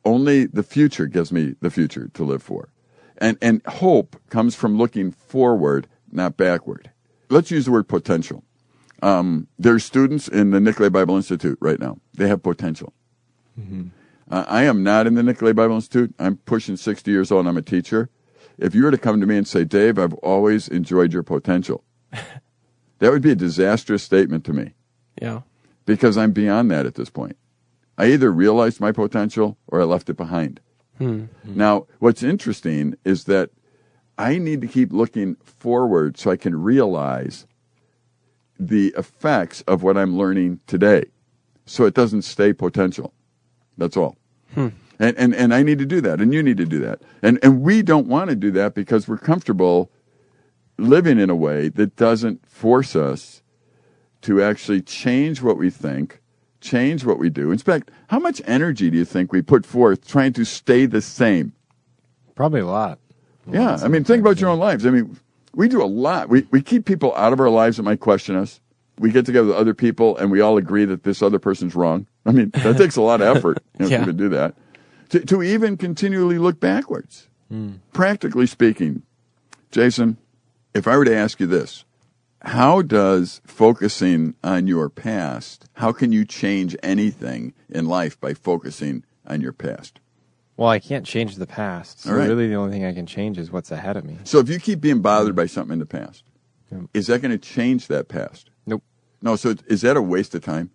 Only 0.06 0.46
the 0.46 0.64
future 0.64 1.08
gives 1.08 1.32
me 1.32 1.56
the 1.62 1.72
future 1.72 2.10
to 2.14 2.24
live 2.24 2.44
for. 2.44 2.70
And, 3.18 3.38
and 3.42 3.66
hope 3.66 4.16
comes 4.30 4.56
from 4.56 4.78
looking 4.78 5.12
forward, 5.12 5.88
not 6.12 6.38
backward. 6.38 6.92
Let's 7.30 7.52
use 7.52 7.66
the 7.66 7.72
word 7.72 7.88
potential. 7.88 8.44
Um, 9.02 9.48
there's 9.60 9.84
students 9.84 10.28
in 10.28 10.52
the 10.52 10.60
Nicolet 10.60 10.94
Bible 10.94 11.16
Institute 11.16 11.58
right 11.62 11.80
now. 11.80 11.98
They 12.14 12.28
have 12.28 12.42
potential. 12.44 12.94
Uh, 14.30 14.44
I 14.48 14.64
am 14.64 14.84
not 14.84 15.08
in 15.08 15.14
the 15.16 15.24
Nicolet 15.24 15.56
Bible 15.56 15.76
Institute. 15.76 16.14
I'm 16.20 16.38
pushing 16.38 16.76
60 16.78 17.10
years 17.12 17.32
old 17.32 17.42
and 17.42 17.50
I'm 17.50 17.58
a 17.58 17.62
teacher. 17.62 18.10
If 18.58 18.74
you 18.74 18.84
were 18.84 18.92
to 18.92 18.98
come 18.98 19.20
to 19.22 19.28
me 19.28 19.38
and 19.38 19.48
say, 19.48 19.64
Dave, 19.66 20.00
I've 20.00 20.14
always 20.16 20.68
enjoyed 20.68 21.14
your 21.14 21.24
potential, 21.24 21.84
that 22.12 23.12
would 23.12 23.22
be 23.22 23.32
a 23.32 23.36
disastrous 23.36 24.02
statement 24.04 24.44
to 24.46 24.54
me 24.54 24.74
Yeah. 25.22 25.42
because 25.86 26.18
I'm 26.18 26.32
beyond 26.32 26.72
that 26.72 26.86
at 26.86 26.96
this 26.96 27.10
point. 27.10 27.38
I 27.98 28.08
either 28.08 28.32
realized 28.32 28.80
my 28.82 28.92
potential 28.92 29.58
or 29.68 29.82
I 29.82 29.84
left 29.86 30.10
it 30.10 30.18
behind. 30.18 30.60
Now, 31.44 31.88
what's 32.00 32.24
interesting 32.24 32.96
is 33.04 33.26
that 33.26 33.50
I 34.18 34.38
need 34.38 34.62
to 34.62 34.68
keep 34.68 34.94
looking 34.94 35.36
forward 35.44 36.18
so 36.18 36.32
I 36.32 36.38
can 36.38 36.62
realize 36.62 37.46
the 38.60 38.94
effects 38.98 39.62
of 39.62 39.84
what 39.84 39.98
I'm 39.98 40.18
learning 40.18 40.62
today 40.68 41.06
so 41.66 41.86
it 41.86 41.94
doesn't 41.94 42.22
stay 42.22 42.54
potential. 42.54 43.14
That's 43.78 43.98
all. 43.98 44.18
Hmm. 44.54 44.70
And, 45.00 45.18
and, 45.18 45.36
and 45.36 45.54
I 45.54 45.64
need 45.64 45.80
to 45.80 45.86
do 45.86 46.00
that, 46.02 46.22
and 46.22 46.34
you 46.34 46.42
need 46.42 46.58
to 46.58 46.66
do 46.66 46.80
that. 46.80 47.02
And, 47.22 47.38
and 47.44 47.62
we 47.62 47.82
don't 47.82 48.08
want 48.08 48.30
to 48.30 48.36
do 48.36 48.52
that 48.52 48.76
because 48.76 49.08
we're 49.08 49.18
comfortable 49.18 49.92
living 50.78 51.20
in 51.20 51.30
a 51.30 51.36
way 51.36 51.68
that 51.70 51.98
doesn't 51.98 52.46
force 52.48 52.96
us 52.96 53.42
to 54.22 54.42
actually 54.42 54.82
change 54.82 55.42
what 55.42 55.58
we 55.58 55.70
think, 55.70 56.22
change 56.62 57.04
what 57.04 57.20
we 57.20 57.30
do. 57.30 57.52
In 57.52 57.58
fact, 57.58 57.92
how 58.08 58.20
much 58.20 58.42
energy 58.46 58.90
do 58.90 58.98
you 58.98 59.06
think 59.06 59.34
we 59.34 59.42
put 59.42 59.66
forth 59.66 60.08
trying 60.08 60.34
to 60.34 60.46
stay 60.46 60.86
the 60.86 61.02
same? 61.02 61.54
Probably 62.36 62.62
a 62.62 62.66
lot. 62.66 63.00
Yeah, 63.48 63.78
I 63.82 63.88
mean, 63.88 64.04
think 64.04 64.22
about 64.22 64.40
your 64.42 64.50
own 64.50 64.60
lives. 64.60 64.86
I 64.86 64.90
mean, 64.90 65.20
we 65.54 65.68
do 65.68 65.84
a 65.84 65.86
lot. 65.86 66.30
We 66.30 66.48
we 66.52 66.62
keep 66.62 66.86
people 66.86 67.14
out 67.16 67.32
of 67.34 67.40
our 67.40 67.50
lives 67.50 67.78
that 67.78 67.84
might 67.84 68.00
question 68.00 68.36
us. 68.36 68.60
We 68.98 69.12
get 69.12 69.26
together 69.26 69.48
with 69.48 69.56
other 69.58 69.74
people 69.74 70.16
and 70.18 70.32
we 70.32 70.40
all 70.42 70.58
agree 70.58 70.86
that 70.86 71.04
this 71.04 71.22
other 71.22 71.38
person's 71.40 71.76
wrong. 71.76 72.08
I 72.26 72.32
mean, 72.32 72.50
that 72.52 72.78
takes 72.84 72.96
a 72.96 73.02
lot 73.02 73.22
of 73.22 73.36
effort 73.36 73.58
you 73.78 73.86
know, 73.86 73.92
Yeah. 73.92 74.06
to 74.06 74.14
do 74.14 74.30
that. 74.30 74.56
To, 75.10 75.20
to 75.20 75.44
even 75.44 75.76
continually 75.78 76.38
look 76.40 76.60
backwards. 76.60 77.28
Hmm. 77.50 77.74
Practically 77.94 78.48
speaking, 78.48 79.04
Jason, 79.70 80.18
if 80.74 80.88
I 80.88 80.98
were 80.98 81.06
to 81.06 81.16
ask 81.16 81.40
you 81.40 81.46
this, 81.48 81.84
how 82.42 82.82
does 82.82 83.42
focusing 83.46 84.36
on 84.44 84.66
your 84.68 84.90
past, 84.90 85.66
how 85.74 85.92
can 85.92 86.12
you 86.12 86.26
change 86.26 86.76
anything 86.82 87.54
in 87.70 87.86
life 87.86 88.20
by 88.20 88.34
focusing 88.34 89.04
on 89.28 89.42
your 89.42 89.54
past? 89.54 90.00
Well, 90.58 90.70
I 90.70 90.80
can't 90.80 91.06
change 91.06 91.36
the 91.36 91.48
past. 91.48 92.02
So 92.02 92.12
All 92.12 92.18
right. 92.18 92.28
really 92.28 92.48
the 92.48 92.56
only 92.56 92.72
thing 92.72 92.86
I 92.86 92.94
can 92.94 93.06
change 93.06 93.38
is 93.38 93.52
what's 93.52 93.72
ahead 93.72 93.98
of 93.98 94.06
me. 94.06 94.18
So 94.24 94.40
if 94.40 94.50
you 94.50 94.60
keep 94.60 94.80
being 94.80 95.02
bothered 95.02 95.36
by 95.36 95.48
something 95.48 95.74
in 95.74 95.80
the 95.80 95.86
past, 95.86 96.24
Yeah. 96.72 96.80
is 96.94 97.08
that 97.08 97.22
going 97.22 97.32
to 97.32 97.38
change 97.38 97.88
that 97.88 98.08
past? 98.08 98.50
Nope. 98.66 98.84
No. 99.22 99.36
So 99.36 99.56
is 99.68 99.82
that 99.82 99.98
a 99.98 100.02
waste 100.02 100.34
of 100.36 100.44
time? 100.44 100.72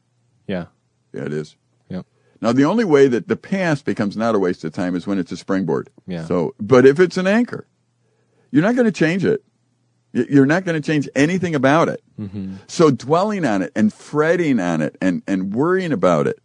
Yeah. 0.47 0.67
Yeah, 1.13 1.25
it 1.25 1.33
is. 1.33 1.57
Yep. 1.89 2.07
Now 2.43 2.53
the 2.53 2.65
only 2.65 2.85
way 2.85 3.09
that 3.09 3.29
the 3.29 3.37
past 3.37 3.85
becomes 3.85 4.17
not 4.17 4.35
a 4.35 4.39
waste 4.39 4.65
of 4.65 4.73
time 4.73 4.95
is 4.95 5.07
when 5.07 5.19
it's 5.19 5.33
a 5.33 5.37
springboard. 5.37 5.89
Yeah. 6.07 6.25
So, 6.27 6.55
but 6.61 6.85
if 6.87 7.01
it's 7.01 7.17
an 7.17 7.27
anchor, 7.27 7.67
you're 8.51 8.63
not 8.63 8.75
going 8.75 8.87
to 8.87 8.93
change 8.93 9.25
it. 9.25 9.43
You're 10.13 10.47
not 10.47 10.65
going 10.65 10.81
to 10.81 10.85
change 10.85 11.09
anything 11.15 11.55
about 11.55 11.89
it. 11.89 12.03
Mm-hmm. 12.19 12.57
So 12.67 12.91
dwelling 12.91 13.45
on 13.45 13.63
it 13.63 13.71
and 13.77 13.93
fretting 13.93 14.59
on 14.59 14.83
it 14.83 14.97
and, 15.01 15.23
and 15.29 15.55
worrying 15.55 15.93
about 15.93 16.27
it 16.27 16.41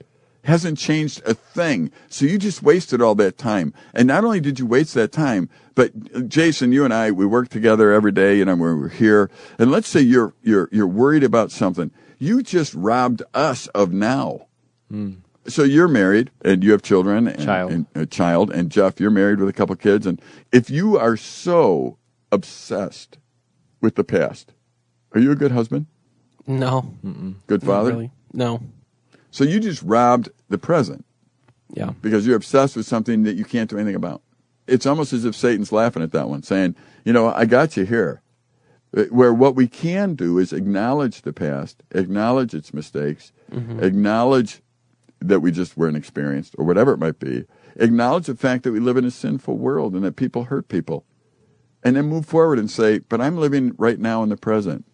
hasn't 0.45 0.77
changed 0.77 1.21
a 1.25 1.33
thing. 1.33 1.91
So 2.09 2.25
you 2.25 2.37
just 2.37 2.63
wasted 2.63 3.01
all 3.01 3.15
that 3.15 3.37
time. 3.37 3.73
And 3.93 4.07
not 4.07 4.23
only 4.23 4.39
did 4.39 4.59
you 4.59 4.65
waste 4.65 4.93
that 4.93 5.11
time, 5.11 5.49
but 5.75 5.91
uh, 6.15 6.21
Jason, 6.21 6.71
you 6.71 6.85
and 6.85 6.93
I, 6.93 7.11
we 7.11 7.25
work 7.25 7.49
together 7.49 7.91
every 7.91 8.11
day, 8.11 8.37
you 8.37 8.45
know, 8.45 8.55
when 8.55 8.79
we're 8.79 8.89
here. 8.89 9.29
And 9.59 9.71
let's 9.71 9.87
say 9.87 9.99
you're, 10.01 10.33
you're, 10.41 10.69
you're 10.71 10.87
worried 10.87 11.23
about 11.23 11.51
something. 11.51 11.91
You 12.17 12.41
just 12.41 12.73
robbed 12.73 13.21
us 13.33 13.67
of 13.67 13.91
now. 13.91 14.47
So 15.47 15.63
you're 15.63 15.87
married 15.89 16.31
and 16.43 16.63
you 16.63 16.71
have 16.71 16.81
children 16.81 17.27
and, 17.27 17.43
Child. 17.43 17.71
and 17.71 17.85
a 17.93 18.05
child 18.05 18.49
and 18.51 18.71
Jeff, 18.71 18.99
you're 18.99 19.11
married 19.11 19.39
with 19.39 19.49
a 19.49 19.53
couple 19.53 19.75
kids. 19.75 20.05
And 20.07 20.21
if 20.51 20.69
you 20.69 20.97
are 20.97 21.17
so 21.17 21.97
obsessed 22.31 23.17
with 23.81 23.95
the 23.95 24.03
past, 24.03 24.53
Are 25.13 25.19
you 25.19 25.31
a 25.31 25.35
good 25.35 25.51
husband? 25.51 25.87
No, 26.47 26.93
Good 27.47 27.61
father? 27.63 27.89
really, 27.91 28.11
no. 28.31 28.61
So 29.35 29.43
you 29.43 29.59
just 29.59 29.83
robbed 29.83 30.29
the 30.47 30.57
present 30.57 31.03
Yeah, 31.73 31.91
because 32.01 32.25
you're 32.25 32.37
obsessed 32.37 32.77
with 32.77 32.85
something 32.85 33.23
that 33.23 33.35
you 33.35 33.43
can't 33.43 33.69
do 33.69 33.77
anything 33.77 33.95
about. 33.95 34.21
It's 34.65 34.85
almost 34.85 35.11
as 35.11 35.25
if 35.25 35.35
Satan's 35.35 35.73
laughing 35.73 36.01
at 36.03 36.13
that 36.13 36.29
one, 36.29 36.41
saying, 36.41 36.77
you 37.03 37.11
know, 37.11 37.33
I 37.33 37.43
got 37.43 37.75
you 37.75 37.83
here. 37.83 38.21
Uh, 38.95 39.03
Where 39.09 39.33
what 39.33 39.53
we 39.53 39.67
can 39.67 40.15
do 40.15 40.39
is 40.39 40.53
acknowledge 40.53 41.23
the 41.23 41.33
past, 41.33 41.83
acknowledge 41.91 42.53
its 42.53 42.73
mistakes, 42.73 43.33
acknowledge 43.81 44.61
that 45.19 45.41
we 45.41 45.51
just 45.51 45.75
weren't 45.75 45.97
experienced 45.97 46.55
or 46.57 46.63
whatever 46.63 46.93
it 46.93 46.99
might 46.99 47.19
be, 47.19 47.43
acknowledge 47.75 48.27
the 48.27 48.35
fact 48.35 48.63
that 48.63 48.71
we 48.71 48.79
live 48.79 48.95
in 48.95 49.03
a 49.03 49.11
sinful 49.11 49.57
world 49.57 49.95
and 49.95 50.05
that 50.05 50.15
people 50.15 50.45
hurt 50.45 50.69
people, 50.69 51.03
and 51.83 51.97
then 51.97 52.05
move 52.05 52.25
forward 52.25 52.57
and 52.57 52.71
say, 52.71 52.99
but 52.99 53.19
I'm 53.19 53.35
living 53.35 53.73
right 53.77 53.99
now 53.99 54.23
in 54.23 54.29
the 54.29 54.37
present, 54.37 54.85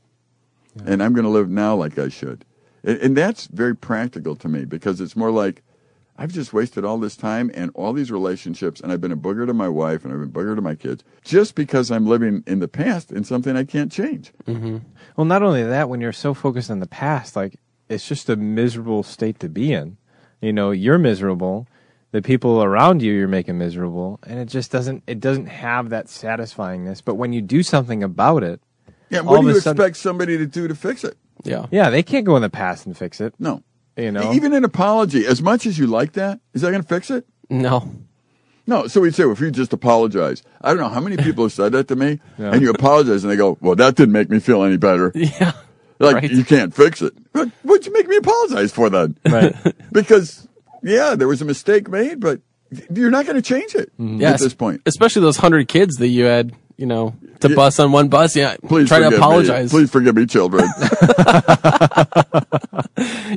and 0.84 1.04
I'm 1.04 1.14
going 1.14 1.26
to 1.26 1.30
live 1.30 1.50
now 1.50 1.76
like 1.76 2.00
I 2.00 2.10
should. 2.10 2.44
And, 2.84 2.98
and 3.00 3.18
that's 3.18 3.48
very 3.48 3.76
practical 3.76 4.36
to 4.38 4.48
me 4.48 4.66
because 4.66 5.02
it's 5.02 5.16
more 5.16 5.32
like, 5.32 5.64
I've 6.18 6.32
just 6.34 6.54
wasted 6.54 6.86
all 6.86 7.00
this 7.00 7.16
time 7.16 7.50
and 7.56 7.72
all 7.74 7.94
these 7.94 8.12
relationships, 8.12 8.80
and 8.80 8.92
I've 8.92 9.02
been 9.02 9.12
a 9.12 9.18
booger 9.18 9.48
to 9.48 9.54
my 9.54 9.70
wife 9.70 10.04
and 10.04 10.14
I've 10.14 10.20
been 10.20 10.30
a 10.30 10.32
booger 10.46 10.56
to 10.56 10.62
my 10.62 10.76
kids 10.76 11.04
just 11.24 11.56
because 11.56 11.90
I'm 11.90 12.06
living 12.06 12.44
in 12.46 12.60
the 12.60 12.68
past 12.68 13.12
in 13.12 13.24
something 13.24 13.56
I 13.56 13.64
can't 13.64 13.92
change. 13.92 14.32
Mm-hmm. 14.46 14.78
Well, 15.16 15.26
not 15.26 15.42
only 15.42 15.64
that, 15.64 15.90
when 15.90 16.00
you're 16.00 16.12
so 16.12 16.34
focused 16.36 16.70
on 16.70 16.80
the 16.80 16.86
past, 16.88 17.36
like 17.36 17.56
it's 17.90 18.08
just 18.08 18.30
a 18.30 18.36
miserable 18.36 19.02
state 19.04 19.40
to 19.40 19.50
be 19.50 19.74
in. 19.74 19.98
You 20.42 20.54
know, 20.54 20.72
you're 20.72 21.00
miserable. 21.00 21.68
The 22.12 22.22
people 22.22 22.62
around 22.62 23.02
you, 23.02 23.14
you're 23.14 23.28
making 23.28 23.58
miserable, 23.58 24.20
and 24.24 24.38
it 24.38 24.46
just 24.46 24.70
doesn't. 24.70 25.02
It 25.08 25.22
doesn't 25.22 25.46
have 25.46 25.90
that 25.90 26.08
satisfyingness. 26.08 27.02
But 27.04 27.16
when 27.16 27.32
you 27.32 27.42
do 27.42 27.64
something 27.64 28.04
about 28.04 28.44
it, 28.44 28.60
Yeah, 29.10 29.22
what 29.22 29.42
do 29.42 29.48
you 29.48 29.60
sudden- 29.60 29.80
expect 29.82 29.98
somebody 29.98 30.38
to 30.38 30.46
do 30.46 30.68
to 30.68 30.76
fix 30.76 31.04
it? 31.06 31.18
Yeah. 31.44 31.66
yeah, 31.72 31.90
they 31.90 32.04
can't 32.04 32.26
go 32.26 32.36
in 32.36 32.42
the 32.42 32.50
past 32.50 32.86
and 32.86 32.98
fix 32.98 33.20
it. 33.22 33.34
No. 33.40 33.64
You 33.98 34.12
know, 34.12 34.32
Even 34.34 34.54
an 34.54 34.64
apology, 34.64 35.26
as 35.26 35.42
much 35.42 35.66
as 35.66 35.78
you 35.78 35.86
like 35.88 36.14
that, 36.14 36.40
is 36.54 36.62
that 36.62 36.72
going 36.72 36.82
to 36.82 36.88
fix 36.88 37.12
it? 37.12 37.26
No. 37.50 37.90
No. 38.66 38.88
So 38.88 39.02
we'd 39.02 39.14
say, 39.14 39.26
well, 39.26 39.34
if 39.34 39.42
you 39.42 39.52
just 39.52 39.74
apologize, 39.74 40.44
I 40.62 40.70
don't 40.70 40.78
know 40.80 40.90
how 40.90 41.02
many 41.02 41.18
people 41.18 41.44
have 41.44 41.52
said 41.52 41.74
that 41.74 41.88
to 41.90 41.96
me, 41.96 42.20
Yeah. 42.40 42.52
and 42.54 42.62
you 42.62 42.70
apologize, 42.70 43.24
and 43.24 43.32
they 43.32 43.36
go, 43.36 43.58
well, 43.62 43.76
that 43.76 43.96
didn't 43.96 44.14
make 44.14 44.30
me 44.30 44.40
feel 44.40 44.64
any 44.64 44.78
better. 44.78 45.12
Yeah. 45.16 45.52
Like, 46.00 46.16
Right. 46.16 46.32
you 46.32 46.44
can't 46.44 46.74
fix 46.74 47.02
it. 47.04 47.14
But 47.34 47.50
What'd 47.64 47.86
you 47.86 47.94
make 47.94 48.08
me 48.08 48.16
apologize 48.18 48.72
for 48.72 48.90
then? 48.90 49.18
right? 49.30 49.56
because, 49.92 50.48
yeah, 50.82 51.14
there 51.16 51.28
was 51.28 51.42
a 51.44 51.46
mistake 51.46 51.88
made, 51.90 52.20
but 52.20 52.42
you're 52.92 53.12
not 53.12 53.26
going 53.26 53.36
to 53.36 53.42
change 53.42 53.76
it 53.76 53.92
Yeah, 54.00 54.32
at 54.32 54.40
this 54.40 54.54
point. 54.56 54.82
especially 54.88 55.22
those 55.22 55.38
hundred 55.38 55.68
kids 55.68 55.98
that 55.98 56.08
you 56.08 56.24
had, 56.24 56.54
you 56.78 56.86
know, 56.86 57.14
to 57.42 57.50
Yeah. 57.50 57.56
bus 57.56 57.80
on 57.80 57.92
one 57.92 58.08
bus. 58.08 58.36
Yeah, 58.36 58.56
Please 58.68 58.88
try 58.88 59.00
to 59.00 59.06
forgive 59.06 59.20
me. 59.20 59.26
apologize. 59.26 59.70
Please 59.72 59.92
forgive 59.92 60.16
me, 60.16 60.26
children. 60.26 60.68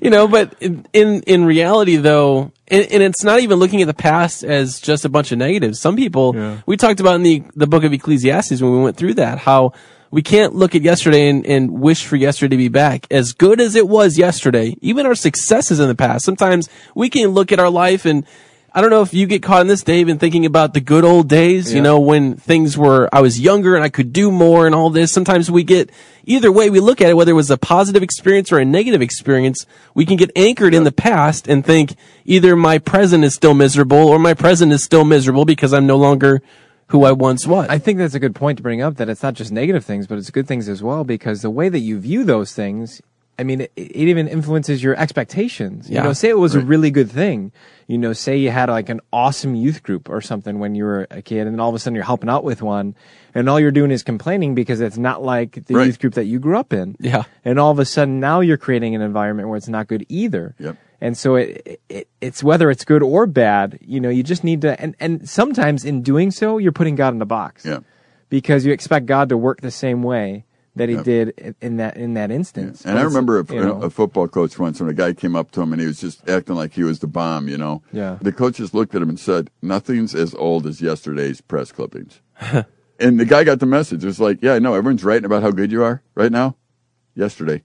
you 0.03 0.11
know, 0.11 0.29
but 0.29 0.55
in 0.61 0.87
in, 0.93 1.23
in 1.23 1.45
reality, 1.45 1.97
though, 1.97 2.53
and, 2.69 2.87
and 2.91 3.03
it's 3.03 3.25
not 3.25 3.41
even 3.41 3.59
looking 3.59 3.81
at 3.83 3.87
the 3.87 3.95
past 3.95 4.45
as 4.45 4.81
just 4.81 5.05
a 5.05 5.09
bunch 5.09 5.33
of 5.33 5.39
negatives. 5.39 5.81
Some 5.81 5.97
people 5.97 6.35
Yeah. 6.35 6.59
we 6.67 6.77
talked 6.77 7.01
about 7.01 7.17
in 7.17 7.23
the 7.23 7.43
the 7.55 7.67
book 7.67 7.85
of 7.85 7.93
Ecclesiastes 7.93 8.61
when 8.61 8.73
we 8.73 8.83
went 8.83 8.97
through 8.97 9.15
that 9.15 9.39
how. 9.39 9.73
We 10.11 10.23
can't 10.23 10.55
look 10.55 10.77
at 10.77 10.83
yesterday 10.83 11.29
and, 11.29 11.45
and 11.45 11.73
wish 11.73 12.07
for 12.07 12.15
yesterday 12.15 12.55
to 12.55 12.57
be 12.57 12.69
back. 12.69 13.09
As 13.11 13.33
good 13.33 13.61
as 13.61 13.75
it 13.75 13.89
was 13.89 14.17
yesterday, 14.17 14.77
even 14.81 15.07
our 15.07 15.17
successes 15.17 15.81
in 15.81 15.89
the 15.89 15.97
past, 15.97 16.25
sometimes 16.25 16.69
we 16.95 17.11
can 17.11 17.31
look 17.31 17.51
at 17.51 17.59
our 17.59 17.69
life 17.69 18.05
and 18.05 18.25
I 18.77 18.81
don't 18.81 18.91
know 18.91 19.03
if 19.03 19.15
you 19.15 19.29
get 19.29 19.41
caught 19.41 19.61
in 19.61 19.69
this, 19.69 19.85
Dave, 19.85 20.09
and 20.09 20.19
thinking 20.19 20.45
about 20.45 20.75
the 20.75 20.81
good 20.81 21.05
old 21.05 21.29
days, 21.29 21.73
you 21.73 21.81
know, 21.81 22.01
when 22.01 22.35
things 22.35 22.77
were, 22.77 23.09
I 23.13 23.21
was 23.21 23.39
younger 23.39 23.77
and 23.77 23.85
I 23.85 23.89
could 23.89 24.13
do 24.13 24.33
more 24.33 24.67
and 24.67 24.75
all 24.75 24.91
this. 24.91 25.13
Sometimes 25.13 25.49
we 25.49 25.63
get, 25.63 25.91
either 26.25 26.51
way 26.51 26.71
we 26.71 26.81
look 26.81 27.01
at 27.01 27.09
it, 27.09 27.15
whether 27.15 27.31
it 27.31 27.37
was 27.37 27.53
a 27.53 27.57
positive 27.57 28.03
experience 28.03 28.51
or 28.51 28.59
a 28.59 28.65
negative 28.65 29.01
experience, 29.01 29.65
we 29.95 30.05
can 30.05 30.17
get 30.17 30.33
anchored 30.35 30.75
in 30.75 30.83
the 30.83 30.91
past 30.91 31.47
and 31.47 31.65
think 31.65 31.95
either 32.25 32.57
my 32.57 32.79
present 32.79 33.23
is 33.23 33.33
still 33.33 33.55
miserable 33.55 34.09
or 34.09 34.19
my 34.19 34.35
present 34.35 34.73
is 34.73 34.83
still 34.83 35.05
miserable 35.05 35.45
because 35.45 35.73
I'm 35.73 35.87
no 35.87 35.97
longer 35.97 36.43
who 36.89 37.05
I 37.05 37.13
once 37.13 37.47
was. 37.47 37.69
I 37.69 37.79
think 37.79 37.99
that's 37.99 38.15
a 38.15 38.21
good 38.21 38.35
point 38.35 38.57
to 38.59 38.63
bring 38.65 38.83
up. 38.83 38.97
That 38.97 39.09
it's 39.09 39.23
not 39.23 39.35
just 39.35 39.53
negative 39.53 39.85
things, 39.85 40.09
but 40.09 40.19
it's 40.19 40.31
good 40.31 40.49
things 40.49 40.69
as 40.69 40.83
well. 40.83 41.05
Because 41.05 41.43
the 41.43 41.51
way 41.51 41.69
that 41.69 41.79
you 41.79 42.01
view 42.01 42.25
those 42.25 42.53
things, 42.53 43.01
I 43.39 43.43
mean, 43.43 43.63
it, 43.63 43.73
it 43.77 43.97
even 43.97 44.29
influences 44.29 44.83
your 44.83 44.95
expectations. 44.97 45.89
You 45.91 46.01
know, 46.01 46.13
say 46.13 46.29
it 46.29 46.39
was 46.39 46.55
a 46.55 46.61
really 46.61 46.91
good 46.91 47.11
thing. 47.11 47.53
You 47.87 47.99
know, 47.99 48.13
say 48.13 48.37
you 48.39 48.51
had 48.51 48.69
like 48.69 48.89
an 48.89 49.01
awesome 49.13 49.55
youth 49.55 49.83
group 49.83 50.09
or 50.09 50.21
something 50.21 50.59
when 50.59 50.75
you 50.75 50.85
were 50.85 51.07
a 51.11 51.21
kid, 51.21 51.47
and 51.47 51.61
all 51.61 51.69
of 51.69 51.75
a 51.75 51.79
sudden 51.79 51.95
you're 51.95 52.05
helping 52.05 52.31
out 52.31 52.45
with 52.45 52.63
one, 52.63 52.95
and 53.35 53.49
all 53.49 53.59
you're 53.59 53.71
doing 53.73 53.91
is 53.91 54.03
complaining 54.03 54.55
because 54.55 54.81
it's 54.81 54.97
not 54.97 55.23
like 55.23 55.67
the 55.67 55.75
Right. 55.75 55.87
youth 55.87 55.99
group 56.01 56.15
that 56.15 56.25
you 56.25 56.39
grew 56.39 56.57
up 56.57 56.73
in. 56.73 56.97
Yeah. 57.01 57.25
And 57.45 57.59
all 57.59 57.71
of 57.71 57.79
a 57.79 57.85
sudden 57.85 58.21
now 58.21 58.41
you're 58.41 58.57
creating 58.57 58.95
an 58.95 59.03
environment 59.03 59.49
where 59.49 59.57
it's 59.57 59.69
not 59.69 59.89
good 59.89 60.07
either. 60.09 60.55
Yep. 60.59 60.77
And 61.01 61.19
so 61.19 61.35
it, 61.35 61.81
it 61.91 62.09
it's 62.23 62.43
whether 62.43 62.71
it's 62.71 62.85
good 62.85 63.03
or 63.03 63.27
bad, 63.27 63.79
you 63.83 64.01
know, 64.01 64.09
you 64.09 64.23
just 64.23 64.45
need 64.45 64.63
to 64.63 64.81
and, 64.81 64.95
and 65.01 65.29
sometimes 65.29 65.85
in 65.85 66.03
doing 66.03 66.31
so 66.31 66.57
you're 66.57 66.73
putting 66.73 66.95
God 66.95 67.13
in 67.15 67.21
a 67.21 67.27
box. 67.27 67.67
Yeah. 67.67 67.81
Because 68.31 68.65
you 68.65 68.73
expect 68.73 69.05
God 69.07 69.29
to 69.29 69.37
work 69.37 69.61
the 69.61 69.71
same 69.71 70.03
way 70.03 70.47
that 70.77 70.89
he 70.89 70.97
Yep. 70.97 71.05
did 71.05 71.55
in 71.61 71.77
that 71.77 71.97
in 71.97 72.15
that 72.15 72.31
instance. 72.31 72.85
And 72.85 72.95
But 72.95 73.01
I 73.01 73.03
remember 73.05 73.39
a, 73.39 73.55
you 73.55 73.61
know, 73.61 73.81
a 73.83 73.91
football 73.91 74.27
coach 74.29 74.59
once 74.59 74.81
when 74.81 74.89
a 74.89 74.95
guy 74.95 75.13
came 75.13 75.37
up 75.37 75.51
to 75.53 75.63
him 75.63 75.73
and 75.73 75.81
he 75.81 75.87
was 75.87 76.01
just 76.01 76.29
acting 76.29 76.57
like 76.57 76.73
he 76.73 76.83
was 76.83 76.99
the 76.99 77.07
bomb, 77.07 77.49
you 77.49 77.57
know. 77.57 77.83
Yeah. 77.93 78.19
The 78.21 78.33
coach 78.33 78.57
just 78.57 78.75
looked 78.75 78.95
at 78.95 79.03
him 79.03 79.09
and 79.09 79.19
said, 79.21 79.51
"Nothing's 79.63 80.15
as 80.15 80.35
old 80.35 80.67
as 80.67 80.81
yesterday's 80.81 81.41
press 81.41 81.71
clippings." 81.73 82.21
and 82.99 83.21
the 83.21 83.25
guy 83.25 83.45
got 83.45 83.61
the 83.61 83.67
message. 83.67 84.05
It's 84.05 84.19
like, 84.21 84.39
yeah, 84.43 84.55
I 84.55 84.59
know 84.59 84.75
everyone's 84.75 85.05
writing 85.05 85.25
about 85.25 85.43
how 85.43 85.51
good 85.51 85.71
you 85.71 85.83
are 85.83 86.03
right 86.15 86.33
now. 86.33 86.57
Yesterday, 87.15 87.63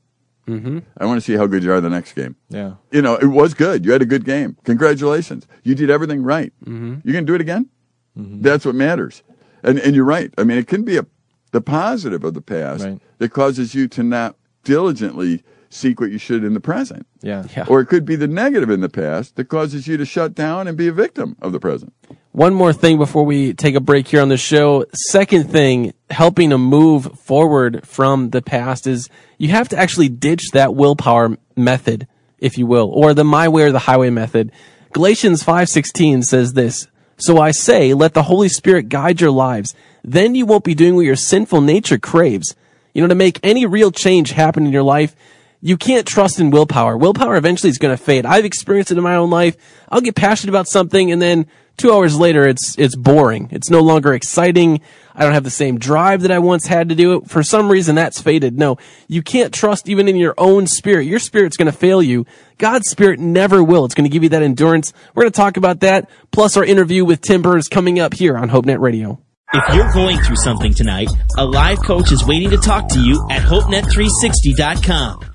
mm-hmm. 0.47 0.79
I 0.95 1.05
want 1.07 1.17
to 1.17 1.25
see 1.25 1.33
how 1.35 1.47
good 1.47 1.63
you 1.63 1.71
are 1.71 1.81
the 1.81 1.89
next 1.89 2.13
game. 2.13 2.35
yeah. 2.49 2.73
You 2.91 3.01
know, 3.01 3.15
it 3.15 3.25
was 3.25 3.55
good. 3.55 3.83
You 3.83 3.91
had 3.93 4.03
a 4.03 4.05
good 4.05 4.23
game. 4.23 4.57
Congratulations. 4.63 5.47
You 5.63 5.73
did 5.73 5.89
everything 5.89 6.21
right. 6.21 6.53
Mm-hmm. 6.63 7.07
You 7.07 7.13
can 7.13 7.25
do 7.25 7.33
it 7.33 7.41
again. 7.41 7.69
That's 8.15 8.65
what 8.65 8.75
matters. 8.75 9.23
And 9.63 9.79
and 9.79 9.95
you're 9.95 10.05
right. 10.05 10.31
I 10.37 10.43
mean, 10.43 10.57
it 10.57 10.67
can 10.67 10.83
be 10.83 10.97
a 10.97 11.05
the 11.51 11.61
positive 11.61 12.23
of 12.23 12.33
the 12.33 12.41
past 12.41 12.83
Right. 12.83 12.99
that 13.17 13.29
causes 13.29 13.73
you 13.75 13.87
to 13.89 14.03
not 14.03 14.35
diligently 14.63 15.43
seek 15.71 15.99
what 15.99 16.11
you 16.11 16.17
should 16.17 16.43
in 16.43 16.53
the 16.53 16.59
present. 16.59 17.05
Yeah. 17.21 17.43
Yeah. 17.55 17.65
Or 17.67 17.79
it 17.79 17.85
could 17.87 18.03
be 18.05 18.15
the 18.15 18.27
negative 18.27 18.69
in 18.69 18.81
the 18.81 18.89
past 18.89 19.35
that 19.35 19.45
causes 19.45 19.87
you 19.87 19.97
to 19.97 20.05
shut 20.05 20.33
down 20.33 20.67
and 20.67 20.75
be 20.77 20.87
a 20.87 20.91
victim 20.91 21.35
of 21.41 21.51
the 21.51 21.59
present. 21.59 21.93
One 22.31 22.53
more 22.53 22.73
thing 22.73 22.97
before 22.97 23.23
we 23.25 23.53
take 23.53 23.75
a 23.75 23.79
break 23.79 24.07
here 24.07 24.21
on 24.21 24.29
the 24.29 24.37
show. 24.37 24.85
Second 24.93 25.51
thing, 25.51 25.93
helping 26.09 26.49
to 26.51 26.57
move 26.57 27.11
forward 27.19 27.85
from 27.85 28.29
the 28.31 28.41
past 28.41 28.87
is 28.87 29.09
you 29.37 29.49
have 29.49 29.69
to 29.69 29.77
actually 29.77 30.09
ditch 30.09 30.51
that 30.53 30.73
willpower 30.75 31.37
method, 31.55 32.07
if 32.39 32.57
you 32.57 32.65
will, 32.65 32.89
or 32.93 33.13
the 33.13 33.23
my 33.23 33.47
way 33.47 33.63
or 33.63 33.71
the 33.71 33.79
highway 33.79 34.09
method. 34.09 34.51
Galatians 34.93 35.43
5:16 35.43 36.23
says 36.23 36.53
this, 36.53 36.87
"So 37.17 37.39
I 37.39 37.51
say, 37.51 37.93
let 37.93 38.13
the 38.13 38.23
Holy 38.23 38.49
Spirit 38.49 38.89
guide 38.89 39.21
your 39.21 39.31
lives. 39.31 39.75
Then 40.11 40.35
you 40.35 40.45
won't 40.45 40.63
be 40.63 40.75
doing 40.75 40.95
what 40.95 41.05
your 41.05 41.15
sinful 41.15 41.61
nature 41.61 41.97
craves." 41.97 42.55
You 42.93 43.01
know, 43.01 43.07
to 43.07 43.15
make 43.15 43.39
any 43.43 43.65
real 43.65 43.91
change 43.91 44.31
happen 44.31 44.65
in 44.65 44.71
your 44.71 44.83
life, 44.83 45.15
you 45.61 45.77
can't 45.77 46.07
trust 46.07 46.39
in 46.39 46.51
willpower. 46.51 46.97
Willpower 46.97 47.35
eventually 47.35 47.69
is 47.69 47.77
going 47.77 47.95
to 47.95 48.01
fade. 48.01 48.25
I've 48.25 48.45
experienced 48.45 48.91
it 48.91 48.97
in 48.97 49.03
my 49.03 49.15
own 49.15 49.29
life. 49.29 49.57
I'll 49.89 50.01
get 50.01 50.15
passionate 50.15 50.51
about 50.51 50.67
something 50.67 51.11
and 51.11 51.21
then 51.21 51.47
two 51.77 51.91
hours 51.93 52.17
later 52.17 52.47
it's, 52.47 52.75
it's 52.77 52.95
boring. 52.95 53.49
It's 53.51 53.69
no 53.69 53.81
longer 53.81 54.13
exciting. 54.13 54.81
I 55.13 55.23
don't 55.23 55.33
have 55.33 55.43
the 55.43 55.49
same 55.49 55.77
drive 55.77 56.21
that 56.21 56.31
I 56.31 56.39
once 56.39 56.65
had 56.65 56.89
to 56.89 56.95
do 56.95 57.17
it. 57.17 57.29
For 57.29 57.43
some 57.43 57.69
reason 57.69 57.95
that's 57.95 58.21
faded. 58.21 58.57
No, 58.57 58.77
you 59.07 59.21
can't 59.21 59.53
trust 59.53 59.89
even 59.89 60.07
in 60.07 60.15
your 60.15 60.33
own 60.37 60.65
spirit. 60.65 61.07
Your 61.07 61.19
spirit's 61.19 61.57
going 61.57 61.71
to 61.71 61.77
fail 61.77 62.01
you. 62.01 62.25
God's 62.57 62.89
spirit 62.89 63.19
never 63.19 63.61
will. 63.61 63.83
It's 63.83 63.95
going 63.95 64.09
to 64.09 64.13
give 64.13 64.23
you 64.23 64.29
that 64.29 64.43
endurance. 64.43 64.93
We're 65.13 65.23
going 65.23 65.33
to 65.33 65.37
talk 65.37 65.57
about 65.57 65.81
that. 65.81 66.09
Plus 66.31 66.55
our 66.55 66.63
interview 66.63 67.03
with 67.03 67.21
Tim 67.21 67.43
coming 67.69 67.99
up 67.99 68.13
here 68.13 68.37
on 68.37 68.49
HopeNet 68.49 68.79
Radio. 68.79 69.19
If 69.51 69.73
you're 69.73 69.91
going 69.93 70.19
through 70.19 70.35
something 70.35 70.75
tonight, 70.75 71.09
a 71.35 71.43
live 71.43 71.79
coach 71.79 72.11
is 72.11 72.23
waiting 72.23 72.51
to 72.51 72.57
talk 72.57 72.87
to 72.89 72.99
you 72.99 73.25
at 73.31 73.41
HopeNet360.com. 73.41 75.25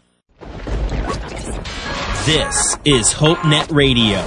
This 2.25 2.77
is 2.85 3.13
HopeNet 3.13 3.73
Radio. 3.73 4.23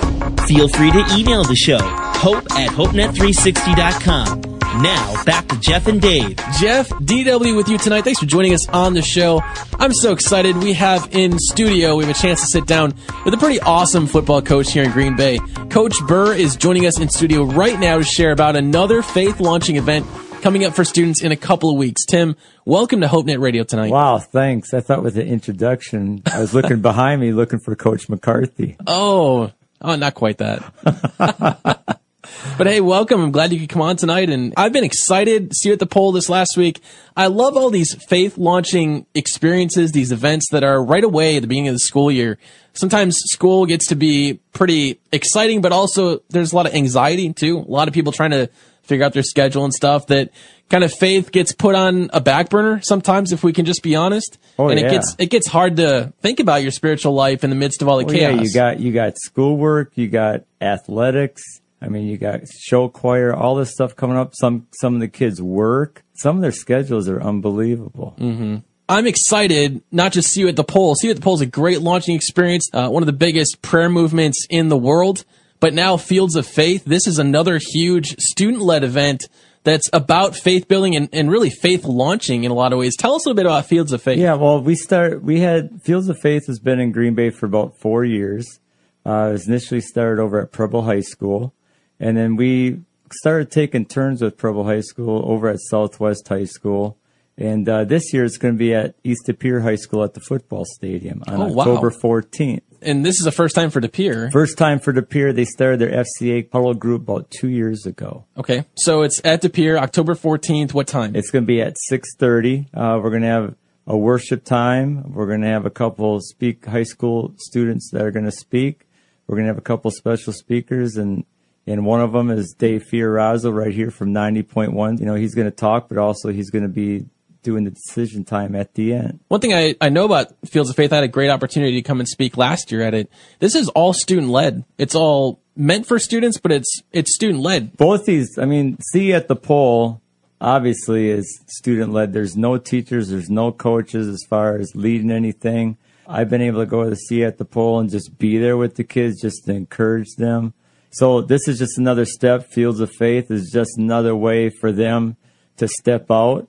Feel 0.45 0.67
free 0.67 0.91
to 0.91 1.05
email 1.17 1.45
the 1.45 1.55
show, 1.55 1.79
hope 1.79 2.43
at 2.51 2.69
HopeNet360.com. 2.71 4.56
Now, 4.75 5.23
back 5.23 5.47
to 5.47 5.59
Jeff 5.59 5.87
and 5.87 5.99
Dave. 5.99 6.37
Jeff, 6.59 6.89
DW 6.89 7.55
with 7.55 7.67
you 7.67 7.77
tonight. 7.77 8.03
Thanks 8.03 8.19
for 8.19 8.25
joining 8.27 8.53
us 8.53 8.67
on 8.69 8.93
the 8.93 9.01
show. 9.01 9.41
I'm 9.79 9.93
so 9.93 10.11
excited. 10.11 10.57
We 10.57 10.73
have 10.73 11.09
in 11.11 11.39
studio, 11.39 11.95
we 11.95 12.05
have 12.05 12.15
a 12.15 12.19
chance 12.19 12.41
to 12.41 12.47
sit 12.47 12.67
down 12.67 12.93
with 13.25 13.33
a 13.33 13.37
pretty 13.37 13.59
awesome 13.61 14.05
football 14.05 14.41
coach 14.41 14.71
here 14.71 14.83
in 14.83 14.91
Green 14.91 15.15
Bay. 15.15 15.39
Coach 15.69 15.95
Burr 16.07 16.33
is 16.33 16.55
joining 16.55 16.85
us 16.85 16.99
in 16.99 17.09
studio 17.09 17.43
right 17.43 17.79
now 17.79 17.97
to 17.97 18.03
share 18.03 18.31
about 18.31 18.55
another 18.55 19.01
faith 19.01 19.39
launching 19.39 19.77
event 19.77 20.05
coming 20.41 20.63
up 20.63 20.73
for 20.75 20.85
students 20.85 21.23
in 21.23 21.31
a 21.31 21.35
couple 21.37 21.71
of 21.71 21.77
weeks. 21.77 22.05
Tim, 22.05 22.35
welcome 22.65 23.01
to 23.01 23.07
HopeNet 23.07 23.39
Radio 23.39 23.63
tonight. 23.63 23.91
Wow, 23.91 24.19
thanks. 24.19 24.73
I 24.73 24.81
thought 24.81 25.01
with 25.01 25.15
the 25.15 25.25
introduction, 25.25 26.21
I 26.31 26.39
was 26.39 26.53
looking 26.53 26.81
behind 26.83 27.19
me 27.19 27.31
looking 27.31 27.59
for 27.59 27.75
Coach 27.75 28.09
McCarthy. 28.09 28.77
Oh, 28.85 29.51
oh, 29.81 29.95
not 29.95 30.13
quite 30.13 30.37
that. 30.37 31.99
But 32.55 32.67
hey, 32.67 32.81
welcome. 32.81 33.21
I'm 33.21 33.31
glad 33.31 33.51
you 33.51 33.59
could 33.59 33.69
come 33.69 33.81
on 33.81 33.97
tonight. 33.97 34.29
And 34.29 34.53
I've 34.57 34.73
been 34.73 34.83
excited 34.83 35.49
to 35.49 35.55
See 35.55 35.69
You 35.69 35.73
at 35.73 35.79
the 35.79 35.85
Pole 35.85 36.11
this 36.11 36.29
last 36.29 36.57
week. 36.57 36.81
I 37.15 37.27
love 37.27 37.57
all 37.57 37.69
these 37.69 37.95
faith 38.05 38.37
launching 38.37 39.05
experiences, 39.13 39.91
these 39.91 40.11
events 40.11 40.49
that 40.51 40.63
are 40.63 40.83
right 40.83 41.03
away 41.03 41.37
at 41.37 41.41
the 41.41 41.47
beginning 41.47 41.69
of 41.69 41.75
the 41.75 41.79
school 41.79 42.11
year. 42.11 42.37
Sometimes 42.73 43.17
school 43.25 43.65
gets 43.65 43.87
to 43.87 43.95
be 43.95 44.39
pretty 44.53 44.99
exciting, 45.11 45.61
but 45.61 45.71
also 45.71 46.19
there's 46.29 46.53
a 46.53 46.55
lot 46.55 46.65
of 46.65 46.73
anxiety 46.73 47.33
too. 47.33 47.59
A 47.59 47.71
lot 47.71 47.87
of 47.87 47.93
people 47.93 48.11
trying 48.11 48.31
to 48.31 48.49
figure 48.83 49.05
out 49.05 49.13
their 49.13 49.23
schedule 49.23 49.63
and 49.63 49.73
stuff 49.73 50.07
that 50.07 50.31
kind 50.69 50.83
of 50.83 50.93
faith 50.93 51.31
gets 51.31 51.51
put 51.51 51.75
on 51.75 52.09
a 52.13 52.21
back 52.21 52.49
burner 52.49 52.81
sometimes 52.81 53.31
if 53.31 53.43
we 53.43 53.53
can 53.53 53.65
just 53.65 53.83
be 53.83 53.95
honest. 53.95 54.37
Oh, 54.57 54.69
and 54.69 54.79
it 54.79 54.83
yeah. 54.83 54.91
gets 54.91 55.15
it 55.19 55.29
gets 55.29 55.47
hard 55.47 55.77
to 55.77 56.13
think 56.21 56.39
about 56.39 56.61
your 56.61 56.71
spiritual 56.71 57.13
life 57.13 57.43
in 57.43 57.49
the 57.49 57.55
midst 57.55 57.81
of 57.81 57.87
all 57.87 57.97
the 57.97 58.05
chaos. 58.05 58.35
yeah, 58.35 58.41
you 58.41 58.53
got 58.53 58.79
you 58.79 58.93
got 58.93 59.17
schoolwork, 59.17 59.91
you 59.95 60.07
got 60.07 60.45
athletics. 60.61 61.43
I 61.81 61.89
mean, 61.89 62.07
you 62.07 62.17
got 62.17 62.41
show 62.47 62.89
choir, 62.89 63.33
all 63.33 63.55
this 63.55 63.71
stuff 63.71 63.95
coming 63.95 64.17
up. 64.17 64.33
Some 64.35 64.67
some 64.79 64.95
of 64.95 64.99
the 64.99 65.07
kids 65.07 65.41
work. 65.41 66.03
Some 66.15 66.37
of 66.37 66.41
their 66.41 66.51
schedules 66.51 67.07
are 67.07 67.21
unbelievable. 67.21 68.15
Mm-hmm. 68.19 68.57
I'm 68.89 69.05
excited 69.05 69.81
not 69.91 70.13
just 70.13 70.29
See 70.29 70.41
You 70.41 70.47
at 70.47 70.55
the 70.55 70.63
Pole. 70.63 70.95
See 70.95 71.07
You 71.07 71.11
at 71.11 71.17
the 71.17 71.23
Pole 71.23 71.35
is 71.35 71.41
a 71.41 71.45
great 71.45 71.81
launching 71.81 72.15
experience, 72.15 72.69
uh, 72.73 72.89
one 72.89 73.03
of 73.03 73.07
the 73.07 73.13
biggest 73.13 73.61
prayer 73.61 73.89
movements 73.89 74.47
in 74.49 74.69
the 74.69 74.77
world. 74.77 75.25
But 75.59 75.73
now 75.73 75.97
Fields 75.97 76.35
of 76.35 76.45
Faith, 76.47 76.85
this 76.85 77.07
is 77.07 77.19
another 77.19 77.59
huge 77.73 78.15
student 78.19 78.61
led 78.61 78.83
event 78.83 79.27
that's 79.63 79.89
about 79.91 80.35
faith 80.35 80.67
building 80.67 80.95
and, 80.95 81.09
and 81.11 81.29
really 81.29 81.49
faith 81.49 81.83
launching 81.83 82.45
in 82.45 82.51
a 82.51 82.53
lot 82.53 82.71
of 82.71 82.79
ways. 82.79 82.95
Tell 82.95 83.15
us 83.15 83.25
a 83.25 83.29
little 83.29 83.35
bit 83.35 83.45
about 83.45 83.65
Fields 83.65 83.91
of 83.91 84.01
Faith. 84.01 84.17
Yeah, 84.17 84.35
well, 84.35 84.61
we 84.61 84.75
start. 84.75 85.21
We 85.21 85.41
had 85.41 85.81
Fields 85.81 86.07
of 86.07 86.17
Faith 86.19 86.47
has 86.47 86.59
been 86.59 86.79
in 86.79 86.93
Green 86.93 87.15
Bay 87.15 87.31
for 87.31 87.47
about 87.47 87.77
four 87.77 88.05
years. 88.05 88.59
Uh, 89.05 89.27
it 89.29 89.31
was 89.33 89.47
initially 89.47 89.81
started 89.81 90.21
over 90.21 90.41
at 90.41 90.51
Preble 90.51 90.83
High 90.83 91.01
School, 91.01 91.53
and 91.99 92.15
then 92.17 92.35
we 92.35 92.81
started 93.11 93.51
taking 93.51 93.85
turns 93.85 94.21
with 94.21 94.37
Preble 94.37 94.65
High 94.65 94.81
School 94.81 95.23
over 95.29 95.47
at 95.47 95.59
Southwest 95.69 96.27
High 96.27 96.45
School. 96.45 96.97
And 97.39 97.69
uh, 97.69 97.83
this 97.85 98.13
year 98.13 98.25
it's 98.25 98.37
going 98.37 98.55
to 98.55 98.57
be 98.57 98.73
at 98.73 98.95
East 99.03 99.27
De 99.27 99.33
Pere 99.33 99.61
High 99.61 99.75
School 99.75 100.03
at 100.03 100.15
the 100.15 100.19
football 100.19 100.65
stadium 100.65 101.23
on 101.27 101.39
Oh, 101.39 101.45
wow. 101.53 101.59
October 101.61 101.91
14th. 101.91 102.61
And 102.81 103.05
this 103.05 103.19
is 103.19 103.25
the 103.25 103.31
first 103.31 103.53
time 103.55 103.69
for 103.69 103.79
De 103.79 103.87
Pere. 103.89 104.31
First 104.31 104.57
time 104.57 104.79
for 104.79 104.91
De 104.91 105.01
Pere. 105.03 105.31
They 105.33 105.45
started 105.45 105.79
their 105.79 106.03
FCA 106.03 106.51
huddle 106.51 106.73
group 106.73 107.03
about 107.03 107.29
two 107.29 107.47
years 107.49 107.85
ago. 107.85 108.25
Okay. 108.37 108.65
So 108.75 109.03
it's 109.03 109.21
at 109.23 109.41
De 109.41 109.49
Pere, 109.49 109.77
October 109.77 110.15
14th. 110.15 110.73
What 110.73 110.87
time? 110.87 111.15
It's 111.15 111.29
going 111.29 111.43
to 111.43 111.47
be 111.47 111.61
at 111.61 111.75
6:30. 111.91 112.67
Uh, 112.73 112.99
we're 113.01 113.09
going 113.11 113.21
to 113.21 113.27
have 113.27 113.55
a 113.85 113.95
worship 113.97 114.43
time. 114.43 115.13
We're 115.13 115.27
going 115.27 115.41
to 115.41 115.47
have 115.47 115.65
a 115.65 115.69
couple 115.71 116.19
speak 116.21 116.65
high 116.65 116.83
school 116.83 117.33
students 117.37 117.89
that 117.93 118.01
are 118.01 118.11
going 118.11 118.25
to 118.25 118.31
speak. 118.31 118.87
We're 119.27 119.35
going 119.35 119.45
to 119.45 119.49
have 119.51 119.57
a 119.59 119.61
couple 119.61 119.91
special 119.91 120.33
speakers 120.33 120.97
and 120.97 121.23
and 121.67 121.85
one 121.85 122.01
of 122.01 122.13
them 122.13 122.31
is 122.31 122.55
Dave 122.57 122.85
Fiorazo 122.91 123.53
right 123.53 123.73
here 123.73 123.91
from 123.91 124.13
90.1. 124.13 124.99
You 124.99 125.05
know, 125.05 125.15
he's 125.15 125.35
going 125.35 125.45
to 125.45 125.55
talk, 125.55 125.89
but 125.89 125.97
also 125.97 126.29
he's 126.29 126.49
going 126.49 126.63
to 126.63 126.69
be 126.69 127.05
doing 127.43 127.65
the 127.65 127.71
decision 127.71 128.23
time 128.23 128.55
at 128.55 128.73
the 128.73 128.93
end. 128.93 129.19
One 129.27 129.41
thing 129.41 129.53
I, 129.53 129.75
I 129.79 129.89
know 129.89 130.05
about 130.05 130.33
Fields 130.45 130.69
of 130.69 130.75
Faith, 130.75 130.91
I 130.91 130.95
had 130.95 131.03
a 131.03 131.09
great 131.09 131.29
opportunity 131.29 131.73
to 131.73 131.81
come 131.81 131.99
and 131.99 132.07
speak 132.07 132.37
last 132.37 132.71
year 132.71 132.81
at 132.81 132.93
it. 132.93 133.09
This 133.39 133.53
is 133.53 133.69
all 133.69 133.93
student 133.93 134.29
led. 134.29 134.65
It's 134.77 134.95
all 134.95 135.39
meant 135.55 135.85
for 135.85 135.99
students, 135.99 136.37
but 136.37 136.51
it's 136.51 136.81
it's 136.91 137.13
student 137.13 137.41
led. 137.41 137.75
Both 137.77 138.05
these, 138.05 138.37
I 138.37 138.45
mean, 138.45 138.77
see 138.91 139.13
at 139.13 139.27
the 139.27 139.35
Pole, 139.35 140.01
obviously 140.39 141.09
is 141.09 141.41
student 141.47 141.91
led. 141.91 142.13
There's 142.13 142.37
no 142.37 142.57
teachers, 142.57 143.09
there's 143.09 143.29
no 143.29 143.51
coaches 143.51 144.07
as 144.07 144.23
far 144.29 144.57
as 144.57 144.71
leading 144.75 145.11
anything. 145.11 145.77
I've 146.07 146.29
been 146.29 146.41
able 146.41 146.61
to 146.61 146.65
go 146.65 146.83
to 146.83 146.89
the 146.89 146.95
see 146.95 147.23
at 147.23 147.37
the 147.37 147.45
Pole 147.45 147.79
and 147.79 147.89
just 147.89 148.17
be 148.17 148.37
there 148.37 148.55
with 148.55 148.75
the 148.75 148.83
kids, 148.85 149.21
just 149.21 149.45
to 149.45 149.53
encourage 149.53 150.15
them. 150.17 150.53
So 150.91 151.21
this 151.21 151.47
is 151.47 151.59
just 151.59 151.77
another 151.77 152.05
step. 152.05 152.51
Fields 152.51 152.79
of 152.79 152.91
Faith 152.91 153.29
is 153.29 153.51
just 153.53 153.77
another 153.77 154.15
way 154.15 154.49
for 154.49 154.71
them 154.71 155.17
to 155.57 155.67
step 155.67 156.09
out 156.09 156.47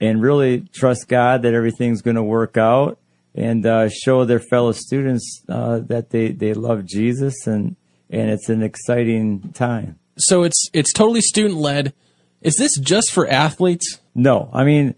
and 0.00 0.22
really 0.22 0.60
trust 0.72 1.08
God 1.08 1.42
that 1.42 1.54
everything's 1.54 2.02
going 2.02 2.16
to 2.16 2.22
work 2.22 2.56
out 2.56 2.98
and 3.34 3.66
uh, 3.66 3.88
show 3.88 4.24
their 4.24 4.40
fellow 4.40 4.72
students 4.72 5.42
uh, 5.48 5.80
that 5.80 6.10
they, 6.10 6.28
they 6.28 6.54
love 6.54 6.84
Jesus 6.86 7.46
and 7.46 7.76
and 8.08 8.30
it's 8.30 8.48
an 8.48 8.62
exciting 8.62 9.52
time. 9.52 9.98
So 10.16 10.44
it's 10.44 10.70
it's 10.72 10.92
totally 10.92 11.20
student 11.20 11.56
led. 11.56 11.92
Is 12.40 12.56
this 12.56 12.78
just 12.78 13.12
for 13.12 13.28
athletes? 13.28 14.00
No, 14.14 14.48
I 14.52 14.64
mean, 14.64 14.94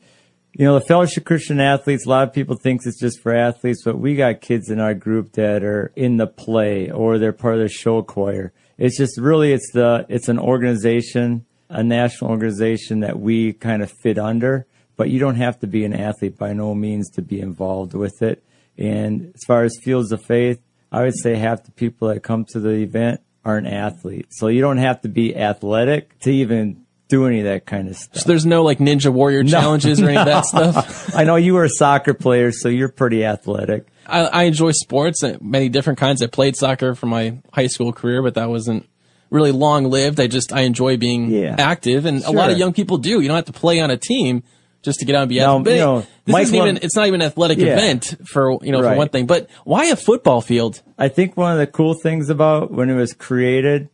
you 0.52 0.64
know, 0.64 0.78
the 0.78 0.84
Fellowship 0.84 1.24
Christian 1.24 1.60
Athletes. 1.60 2.06
A 2.06 2.08
lot 2.08 2.28
of 2.28 2.34
people 2.34 2.56
think 2.56 2.82
it's 2.84 3.00
just 3.00 3.20
for 3.20 3.34
athletes, 3.34 3.82
but 3.84 3.98
we 3.98 4.14
got 4.14 4.40
kids 4.40 4.70
in 4.70 4.80
our 4.80 4.94
group 4.94 5.32
that 5.32 5.64
are 5.64 5.92
in 5.96 6.18
the 6.18 6.26
play 6.26 6.90
or 6.90 7.18
they're 7.18 7.32
part 7.32 7.54
of 7.54 7.60
the 7.60 7.68
show 7.68 8.02
choir. 8.02 8.52
It's 8.78 8.96
just 8.96 9.18
really 9.18 9.52
it's 9.52 9.72
the 9.72 10.06
it's 10.08 10.28
an 10.28 10.38
organization, 10.38 11.44
a 11.68 11.82
national 11.82 12.30
organization 12.30 13.00
that 13.00 13.18
we 13.18 13.52
kind 13.52 13.82
of 13.82 13.90
fit 13.90 14.18
under. 14.18 14.66
But 14.96 15.10
you 15.10 15.20
don't 15.20 15.36
have 15.36 15.60
to 15.60 15.66
be 15.66 15.84
an 15.84 15.92
athlete 15.92 16.38
by 16.38 16.52
no 16.52 16.74
means 16.74 17.10
to 17.10 17.22
be 17.22 17.40
involved 17.40 17.94
with 17.94 18.20
it. 18.22 18.42
And 18.76 19.32
as 19.34 19.44
far 19.46 19.62
as 19.62 19.76
fields 19.82 20.10
of 20.12 20.24
faith, 20.24 20.60
I 20.90 21.02
would 21.02 21.16
say 21.16 21.36
half 21.36 21.64
the 21.64 21.70
people 21.72 22.08
that 22.08 22.22
come 22.22 22.44
to 22.50 22.60
the 22.60 22.70
event 22.70 23.20
aren't 23.44 23.66
athletes. 23.66 24.38
So 24.38 24.48
you 24.48 24.60
don't 24.60 24.78
have 24.78 25.00
to 25.02 25.08
be 25.08 25.36
athletic 25.36 26.18
to 26.20 26.30
even 26.30 26.84
do 27.08 27.26
any 27.26 27.40
of 27.40 27.46
that 27.46 27.66
kind 27.66 27.88
of 27.88 27.96
stuff. 27.96 28.22
So 28.22 28.28
there's 28.28 28.46
no 28.46 28.62
like 28.62 28.78
Ninja 28.78 29.12
Warrior 29.12 29.44
challenges 29.44 30.00
or 30.00 30.08
any 30.08 30.18
of 30.18 30.26
that 30.26 30.44
stuff. 30.46 31.14
I 31.14 31.24
know 31.24 31.36
you 31.36 31.54
were 31.54 31.64
a 31.64 31.70
soccer 31.70 32.14
player, 32.14 32.52
so 32.52 32.68
you're 32.68 32.90
pretty 32.90 33.24
athletic. 33.24 33.86
I, 34.08 34.20
I 34.20 34.42
enjoy 34.44 34.72
sports, 34.72 35.22
uh, 35.22 35.36
many 35.40 35.68
different 35.68 35.98
kinds. 35.98 36.22
I 36.22 36.26
played 36.26 36.56
soccer 36.56 36.94
for 36.94 37.06
my 37.06 37.38
high 37.52 37.66
school 37.66 37.92
career, 37.92 38.22
but 38.22 38.34
that 38.34 38.48
wasn't 38.48 38.88
really 39.30 39.52
long 39.52 39.84
lived. 39.90 40.18
I 40.20 40.26
just 40.26 40.52
I 40.52 40.62
enjoy 40.62 40.96
being 40.96 41.30
Yeah. 41.30 41.56
active, 41.58 42.06
and 42.06 42.24
a 42.24 42.30
lot 42.30 42.50
of 42.50 42.58
young 42.58 42.72
people 42.72 42.96
do. 42.98 43.20
You 43.20 43.28
don't 43.28 43.36
have 43.36 43.44
to 43.46 43.52
play 43.52 43.80
on 43.80 43.90
a 43.90 43.96
team 43.98 44.42
just 44.82 45.00
to 45.00 45.04
get 45.04 45.14
out 45.16 45.22
and 45.22 45.28
be 45.28 45.38
Now, 45.38 45.58
athletic. 45.58 45.64
But 45.64 45.70
you 45.72 45.78
know, 45.80 45.98
this 46.24 46.32
Mike 46.32 46.42
isn't 46.44 46.54
even 46.54 46.74
Lum- 46.76 46.78
it's 46.82 46.96
not 46.96 47.06
even 47.08 47.20
an 47.20 47.26
athletic 47.26 47.58
Yeah. 47.58 47.74
event 47.74 48.16
for 48.26 48.58
you 48.62 48.72
know 48.72 48.80
for 48.82 48.94
one 48.94 49.08
thing. 49.10 49.26
But 49.26 49.48
why 49.64 49.86
a 49.86 49.96
football 49.96 50.40
field? 50.40 50.80
I 50.98 51.08
think 51.08 51.36
one 51.36 51.52
of 51.52 51.58
the 51.58 51.66
cool 51.66 51.94
things 51.94 52.30
about 52.30 52.70
when 52.72 52.88
it 52.88 52.94
was 52.94 53.12
created, 53.12 53.88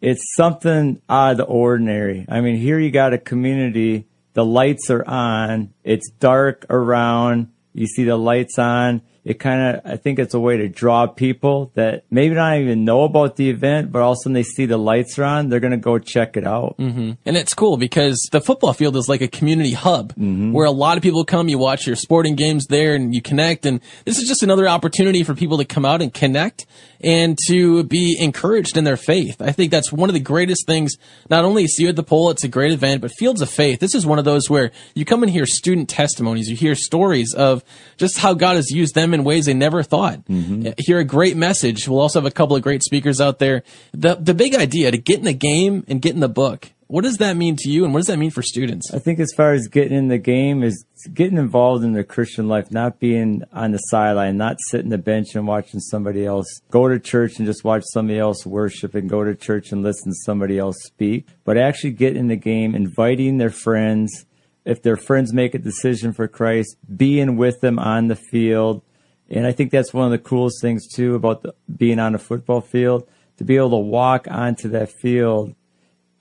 it's 0.00 0.22
something 0.36 1.00
out 1.08 1.32
of 1.32 1.36
the 1.38 1.44
ordinary. 1.44 2.26
I 2.28 2.40
mean, 2.40 2.56
here 2.56 2.78
you 2.78 2.90
got 2.90 3.12
a 3.12 3.18
community, 3.18 4.06
the 4.34 4.44
lights 4.44 4.90
are 4.90 5.04
on, 5.08 5.70
it's 5.84 6.10
dark 6.20 6.66
around, 6.70 7.48
you 7.74 7.86
see 7.86 8.04
the 8.04 8.16
lights 8.16 8.58
on. 8.58 9.02
It 9.24 9.38
kind 9.38 9.76
of, 9.76 9.82
I 9.92 9.96
think 9.96 10.18
it's 10.18 10.34
a 10.34 10.40
way 10.40 10.56
to 10.56 10.68
draw 10.68 11.06
people 11.06 11.70
that 11.74 12.02
maybe 12.10 12.34
don't 12.34 12.60
even 12.60 12.84
know 12.84 13.04
about 13.04 13.36
the 13.36 13.50
event, 13.50 13.92
but 13.92 14.02
all 14.02 14.12
of 14.12 14.16
a 14.16 14.20
sudden 14.22 14.32
they 14.32 14.42
see 14.42 14.66
the 14.66 14.76
lights 14.76 15.16
are 15.16 15.22
on, 15.22 15.48
they're 15.48 15.60
going 15.60 15.70
to 15.70 15.76
go 15.76 15.98
check 16.00 16.36
it 16.36 16.44
out. 16.44 16.74
hmm 16.78 17.12
And 17.24 17.36
it's 17.36 17.54
cool 17.54 17.76
because 17.76 18.18
the 18.32 18.40
football 18.40 18.72
field 18.72 18.96
is 18.96 19.08
like 19.08 19.20
a 19.20 19.28
community 19.28 19.74
hub 19.74 20.12
Mm-hmm. 20.14 20.52
where 20.52 20.66
a 20.66 20.72
lot 20.72 20.96
of 20.96 21.04
people 21.04 21.24
come, 21.24 21.48
you 21.48 21.56
watch 21.58 21.86
your 21.86 21.94
sporting 21.94 22.34
games 22.34 22.66
there 22.66 22.94
and 22.96 23.14
you 23.14 23.22
connect. 23.22 23.64
And 23.64 23.80
this 24.04 24.18
is 24.18 24.26
just 24.26 24.42
another 24.42 24.66
opportunity 24.68 25.22
for 25.22 25.34
people 25.34 25.58
to 25.58 25.64
come 25.64 25.84
out 25.84 26.02
and 26.02 26.12
connect 26.12 26.66
and 27.02 27.38
to 27.48 27.82
be 27.84 28.16
encouraged 28.18 28.76
in 28.76 28.84
their 28.84 28.96
faith. 28.96 29.40
I 29.40 29.52
think 29.52 29.70
that's 29.70 29.92
one 29.92 30.08
of 30.08 30.14
the 30.14 30.20
greatest 30.20 30.66
things. 30.66 30.96
Not 31.28 31.44
only 31.44 31.66
See 31.66 31.84
You 31.84 31.88
at 31.90 31.96
the 31.96 32.02
Pole, 32.02 32.30
it's 32.30 32.44
a 32.44 32.48
great 32.48 32.72
event, 32.72 33.00
but 33.00 33.10
Fields 33.12 33.40
of 33.40 33.50
Faith. 33.50 33.80
This 33.80 33.94
is 33.94 34.06
one 34.06 34.18
of 34.18 34.24
those 34.24 34.48
where 34.48 34.70
you 34.94 35.04
come 35.04 35.22
and 35.22 35.30
hear 35.30 35.46
student 35.46 35.88
testimonies. 35.88 36.48
You 36.48 36.56
hear 36.56 36.74
stories 36.74 37.34
of 37.34 37.64
just 37.96 38.18
how 38.18 38.34
God 38.34 38.56
has 38.56 38.70
used 38.70 38.94
them 38.94 39.14
in 39.14 39.24
ways 39.24 39.46
they 39.46 39.54
never 39.54 39.82
thought. 39.82 40.24
Mm-hmm. 40.26 40.68
Uh, 40.68 40.70
hear 40.78 40.98
a 40.98 41.04
great 41.04 41.36
message. 41.36 41.88
We'll 41.88 42.00
also 42.00 42.20
have 42.20 42.26
a 42.26 42.34
couple 42.34 42.56
of 42.56 42.62
great 42.62 42.82
speakers 42.82 43.20
out 43.20 43.38
there. 43.38 43.62
The, 43.92 44.14
the 44.14 44.34
big 44.34 44.54
idea 44.54 44.90
to 44.90 44.98
get 44.98 45.18
in 45.18 45.24
the 45.24 45.32
game 45.32 45.84
and 45.88 46.00
get 46.00 46.14
in 46.14 46.20
the 46.20 46.28
book. 46.28 46.70
What 46.92 47.04
does 47.04 47.16
that 47.16 47.38
mean 47.38 47.56
to 47.60 47.70
you, 47.70 47.86
and 47.86 47.94
what 47.94 48.00
does 48.00 48.08
that 48.08 48.18
mean 48.18 48.30
for 48.30 48.42
students? 48.42 48.92
I 48.92 48.98
think 48.98 49.18
as 49.18 49.32
far 49.34 49.54
as 49.54 49.66
getting 49.66 49.96
in 49.96 50.08
the 50.08 50.18
game 50.18 50.62
is 50.62 50.84
getting 51.14 51.38
involved 51.38 51.84
in 51.84 51.94
the 51.94 52.04
Christian 52.04 52.48
life, 52.48 52.70
not 52.70 53.00
being 53.00 53.44
on 53.50 53.72
the 53.72 53.78
sideline, 53.78 54.36
not 54.36 54.58
sitting 54.68 54.90
the 54.90 54.98
bench 54.98 55.28
and 55.34 55.46
watching 55.46 55.80
somebody 55.80 56.26
else 56.26 56.44
go 56.70 56.88
to 56.88 56.98
church 56.98 57.38
and 57.38 57.46
just 57.46 57.64
watch 57.64 57.82
somebody 57.94 58.18
else 58.18 58.44
worship 58.44 58.94
and 58.94 59.08
go 59.08 59.24
to 59.24 59.34
church 59.34 59.72
and 59.72 59.82
listen 59.82 60.12
to 60.12 60.18
somebody 60.26 60.58
else 60.58 60.76
speak, 60.82 61.28
but 61.44 61.56
actually 61.56 61.92
get 61.92 62.14
in 62.14 62.28
the 62.28 62.36
game, 62.36 62.74
inviting 62.74 63.38
their 63.38 63.48
friends. 63.48 64.26
If 64.66 64.82
their 64.82 64.98
friends 64.98 65.32
make 65.32 65.54
a 65.54 65.58
decision 65.58 66.12
for 66.12 66.28
Christ, 66.28 66.76
being 66.94 67.38
with 67.38 67.62
them 67.62 67.78
on 67.78 68.08
the 68.08 68.16
field. 68.16 68.82
And 69.30 69.46
I 69.46 69.52
think 69.52 69.70
that's 69.70 69.94
one 69.94 70.04
of 70.04 70.10
the 70.10 70.18
coolest 70.18 70.60
things 70.60 70.86
too 70.86 71.14
about 71.14 71.40
the, 71.40 71.54
being 71.74 71.98
on 71.98 72.14
a 72.14 72.18
football 72.18 72.60
field, 72.60 73.08
to 73.38 73.44
be 73.44 73.56
able 73.56 73.70
to 73.70 73.76
walk 73.76 74.26
onto 74.30 74.68
that 74.68 74.92
field 74.92 75.54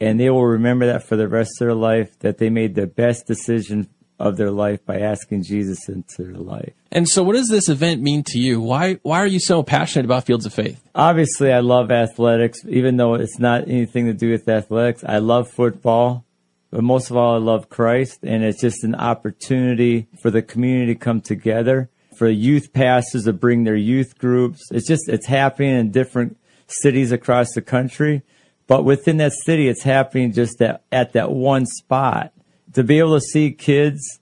and 0.01 0.19
they 0.19 0.29
will 0.31 0.45
remember 0.45 0.87
that 0.87 1.07
for 1.07 1.15
the 1.15 1.27
rest 1.27 1.51
of 1.61 1.67
their 1.67 1.75
life 1.75 2.17
that 2.19 2.39
they 2.39 2.49
made 2.49 2.73
the 2.73 2.87
best 2.87 3.27
decision 3.27 3.87
of 4.19 4.35
their 4.35 4.51
life 4.51 4.83
by 4.85 4.99
asking 4.99 5.43
Jesus 5.43 5.87
into 5.87 6.23
their 6.23 6.33
life. 6.33 6.73
And 6.91 7.07
so, 7.07 7.23
what 7.23 7.35
does 7.35 7.49
this 7.49 7.69
event 7.69 8.01
mean 8.01 8.23
to 8.27 8.39
you? 8.39 8.59
Why 8.59 8.95
why 9.03 9.19
are 9.19 9.27
you 9.27 9.39
so 9.39 9.63
passionate 9.63 10.05
about 10.05 10.25
Fields 10.25 10.45
of 10.45 10.53
Faith? 10.53 10.81
Obviously, 10.93 11.53
I 11.53 11.59
love 11.59 11.91
athletics, 11.91 12.59
even 12.67 12.97
though 12.97 13.13
it's 13.13 13.39
not 13.39 13.67
anything 13.67 14.07
to 14.07 14.13
do 14.13 14.31
with 14.31 14.49
athletics. 14.49 15.03
I 15.07 15.19
love 15.19 15.49
football, 15.49 16.25
but 16.71 16.83
most 16.83 17.11
of 17.11 17.17
all, 17.17 17.35
I 17.35 17.37
love 17.37 17.69
Christ, 17.69 18.19
and 18.23 18.43
it's 18.43 18.59
just 18.59 18.83
an 18.83 18.95
opportunity 18.95 20.07
for 20.21 20.31
the 20.31 20.41
community 20.41 20.93
to 20.93 20.99
come 20.99 21.21
together, 21.21 21.89
for 22.17 22.27
youth 22.27 22.73
pastors 22.73 23.25
to 23.25 23.33
bring 23.33 23.63
their 23.63 23.75
youth 23.75 24.17
groups. 24.17 24.61
It's 24.71 24.87
just, 24.87 25.07
it's 25.07 25.27
happening 25.27 25.75
in 25.75 25.91
different 25.91 26.37
cities 26.67 27.11
across 27.11 27.53
the 27.53 27.61
country. 27.61 28.23
But 28.68 28.84
within 28.84 29.18
that 29.18 29.34
city, 29.34 29.68
it's 29.68 29.84
happening 29.84 30.32
just 30.32 30.62
at, 30.62 30.84
at 30.91 31.14
that 31.14 31.32
one 31.32 31.66
spot. 31.66 32.34
To 32.74 32.84
be 32.84 32.99
able 32.99 33.16
to 33.16 33.22
see 33.22 33.51
kids 33.51 34.20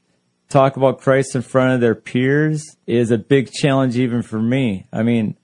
talk 0.49 0.75
about 0.75 0.99
Christ 0.99 1.35
in 1.35 1.41
front 1.43 1.75
of 1.75 1.81
their 1.81 1.95
peers 1.95 2.75
is 2.87 3.11
a 3.11 3.17
big 3.17 3.51
challenge 3.51 3.97
even 3.97 4.23
for 4.23 4.41
me. 4.41 4.87
I 4.91 5.03
mean, 5.03 5.37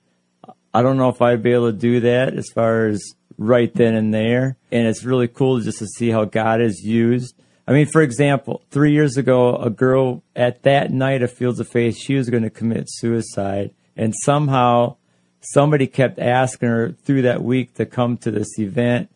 I 0.74 0.82
don't 0.82 0.96
know 0.96 1.08
if 1.08 1.22
I'd 1.22 1.42
be 1.42 1.52
able 1.52 1.70
to 1.70 1.78
do 1.78 2.00
that 2.00 2.34
as 2.34 2.48
far 2.52 2.86
as 2.86 3.14
right 3.38 3.72
then 3.72 3.94
and 3.94 4.12
there. 4.12 4.56
And 4.72 4.86
it's 4.86 5.04
really 5.04 5.28
cool 5.28 5.60
just 5.60 5.78
to 5.78 5.86
see 5.86 6.10
how 6.10 6.24
God 6.24 6.60
is 6.60 6.82
used. 6.82 7.34
I 7.68 7.72
mean, 7.72 7.86
for 7.86 8.02
example, 8.02 8.62
three 8.70 8.92
years 8.92 9.16
ago, 9.16 9.56
a 9.56 9.70
girl 9.70 10.22
at 10.34 10.62
that 10.62 10.92
night 10.92 11.22
of 11.22 11.32
Fields 11.32 11.58
of 11.60 11.68
Faith, 11.68 11.96
she 11.96 12.14
was 12.14 12.30
going 12.30 12.44
to 12.44 12.50
commit 12.50 12.84
suicide. 12.88 13.72
And 13.96 14.14
somehow 14.22 14.96
somebody 15.40 15.86
kept 15.86 16.18
asking 16.18 16.68
her 16.68 16.92
through 17.04 17.22
that 17.22 17.42
week 17.42 17.74
to 17.74 17.86
come 17.86 18.16
to 18.18 18.30
this 18.30 18.58
event. 18.58 19.10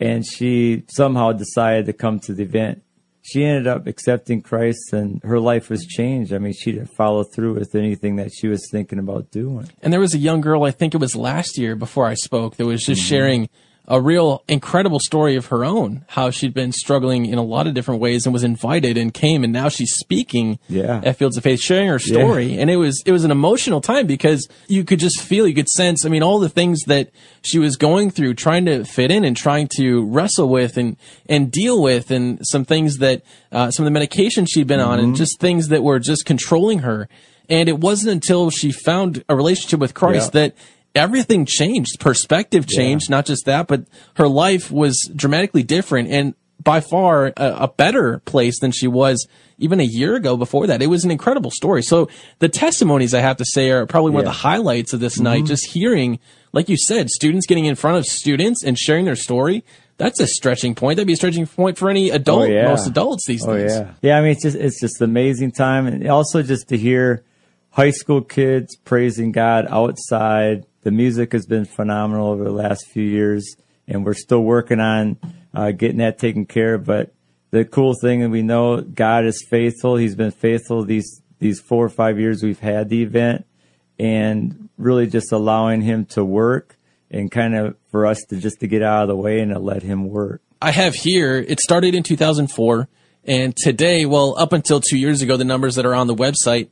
And 0.00 0.24
she 0.24 0.84
somehow 0.88 1.32
decided 1.32 1.86
to 1.86 1.92
come 1.92 2.20
to 2.20 2.32
the 2.32 2.44
event 2.44 2.82
she 3.28 3.44
ended 3.44 3.66
up 3.66 3.86
accepting 3.86 4.40
Christ 4.40 4.92
and 4.92 5.22
her 5.22 5.38
life 5.38 5.68
was 5.68 5.84
changed. 5.84 6.32
I 6.32 6.38
mean, 6.38 6.54
she 6.54 6.72
didn't 6.72 6.94
follow 6.94 7.24
through 7.24 7.54
with 7.54 7.74
anything 7.74 8.16
that 8.16 8.30
she 8.32 8.48
was 8.48 8.66
thinking 8.70 8.98
about 8.98 9.30
doing. 9.30 9.68
And 9.82 9.92
there 9.92 10.00
was 10.00 10.14
a 10.14 10.18
young 10.18 10.40
girl, 10.40 10.64
I 10.64 10.70
think 10.70 10.94
it 10.94 10.98
was 10.98 11.14
last 11.14 11.58
year 11.58 11.76
before 11.76 12.06
I 12.06 12.14
spoke, 12.14 12.56
that 12.56 12.64
was 12.64 12.82
just 12.82 13.02
mm-hmm. 13.02 13.08
sharing 13.08 13.48
a 13.90 13.98
real 13.98 14.44
incredible 14.48 15.00
story 15.00 15.34
of 15.34 15.46
her 15.46 15.64
own, 15.64 16.04
how 16.08 16.28
she'd 16.28 16.52
been 16.52 16.72
struggling 16.72 17.24
in 17.24 17.38
a 17.38 17.42
lot 17.42 17.66
of 17.66 17.72
different 17.72 18.02
ways 18.02 18.26
and 18.26 18.34
was 18.34 18.44
invited 18.44 18.98
and 18.98 19.14
came 19.14 19.42
and 19.42 19.50
now 19.50 19.70
she's 19.70 19.94
speaking 19.94 20.58
yeah. 20.68 21.00
at 21.02 21.16
Fields 21.16 21.38
of 21.38 21.42
Faith, 21.42 21.58
sharing 21.58 21.88
her 21.88 21.98
story. 21.98 22.52
Yeah. 22.52 22.60
And 22.60 22.70
it 22.70 22.76
was, 22.76 23.02
it 23.06 23.12
was 23.12 23.24
an 23.24 23.30
emotional 23.30 23.80
time 23.80 24.06
because 24.06 24.46
you 24.66 24.84
could 24.84 25.00
just 25.00 25.22
feel, 25.22 25.48
you 25.48 25.54
could 25.54 25.70
sense, 25.70 26.04
I 26.04 26.10
mean, 26.10 26.22
all 26.22 26.38
the 26.38 26.50
things 26.50 26.82
that 26.82 27.10
she 27.40 27.58
was 27.58 27.76
going 27.76 28.10
through, 28.10 28.34
trying 28.34 28.66
to 28.66 28.84
fit 28.84 29.10
in 29.10 29.24
and 29.24 29.34
trying 29.34 29.68
to 29.78 30.04
wrestle 30.04 30.50
with 30.50 30.76
and, 30.76 30.98
and 31.26 31.50
deal 31.50 31.82
with 31.82 32.10
and 32.10 32.46
some 32.46 32.66
things 32.66 32.98
that, 32.98 33.22
uh, 33.52 33.70
some 33.70 33.84
of 33.84 33.86
the 33.86 33.90
medication 33.90 34.44
she'd 34.44 34.66
been 34.66 34.80
mm-hmm. 34.80 34.90
on 34.90 34.98
and 34.98 35.08
mm-hmm. 35.08 35.16
just 35.16 35.40
things 35.40 35.68
that 35.68 35.82
were 35.82 35.98
just 35.98 36.26
controlling 36.26 36.80
her. 36.80 37.08
And 37.48 37.70
it 37.70 37.80
wasn't 37.80 38.12
until 38.12 38.50
she 38.50 38.70
found 38.70 39.24
a 39.30 39.34
relationship 39.34 39.80
with 39.80 39.94
Christ 39.94 40.34
yeah. 40.34 40.42
that 40.42 40.54
everything 40.98 41.46
changed. 41.46 42.00
Perspective 42.00 42.66
changed, 42.66 43.08
yeah. 43.08 43.16
not 43.16 43.26
just 43.26 43.46
that, 43.46 43.66
but 43.66 43.86
her 44.14 44.28
life 44.28 44.70
was 44.70 45.10
dramatically 45.14 45.62
different 45.62 46.10
and 46.10 46.34
by 46.62 46.80
far 46.80 47.26
a, 47.26 47.32
a, 47.36 47.68
better 47.68 48.18
place 48.24 48.58
than 48.60 48.72
she 48.72 48.88
was 48.88 49.26
even 49.58 49.80
a 49.80 49.84
year 49.84 50.16
ago 50.16 50.36
before 50.36 50.66
that. 50.66 50.82
It 50.82 50.88
was 50.88 51.04
an 51.04 51.10
incredible 51.10 51.50
story. 51.50 51.82
So 51.82 52.08
the 52.40 52.48
testimonies 52.48 53.14
I 53.14 53.20
have 53.20 53.36
to 53.36 53.44
say 53.44 53.70
are 53.70 53.86
probably 53.86 54.10
one 54.10 54.24
yeah. 54.24 54.30
of 54.30 54.34
the 54.34 54.40
highlights 54.40 54.92
of 54.92 55.00
this 55.00 55.14
mm-hmm. 55.14 55.24
night. 55.24 55.44
Just 55.44 55.70
hearing, 55.70 56.18
like 56.52 56.68
you 56.68 56.76
said, 56.76 57.10
students 57.10 57.46
getting 57.46 57.64
in 57.64 57.76
front 57.76 57.96
of 57.96 58.06
students 58.06 58.64
and 58.64 58.76
sharing 58.76 59.04
their 59.04 59.16
story. 59.16 59.64
That's 59.98 60.20
a 60.20 60.26
stretching 60.26 60.74
point. 60.74 60.96
That'd 60.96 61.06
be 61.06 61.14
a 61.14 61.16
stretching 61.16 61.46
point 61.46 61.78
for 61.78 61.90
any 61.90 62.10
adult, 62.10 62.42
oh, 62.42 62.52
yeah. 62.52 62.68
most 62.68 62.86
adults 62.86 63.26
these 63.26 63.46
oh, 63.46 63.56
days. 63.56 63.72
Yeah. 63.74 63.92
Yeah. 64.00 64.18
I 64.18 64.20
mean, 64.20 64.30
it's 64.32 64.42
just, 64.42 64.56
it's 64.56 64.80
just 64.80 65.00
amazing 65.00 65.52
time. 65.52 65.86
And 65.86 66.06
also 66.08 66.42
just 66.42 66.68
to 66.68 66.76
hear 66.76 67.24
high 67.70 67.90
school 67.90 68.22
kids 68.22 68.76
praising 68.76 69.32
God 69.32 69.66
outside 69.68 70.66
the 70.88 70.92
music 70.92 71.32
has 71.32 71.44
been 71.44 71.66
phenomenal 71.66 72.28
over 72.28 72.44
the 72.44 72.50
last 72.50 72.86
few 72.86 73.02
years, 73.02 73.56
and 73.86 74.06
we're 74.06 74.14
still 74.14 74.40
working 74.40 74.80
on 74.80 75.18
uh, 75.52 75.70
getting 75.70 75.98
that 75.98 76.18
taken 76.18 76.46
care 76.46 76.76
of. 76.76 76.86
But 76.86 77.12
the 77.50 77.66
cool 77.66 77.92
thing, 78.00 78.22
and 78.22 78.32
we 78.32 78.40
know 78.40 78.80
God 78.80 79.26
is 79.26 79.44
faithful. 79.50 79.96
He's 79.96 80.14
been 80.14 80.30
faithful 80.30 80.86
these 80.86 81.20
these 81.40 81.60
four 81.60 81.84
or 81.84 81.90
five 81.90 82.18
years 82.18 82.42
we've 82.42 82.60
had 82.60 82.88
the 82.88 83.02
event, 83.02 83.44
and 83.98 84.70
really 84.78 85.06
just 85.06 85.30
allowing 85.30 85.82
Him 85.82 86.06
to 86.06 86.24
work 86.24 86.78
and 87.10 87.30
kind 87.30 87.54
of 87.54 87.76
for 87.90 88.06
us 88.06 88.24
to 88.30 88.36
just 88.36 88.60
to 88.60 88.66
get 88.66 88.82
out 88.82 89.02
of 89.02 89.08
the 89.08 89.16
way 89.16 89.40
and 89.40 89.52
to 89.52 89.58
let 89.58 89.82
Him 89.82 90.08
work. 90.08 90.40
I 90.62 90.70
have 90.70 90.94
here. 90.94 91.36
It 91.36 91.60
started 91.60 91.94
in 91.94 92.02
2004. 92.02 92.88
And 93.24 93.54
today, 93.54 94.06
well, 94.06 94.36
up 94.38 94.54
until 94.54 94.80
two 94.80 94.96
years 94.96 95.20
ago, 95.20 95.36
the 95.36 95.44
numbers 95.44 95.74
that 95.74 95.84
are 95.84 95.94
on 95.94 96.06
the 96.06 96.14
website, 96.14 96.70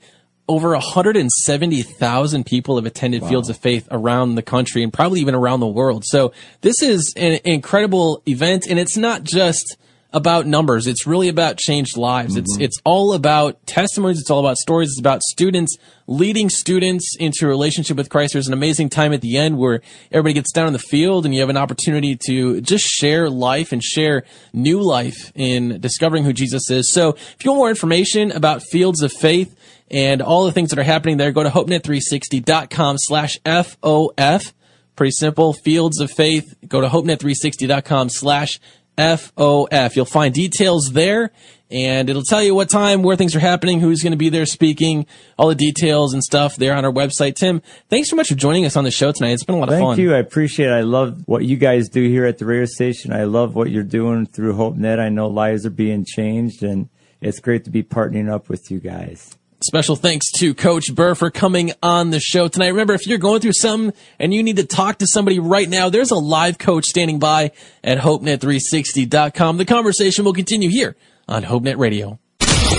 over 0.48 0.70
170,000 0.70 2.46
people 2.46 2.76
have 2.76 2.86
attended 2.86 3.22
wow. 3.22 3.28
Fields 3.28 3.48
of 3.48 3.56
Faith 3.56 3.88
around 3.90 4.36
the 4.36 4.42
country 4.42 4.82
and 4.82 4.92
probably 4.92 5.20
even 5.20 5.34
around 5.34 5.60
the 5.60 5.66
world. 5.66 6.04
So 6.04 6.32
this 6.60 6.82
is 6.82 7.12
an 7.16 7.40
incredible 7.44 8.22
event 8.26 8.66
and 8.68 8.78
it's 8.78 8.96
not 8.96 9.24
just 9.24 9.76
about 10.12 10.46
numbers. 10.46 10.86
It's 10.86 11.06
really 11.06 11.28
about 11.28 11.58
changed 11.58 11.96
lives. 11.96 12.36
Mm-hmm. 12.36 12.44
It's, 12.44 12.58
it's 12.58 12.80
all 12.84 13.12
about 13.12 13.66
testimonies. 13.66 14.20
It's 14.20 14.30
all 14.30 14.40
about 14.40 14.56
stories. 14.56 14.90
It's 14.90 15.00
about 15.00 15.22
students 15.22 15.76
leading 16.06 16.48
students 16.48 17.16
into 17.18 17.44
a 17.44 17.48
relationship 17.48 17.96
with 17.96 18.08
Christ. 18.08 18.32
There's 18.32 18.46
an 18.46 18.54
amazing 18.54 18.88
time 18.88 19.12
at 19.12 19.20
the 19.20 19.36
end 19.36 19.58
where 19.58 19.82
everybody 20.12 20.34
gets 20.34 20.52
down 20.52 20.68
in 20.68 20.72
the 20.72 20.78
field 20.78 21.24
and 21.24 21.34
you 21.34 21.40
have 21.40 21.50
an 21.50 21.56
opportunity 21.56 22.16
to 22.26 22.60
just 22.60 22.84
share 22.84 23.28
life 23.28 23.72
and 23.72 23.82
share 23.82 24.24
new 24.52 24.80
life 24.80 25.32
in 25.34 25.80
discovering 25.80 26.24
who 26.24 26.32
Jesus 26.32 26.70
is. 26.70 26.92
So 26.92 27.10
if 27.10 27.44
you 27.44 27.50
want 27.50 27.58
more 27.58 27.70
information 27.70 28.30
about 28.30 28.62
Fields 28.62 29.02
of 29.02 29.12
Faith, 29.12 29.54
and 29.90 30.22
all 30.22 30.44
the 30.44 30.52
things 30.52 30.70
that 30.70 30.78
are 30.78 30.84
happening 30.84 31.16
there, 31.16 31.32
go 31.32 31.42
to 31.42 31.50
hopenet360.com 31.50 32.96
slash 32.98 33.38
FOF. 33.44 34.52
Pretty 34.96 35.12
simple. 35.12 35.52
Fields 35.52 36.00
of 36.00 36.10
Faith. 36.10 36.54
Go 36.66 36.80
to 36.80 36.88
hopenet360.com 36.88 38.08
slash 38.08 38.58
FOF. 38.98 39.96
You'll 39.96 40.04
find 40.04 40.34
details 40.34 40.92
there 40.92 41.30
and 41.70 42.08
it'll 42.08 42.22
tell 42.22 42.42
you 42.42 42.54
what 42.54 42.70
time, 42.70 43.02
where 43.02 43.16
things 43.16 43.34
are 43.34 43.40
happening, 43.40 43.80
who's 43.80 44.02
going 44.02 44.12
to 44.12 44.16
be 44.16 44.28
there 44.28 44.46
speaking, 44.46 45.06
all 45.36 45.48
the 45.48 45.54
details 45.54 46.14
and 46.14 46.22
stuff 46.22 46.56
there 46.56 46.74
on 46.74 46.84
our 46.84 46.92
website. 46.92 47.34
Tim, 47.34 47.60
thanks 47.88 48.08
so 48.08 48.16
much 48.16 48.28
for 48.28 48.34
joining 48.34 48.64
us 48.64 48.76
on 48.76 48.84
the 48.84 48.90
show 48.90 49.12
tonight. 49.12 49.32
It's 49.32 49.44
been 49.44 49.56
a 49.56 49.58
lot 49.58 49.68
Thank 49.68 49.82
of 49.82 49.86
fun. 49.88 49.96
Thank 49.96 50.04
you. 50.04 50.14
I 50.14 50.18
appreciate 50.18 50.68
it. 50.68 50.72
I 50.72 50.82
love 50.82 51.22
what 51.26 51.44
you 51.44 51.56
guys 51.56 51.88
do 51.88 52.02
here 52.08 52.24
at 52.24 52.38
the 52.38 52.46
radio 52.46 52.66
station. 52.66 53.12
I 53.12 53.24
love 53.24 53.54
what 53.54 53.70
you're 53.70 53.82
doing 53.82 54.26
through 54.26 54.54
HopeNet. 54.54 55.00
I 55.00 55.08
know 55.08 55.26
lives 55.26 55.66
are 55.66 55.70
being 55.70 56.04
changed 56.04 56.62
and 56.62 56.88
it's 57.20 57.40
great 57.40 57.64
to 57.64 57.70
be 57.70 57.82
partnering 57.82 58.30
up 58.30 58.48
with 58.48 58.70
you 58.70 58.78
guys. 58.78 59.36
Special 59.66 59.96
thanks 59.96 60.30
to 60.36 60.54
Coach 60.54 60.94
Burr 60.94 61.16
for 61.16 61.28
coming 61.28 61.72
on 61.82 62.10
the 62.10 62.20
show 62.20 62.46
tonight. 62.46 62.68
Remember, 62.68 62.94
if 62.94 63.08
you're 63.08 63.18
going 63.18 63.40
through 63.40 63.54
something 63.54 63.92
and 64.20 64.32
you 64.32 64.44
need 64.44 64.58
to 64.58 64.64
talk 64.64 64.98
to 64.98 65.08
somebody 65.08 65.40
right 65.40 65.68
now, 65.68 65.88
there's 65.88 66.12
a 66.12 66.16
live 66.16 66.56
coach 66.56 66.84
standing 66.84 67.18
by 67.18 67.50
at 67.82 67.98
HopeNet360.com. 67.98 69.56
The 69.56 69.64
conversation 69.64 70.24
will 70.24 70.34
continue 70.34 70.70
here 70.70 70.94
on 71.26 71.42
HopeNet 71.42 71.78
Radio. 71.78 72.20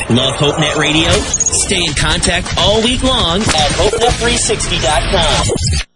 Love 0.10 0.36
HopeNet 0.36 0.78
Radio? 0.78 1.10
Stay 1.10 1.84
in 1.86 1.94
contact 1.94 2.58
all 2.58 2.82
week 2.82 3.04
long 3.04 3.42
at 3.42 3.72
HopeNet360.com. 3.72 5.88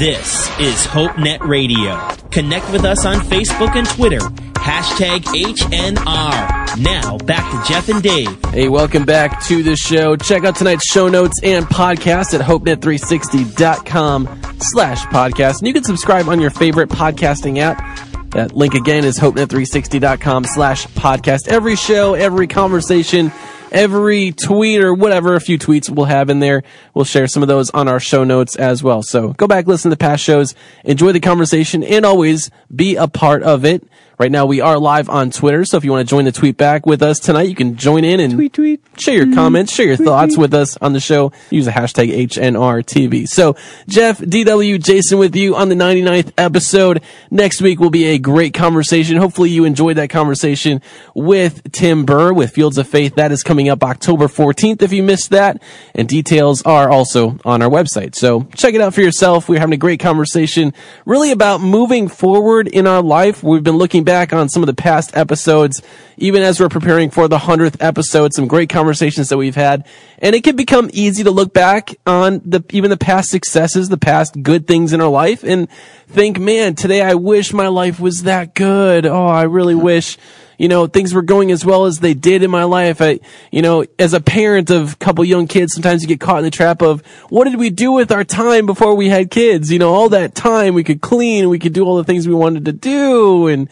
This 0.00 0.48
is 0.58 0.86
HopeNet 0.86 1.46
Radio. 1.46 2.08
Connect 2.30 2.72
with 2.72 2.86
us 2.86 3.04
on 3.04 3.16
Facebook 3.16 3.76
and 3.76 3.86
Twitter. 3.86 4.20
Hashtag 4.54 5.24
HNR. 5.24 6.78
Now 6.78 7.18
back 7.18 7.52
to 7.52 7.62
Jeff 7.70 7.90
and 7.90 8.02
Dave. 8.02 8.42
Hey, 8.46 8.70
welcome 8.70 9.04
back 9.04 9.44
to 9.48 9.62
the 9.62 9.76
show. 9.76 10.16
Check 10.16 10.44
out 10.44 10.56
tonight's 10.56 10.86
show 10.86 11.08
notes 11.08 11.38
and 11.42 11.66
podcast 11.66 12.32
at 12.32 12.40
HopeNet360.com 12.40 14.40
slash 14.60 15.04
podcast. 15.08 15.58
And 15.58 15.68
you 15.68 15.74
can 15.74 15.84
subscribe 15.84 16.30
on 16.30 16.40
your 16.40 16.48
favorite 16.48 16.88
podcasting 16.88 17.58
app. 17.58 18.30
That 18.30 18.56
link 18.56 18.72
again 18.72 19.04
is 19.04 19.18
HopeNet360.com 19.18 20.44
slash 20.44 20.86
podcast. 20.86 21.48
Every 21.48 21.76
show, 21.76 22.14
every 22.14 22.46
conversation, 22.46 23.30
every 23.72 24.32
tweet 24.32 24.82
or 24.82 24.94
whatever, 24.94 25.34
a 25.34 25.40
few 25.40 25.58
tweets 25.58 25.88
we'll 25.90 26.06
have 26.06 26.30
in 26.30 26.40
there. 26.40 26.62
We'll 26.94 27.04
share 27.04 27.26
some 27.26 27.42
of 27.42 27.48
those 27.48 27.70
on 27.70 27.88
our 27.88 28.00
show 28.00 28.24
notes 28.24 28.56
as 28.56 28.82
well. 28.82 29.02
So 29.02 29.32
go 29.34 29.46
back, 29.46 29.66
listen 29.66 29.90
to 29.90 29.96
past 29.96 30.22
shows, 30.22 30.54
enjoy 30.84 31.12
the 31.12 31.20
conversation, 31.20 31.82
and 31.82 32.04
always 32.04 32.50
be 32.74 32.96
a 32.96 33.08
part 33.08 33.42
of 33.42 33.64
it. 33.64 33.84
Right 34.20 34.30
now 34.30 34.44
we 34.44 34.60
are 34.60 34.78
live 34.78 35.08
on 35.08 35.30
Twitter, 35.30 35.64
so 35.64 35.78
if 35.78 35.84
you 35.86 35.92
want 35.92 36.06
to 36.06 36.10
join 36.10 36.26
the 36.26 36.32
tweet 36.32 36.58
back 36.58 36.84
with 36.84 37.02
us 37.02 37.18
tonight, 37.18 37.48
you 37.48 37.54
can 37.54 37.76
join 37.76 38.04
in 38.04 38.20
and 38.20 38.34
tweet, 38.34 38.52
tweet. 38.52 38.82
share 38.98 39.14
your 39.14 39.34
comments, 39.34 39.72
share 39.72 39.86
your 39.86 39.96
tweet, 39.96 40.06
thoughts 40.06 40.34
tweet. 40.34 40.42
with 40.42 40.52
us 40.52 40.76
on 40.76 40.92
the 40.92 41.00
show. 41.00 41.32
Use 41.48 41.64
the 41.64 41.70
hashtag 41.70 42.14
HNRTV. 42.28 43.26
So 43.26 43.56
Jeff, 43.88 44.18
DW, 44.18 44.78
Jason 44.84 45.18
with 45.18 45.34
you 45.34 45.56
on 45.56 45.70
the 45.70 45.74
99th 45.74 46.32
episode. 46.36 47.02
Next 47.30 47.62
week 47.62 47.80
will 47.80 47.88
be 47.88 48.08
a 48.08 48.18
great 48.18 48.52
conversation. 48.52 49.16
Hopefully 49.16 49.48
you 49.48 49.64
enjoyed 49.64 49.96
that 49.96 50.10
conversation 50.10 50.82
with 51.14 51.72
Tim 51.72 52.04
Burr 52.04 52.34
with 52.34 52.50
Fields 52.50 52.76
of 52.76 52.86
Faith. 52.86 53.14
That 53.14 53.32
is 53.32 53.42
coming 53.42 53.70
up 53.70 53.82
October 53.82 54.26
14th 54.26 54.82
if 54.82 54.92
you 54.92 55.02
missed 55.02 55.30
that. 55.30 55.62
And 55.94 56.06
details 56.06 56.60
are 56.60 56.90
also 56.90 57.38
on 57.46 57.62
our 57.62 57.70
website. 57.70 58.14
So 58.16 58.42
check 58.54 58.74
it 58.74 58.82
out 58.82 58.92
for 58.92 59.00
yourself. 59.00 59.48
We're 59.48 59.60
having 59.60 59.72
a 59.72 59.78
great 59.78 60.00
conversation 60.00 60.74
really 61.06 61.32
about 61.32 61.62
moving 61.62 62.06
forward 62.06 62.68
in 62.68 62.86
our 62.86 63.00
life. 63.00 63.42
We've 63.42 63.64
been 63.64 63.78
looking 63.78 64.04
back 64.04 64.09
on 64.10 64.48
some 64.48 64.62
of 64.62 64.66
the 64.66 64.74
past 64.74 65.16
episodes, 65.16 65.82
even 66.16 66.42
as 66.42 66.60
we're 66.60 66.68
preparing 66.68 67.10
for 67.10 67.28
the 67.28 67.38
100th 67.38 67.76
episode, 67.80 68.34
some 68.34 68.46
great 68.46 68.68
conversations 68.68 69.28
that 69.28 69.36
we've 69.36 69.54
had. 69.54 69.86
And 70.18 70.34
it 70.34 70.44
can 70.44 70.56
become 70.56 70.90
easy 70.92 71.24
to 71.24 71.30
look 71.30 71.52
back 71.52 71.94
on 72.06 72.42
the, 72.44 72.64
even 72.70 72.90
the 72.90 72.96
past 72.96 73.30
successes, 73.30 73.88
the 73.88 73.96
past 73.96 74.42
good 74.42 74.66
things 74.66 74.92
in 74.92 75.00
our 75.00 75.08
life 75.08 75.42
and 75.44 75.70
think, 76.08 76.38
man, 76.38 76.74
today 76.74 77.02
I 77.02 77.14
wish 77.14 77.52
my 77.52 77.68
life 77.68 78.00
was 78.00 78.24
that 78.24 78.54
good. 78.54 79.06
Oh, 79.06 79.26
I 79.26 79.44
really 79.44 79.74
mm-hmm. 79.74 79.84
wish, 79.84 80.18
you 80.58 80.68
know, 80.68 80.86
things 80.86 81.14
were 81.14 81.22
going 81.22 81.50
as 81.50 81.64
well 81.64 81.86
as 81.86 82.00
they 82.00 82.12
did 82.12 82.42
in 82.42 82.50
my 82.50 82.64
life. 82.64 83.00
I, 83.00 83.20
you 83.50 83.62
know, 83.62 83.86
as 83.98 84.12
a 84.12 84.20
parent 84.20 84.68
of 84.68 84.92
a 84.92 84.96
couple 84.96 85.24
young 85.24 85.46
kids, 85.46 85.72
sometimes 85.72 86.02
you 86.02 86.08
get 86.08 86.20
caught 86.20 86.38
in 86.38 86.44
the 86.44 86.50
trap 86.50 86.82
of 86.82 87.00
what 87.30 87.44
did 87.44 87.58
we 87.58 87.70
do 87.70 87.92
with 87.92 88.12
our 88.12 88.24
time 88.24 88.66
before 88.66 88.94
we 88.94 89.08
had 89.08 89.30
kids? 89.30 89.72
You 89.72 89.78
know, 89.78 89.94
all 89.94 90.10
that 90.10 90.34
time 90.34 90.74
we 90.74 90.84
could 90.84 91.00
clean, 91.00 91.48
we 91.48 91.58
could 91.58 91.72
do 91.72 91.84
all 91.84 91.96
the 91.96 92.04
things 92.04 92.28
we 92.28 92.34
wanted 92.34 92.66
to 92.66 92.72
do 92.72 93.46
and 93.46 93.70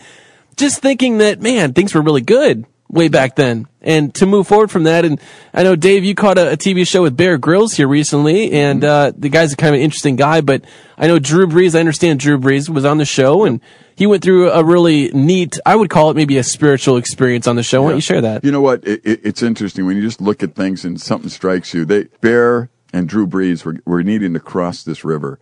just 0.59 0.81
thinking 0.81 1.19
that, 1.19 1.41
man, 1.41 1.73
things 1.73 1.95
were 1.95 2.03
really 2.03 2.21
good 2.21 2.67
way 2.89 3.09
back 3.09 3.37
then. 3.37 3.67
And 3.81 4.15
to 4.17 4.27
move 4.27 4.49
forward 4.49 4.71
from 4.71 4.85
that, 4.85 5.05
and 5.05 5.21
I 5.55 5.63
know 5.63 5.77
Dave, 5.77 6.05
you 6.05 6.15
caught 6.15 6.39
a, 6.39 6.53
a 6.53 6.57
TV 6.57 6.87
show 6.87 7.03
with 7.03 7.17
Bear 7.17 7.39
Grylls 7.39 7.75
here 7.75 7.89
recently, 7.89 8.53
and 8.53 8.83
uh, 8.83 9.13
the 9.17 9.29
guy's 9.29 9.53
a 9.53 9.57
kind 9.57 9.75
of 9.75 9.79
an 9.79 9.85
interesting 9.85 10.17
guy. 10.17 10.41
But 10.41 10.65
I 10.97 11.07
know 11.07 11.19
Drew 11.19 11.47
Brees. 11.47 11.75
I 11.75 11.81
understand 11.81 12.21
Drew 12.21 12.39
Brees 12.39 12.69
was 12.69 12.85
on 12.85 12.99
the 12.99 13.05
show, 13.05 13.45
and 13.45 13.61
he 13.97 14.07
went 14.07 14.23
through 14.23 14.51
a 14.51 14.65
really 14.65 15.11
neat, 15.11 15.59
I 15.65 15.77
would 15.77 15.91
call 15.91 16.11
it 16.11 16.17
maybe 16.17 16.39
a 16.39 16.43
spiritual 16.43 16.97
experience 16.97 17.47
on 17.47 17.57
the 17.57 17.63
show. 17.63 17.83
Why 17.83 17.91
don't 17.91 17.99
you 17.99 18.03
share 18.03 18.21
that? 18.21 18.45
You 18.45 18.53
know 18.53 18.61
what? 18.61 18.87
It, 18.87 19.01
it, 19.05 19.21
it's 19.25 19.43
interesting 19.43 19.87
when 19.87 19.97
you 19.97 20.03
just 20.03 20.21
look 20.21 20.43
at 20.43 20.55
things 20.55 20.85
and 20.85 21.01
something 21.01 21.31
strikes 21.31 21.73
you. 21.75 21.85
They 21.85 22.05
Bear 22.21 22.71
and 22.93 23.09
Drew 23.09 23.27
Brees 23.27 23.65
were, 23.65 23.77
were 23.85 24.03
needing 24.03 24.35
to 24.35 24.41
cross 24.41 24.83
this 24.83 25.05
river, 25.05 25.39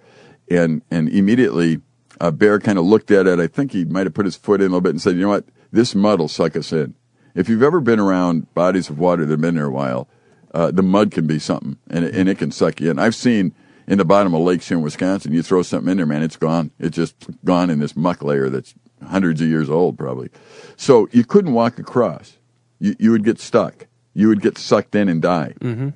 and 0.50 0.82
and 0.90 1.08
immediately 1.08 1.80
uh, 2.20 2.30
Bear 2.30 2.58
kind 2.58 2.78
of 2.78 2.84
looked 2.84 3.10
at 3.10 3.26
it. 3.26 3.38
I 3.38 3.46
think 3.46 3.72
he 3.72 3.84
might 3.84 4.06
have 4.06 4.14
put 4.14 4.24
his 4.24 4.36
foot 4.36 4.60
in 4.60 4.66
a 4.66 4.70
little 4.70 4.80
bit 4.80 4.90
and 4.90 5.02
said, 5.02 5.16
"You 5.16 5.22
know 5.22 5.28
what? 5.28 5.46
This 5.72 5.94
mud 5.94 6.18
will 6.18 6.28
suck 6.28 6.56
us 6.56 6.72
in." 6.72 6.94
If 7.34 7.48
you've 7.48 7.62
ever 7.62 7.80
been 7.80 8.00
around 8.00 8.52
bodies 8.54 8.88
of 8.88 8.98
water 8.98 9.24
that 9.24 9.32
have 9.32 9.40
been 9.40 9.56
there 9.56 9.66
a 9.66 9.70
while, 9.70 10.08
uh, 10.54 10.70
the 10.70 10.82
mud 10.82 11.10
can 11.10 11.26
be 11.26 11.38
something, 11.38 11.76
and 11.90 12.04
it, 12.04 12.14
and 12.14 12.28
it 12.28 12.38
can 12.38 12.50
suck 12.50 12.80
you 12.80 12.90
in. 12.90 12.98
I've 12.98 13.14
seen 13.14 13.54
in 13.86 13.98
the 13.98 14.04
bottom 14.04 14.34
of 14.34 14.40
lakes 14.40 14.68
here 14.68 14.78
in 14.78 14.82
Wisconsin, 14.82 15.32
you 15.32 15.42
throw 15.42 15.62
something 15.62 15.90
in 15.90 15.96
there, 15.98 16.06
man, 16.06 16.22
it's 16.22 16.36
gone. 16.36 16.70
It's 16.78 16.96
just 16.96 17.14
gone 17.44 17.70
in 17.70 17.78
this 17.78 17.96
muck 17.96 18.22
layer 18.22 18.48
that's 18.48 18.74
hundreds 19.06 19.40
of 19.40 19.48
years 19.48 19.70
old, 19.70 19.98
probably. 19.98 20.30
So 20.76 21.08
you 21.12 21.24
couldn't 21.24 21.52
walk 21.52 21.78
across. 21.78 22.38
You, 22.78 22.96
you 22.98 23.10
would 23.10 23.24
get 23.24 23.38
stuck. 23.38 23.86
You 24.14 24.28
would 24.28 24.40
get 24.40 24.58
sucked 24.58 24.94
in 24.94 25.08
and 25.08 25.20
die. 25.20 25.54
Mm-hmm. 25.60 25.90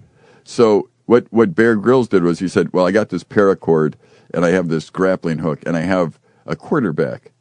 So 0.44 0.89
what 1.10 1.26
what 1.30 1.56
Bear 1.56 1.74
Grylls 1.74 2.06
did 2.06 2.22
was 2.22 2.38
he 2.38 2.46
said, 2.46 2.72
"Well, 2.72 2.86
I 2.86 2.92
got 2.92 3.08
this 3.08 3.24
paracord, 3.24 3.94
and 4.32 4.44
I 4.44 4.50
have 4.50 4.68
this 4.68 4.90
grappling 4.90 5.40
hook, 5.40 5.60
and 5.66 5.76
I 5.76 5.80
have 5.80 6.20
a 6.46 6.54
quarterback 6.54 7.32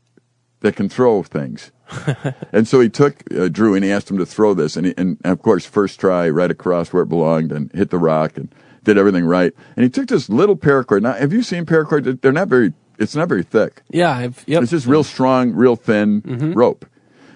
that 0.61 0.75
can 0.75 0.89
throw 0.89 1.21
things." 1.21 1.71
and 2.51 2.67
so 2.67 2.79
he 2.79 2.89
took 2.89 3.23
uh, 3.31 3.47
Drew 3.47 3.75
and 3.75 3.83
he 3.83 3.91
asked 3.91 4.09
him 4.09 4.17
to 4.17 4.25
throw 4.25 4.55
this, 4.55 4.75
and, 4.75 4.87
he, 4.87 4.95
and, 4.97 5.19
of 5.23 5.43
course, 5.43 5.65
first 5.65 5.99
try, 5.99 6.27
right 6.29 6.49
across 6.49 6.91
where 6.91 7.03
it 7.03 7.09
belonged, 7.09 7.51
and 7.51 7.71
hit 7.71 7.91
the 7.91 7.99
rock, 7.99 8.37
and 8.37 8.53
did 8.83 8.97
everything 8.97 9.23
right. 9.23 9.53
And 9.75 9.83
he 9.83 9.89
took 9.89 10.07
this 10.07 10.29
little 10.29 10.57
paracord. 10.57 11.03
Now, 11.03 11.13
have 11.13 11.31
you 11.31 11.43
seen 11.43 11.67
paracord? 11.67 12.21
They're 12.21 12.31
not 12.31 12.47
very. 12.47 12.73
It's 12.97 13.15
not 13.15 13.29
very 13.29 13.43
thick. 13.43 13.83
Yeah, 13.91 14.11
I've, 14.11 14.43
yep. 14.47 14.63
It's 14.63 14.71
just 14.71 14.87
real 14.87 15.03
strong, 15.03 15.51
real 15.51 15.75
thin 15.75 16.53
rope. 16.55 16.87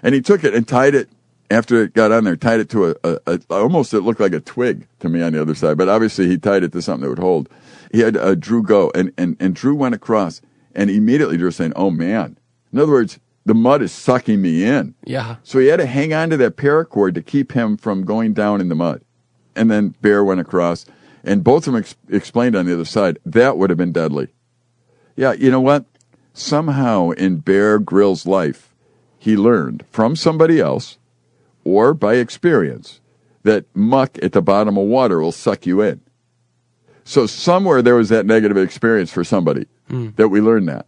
And 0.01 0.15
he 0.15 0.21
took 0.21 0.43
it 0.43 0.55
and 0.55 0.67
tied 0.67 0.95
it 0.95 1.09
after 1.53 1.81
it 1.83 1.93
got 1.93 2.11
on 2.11 2.23
there. 2.23 2.35
Tied 2.35 2.59
it 2.59 2.69
to 2.71 2.91
a, 2.91 2.95
a, 3.03 3.19
a 3.27 3.39
almost 3.49 3.93
it 3.93 4.01
looked 4.01 4.19
like 4.19 4.33
a 4.33 4.39
twig 4.39 4.87
to 4.99 5.09
me 5.09 5.21
on 5.21 5.33
the 5.33 5.41
other 5.41 5.55
side, 5.55 5.77
but 5.77 5.89
obviously 5.89 6.27
he 6.27 6.37
tied 6.37 6.63
it 6.63 6.71
to 6.71 6.81
something 6.81 7.03
that 7.03 7.09
would 7.09 7.19
hold. 7.19 7.49
He 7.91 7.99
had 7.99 8.17
uh, 8.17 8.35
Drew 8.35 8.63
go, 8.63 8.91
and, 8.95 9.13
and 9.17 9.37
and 9.39 9.55
Drew 9.55 9.75
went 9.75 9.95
across, 9.95 10.41
and 10.73 10.89
immediately 10.89 11.37
Drew 11.37 11.47
was 11.47 11.55
saying, 11.55 11.73
"Oh 11.75 11.91
man!" 11.91 12.37
In 12.71 12.79
other 12.79 12.91
words, 12.91 13.19
the 13.45 13.53
mud 13.53 13.81
is 13.81 13.91
sucking 13.91 14.41
me 14.41 14.63
in. 14.63 14.95
Yeah. 15.05 15.37
So 15.43 15.59
he 15.59 15.67
had 15.67 15.77
to 15.77 15.85
hang 15.85 16.13
on 16.13 16.29
to 16.31 16.37
that 16.37 16.57
paracord 16.57 17.13
to 17.15 17.21
keep 17.21 17.51
him 17.51 17.77
from 17.77 18.05
going 18.05 18.33
down 18.33 18.61
in 18.61 18.69
the 18.69 18.75
mud. 18.75 19.01
And 19.55 19.69
then 19.69 19.89
Bear 20.01 20.23
went 20.23 20.39
across, 20.39 20.85
and 21.23 21.43
both 21.43 21.67
of 21.67 21.73
them 21.73 21.81
ex- 21.81 21.95
explained 22.09 22.55
on 22.55 22.65
the 22.65 22.73
other 22.73 22.85
side 22.85 23.19
that 23.25 23.57
would 23.57 23.69
have 23.69 23.77
been 23.77 23.91
deadly. 23.91 24.29
Yeah, 25.15 25.33
you 25.33 25.51
know 25.51 25.61
what? 25.61 25.85
Somehow 26.33 27.11
in 27.11 27.37
Bear 27.37 27.77
Grylls' 27.77 28.25
life, 28.25 28.73
he 29.19 29.37
learned 29.37 29.85
from 29.91 30.15
somebody 30.15 30.59
else 30.59 30.97
or 31.63 31.93
by 31.93 32.15
experience 32.15 32.99
that 33.43 33.65
muck 33.75 34.17
at 34.21 34.31
the 34.31 34.41
bottom 34.41 34.77
of 34.77 34.85
water 34.85 35.19
will 35.19 35.31
suck 35.31 35.65
you 35.65 35.81
in. 35.81 36.01
So 37.03 37.27
somewhere 37.27 37.81
there 37.81 37.95
was 37.95 38.09
that 38.09 38.25
negative 38.25 38.57
experience 38.57 39.11
for 39.11 39.23
somebody 39.23 39.67
hmm. 39.89 40.09
that 40.15 40.29
we 40.29 40.41
learned 40.41 40.69
that. 40.69 40.87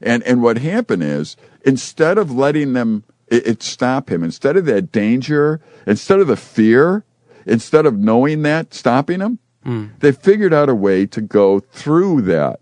And 0.00 0.22
and 0.24 0.42
what 0.42 0.58
happened 0.58 1.02
is 1.02 1.36
instead 1.64 2.18
of 2.18 2.30
letting 2.30 2.72
them 2.72 3.04
it, 3.28 3.46
it 3.46 3.62
stop 3.62 4.10
him, 4.10 4.22
instead 4.22 4.56
of 4.56 4.66
that 4.66 4.92
danger, 4.92 5.60
instead 5.86 6.20
of 6.20 6.26
the 6.26 6.36
fear, 6.36 7.04
instead 7.46 7.86
of 7.86 7.98
knowing 7.98 8.42
that 8.42 8.74
stopping 8.74 9.20
him, 9.20 9.38
hmm. 9.62 9.86
they 10.00 10.12
figured 10.12 10.52
out 10.52 10.68
a 10.68 10.74
way 10.74 11.06
to 11.06 11.20
go 11.20 11.60
through 11.60 12.22
that. 12.22 12.60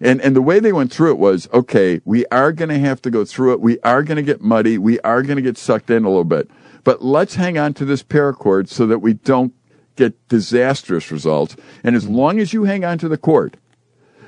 And 0.00 0.20
and 0.20 0.34
the 0.34 0.42
way 0.42 0.60
they 0.60 0.72
went 0.72 0.92
through 0.92 1.12
it 1.12 1.18
was 1.18 1.48
okay, 1.52 2.00
we 2.04 2.26
are 2.26 2.52
going 2.52 2.68
to 2.68 2.78
have 2.78 3.00
to 3.02 3.10
go 3.10 3.24
through 3.24 3.52
it. 3.54 3.60
We 3.60 3.78
are 3.80 4.02
going 4.02 4.16
to 4.16 4.22
get 4.22 4.40
muddy. 4.40 4.76
We 4.78 5.00
are 5.00 5.22
going 5.22 5.36
to 5.36 5.42
get 5.42 5.56
sucked 5.56 5.90
in 5.90 6.04
a 6.04 6.08
little 6.08 6.24
bit. 6.24 6.50
But 6.84 7.02
let's 7.02 7.34
hang 7.34 7.58
on 7.58 7.74
to 7.74 7.84
this 7.84 8.02
paracord 8.02 8.68
so 8.68 8.86
that 8.86 8.98
we 9.00 9.14
don't 9.14 9.52
get 9.96 10.28
disastrous 10.28 11.10
results. 11.10 11.56
And 11.82 11.96
as 11.96 12.06
long 12.08 12.38
as 12.38 12.52
you 12.52 12.64
hang 12.64 12.84
on 12.84 12.98
to 12.98 13.08
the 13.08 13.16
cord, 13.16 13.56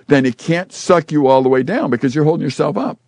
then 0.09 0.24
it 0.24 0.38
can't 0.38 0.72
suck 0.72 1.12
you 1.12 1.26
all 1.26 1.42
the 1.42 1.48
way 1.48 1.62
down 1.62 1.90
because 1.90 2.14
you're 2.14 2.24
holding 2.24 2.44
yourself 2.44 2.76
up. 2.76 2.98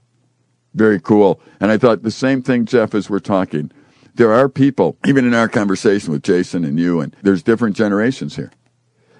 Very 0.74 1.00
cool. 1.00 1.40
And 1.60 1.70
I 1.70 1.78
thought 1.78 2.02
the 2.02 2.10
same 2.10 2.42
thing, 2.42 2.66
Jeff, 2.66 2.94
as 2.94 3.08
we're 3.08 3.20
talking. 3.20 3.70
There 4.14 4.32
are 4.32 4.48
people, 4.48 4.96
even 5.06 5.24
in 5.24 5.32
our 5.32 5.48
conversation 5.48 6.12
with 6.12 6.22
Jason 6.24 6.64
and 6.64 6.78
you, 6.78 7.00
and 7.00 7.14
there's 7.22 7.42
different 7.42 7.76
generations 7.76 8.34
here. 8.36 8.50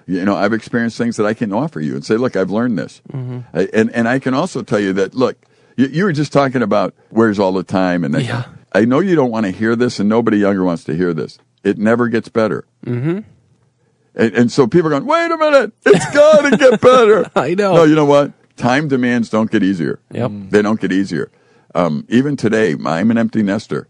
You 0.05 0.25
know, 0.25 0.35
I've 0.35 0.53
experienced 0.53 0.97
things 0.97 1.15
that 1.17 1.25
I 1.25 1.33
can 1.33 1.53
offer 1.53 1.79
you 1.79 1.95
and 1.95 2.03
say, 2.03 2.17
look, 2.17 2.35
I've 2.35 2.49
learned 2.51 2.77
this. 2.77 3.01
Mm-hmm. 3.13 3.39
I- 3.57 3.69
And, 3.73 3.89
and 3.95 4.07
I 4.09 4.19
can 4.19 4.33
also 4.33 4.61
tell 4.61 4.79
you 4.79 4.91
that, 4.93 5.15
look, 5.15 5.37
you, 5.77 5.87
you 5.87 6.03
were 6.03 6.11
just 6.11 6.33
talking 6.33 6.61
about 6.61 6.93
where's 7.09 7.39
all 7.39 7.53
the 7.53 7.63
time. 7.63 8.03
And 8.03 8.13
that, 8.13 8.23
Yeah. 8.23 8.43
I 8.71 8.85
know 8.85 8.99
you 8.99 9.15
don't 9.15 9.31
want 9.31 9.45
to 9.45 9.51
hear 9.51 9.75
this, 9.75 9.99
and 9.99 10.07
nobody 10.09 10.37
younger 10.37 10.63
wants 10.63 10.83
to 10.85 10.95
hear 10.95 11.13
this. 11.13 11.39
It 11.63 11.77
never 11.77 12.07
gets 12.07 12.29
better. 12.29 12.65
Mm-hmm. 12.85 13.19
And, 14.15 14.33
and 14.35 14.51
so 14.51 14.67
people 14.67 14.87
are 14.87 14.91
going, 14.91 15.05
wait 15.05 15.31
a 15.31 15.37
minute, 15.37 15.73
it's 15.85 16.05
got 16.13 16.49
to 16.49 16.57
get 16.57 16.81
better. 16.81 17.29
I 17.35 17.55
know. 17.55 17.75
No, 17.75 17.83
you 17.83 17.95
know 17.95 18.05
what? 18.05 18.33
Time 18.57 18.87
demands 18.87 19.29
don't 19.29 19.49
get 19.49 19.63
easier. 19.63 19.99
Yep. 20.11 20.31
They 20.49 20.61
don't 20.61 20.79
get 20.79 20.91
easier. 20.91 21.31
Um, 21.75 22.05
even 22.09 22.35
today, 22.35 22.75
I'm 22.85 23.11
an 23.11 23.17
empty 23.17 23.43
nester. 23.43 23.87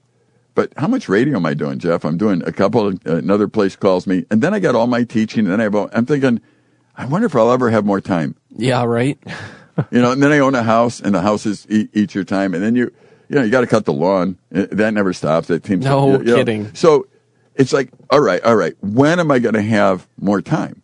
But 0.55 0.73
how 0.77 0.87
much 0.87 1.07
radio 1.07 1.37
am 1.37 1.45
I 1.45 1.53
doing, 1.53 1.79
Jeff? 1.79 2.03
I'm 2.03 2.17
doing 2.17 2.43
a 2.45 2.51
couple. 2.51 2.87
Of, 2.87 3.05
another 3.05 3.47
place 3.47 3.75
calls 3.75 4.05
me, 4.05 4.25
and 4.29 4.41
then 4.41 4.53
I 4.53 4.59
got 4.59 4.75
all 4.75 4.87
my 4.87 5.03
teaching, 5.03 5.45
and 5.45 5.51
then 5.53 5.59
I 5.61 5.63
have. 5.63 5.75
all- 5.75 5.89
I'm 5.93 6.05
thinking, 6.05 6.41
I 6.95 7.05
wonder 7.05 7.27
if 7.27 7.35
I'll 7.35 7.51
ever 7.51 7.69
have 7.69 7.85
more 7.85 8.01
time. 8.01 8.35
Yeah, 8.49 8.83
right. 8.83 9.17
You 9.91 10.01
know, 10.01 10.11
and 10.11 10.21
then 10.21 10.33
I 10.33 10.39
own 10.39 10.55
a 10.55 10.63
house, 10.63 10.99
and 10.99 11.15
the 11.15 11.21
houses 11.21 11.65
eat, 11.69 11.89
eat 11.93 12.13
your 12.13 12.25
time, 12.25 12.53
and 12.53 12.61
then 12.61 12.75
you, 12.75 12.91
you 13.29 13.35
know, 13.35 13.43
you 13.43 13.51
got 13.51 13.61
to 13.61 13.67
cut 13.67 13.85
the 13.85 13.93
lawn. 13.93 14.37
Uh, 14.53 14.65
That 14.71 14.93
never 14.93 15.13
stops. 15.13 15.47
That 15.47 15.65
seems 15.65 15.85
No 15.85 16.17
you 16.17 16.23
know. 16.23 16.35
kidding. 16.35 16.73
So 16.75 17.07
it's 17.55 17.71
like, 17.73 17.89
all 18.09 18.21
right, 18.21 18.41
all 18.43 18.55
right. 18.55 18.75
When 18.81 19.19
am 19.19 19.31
I 19.31 19.39
going 19.39 19.55
to 19.55 19.61
have 19.61 20.07
more 20.19 20.41
time? 20.41 20.81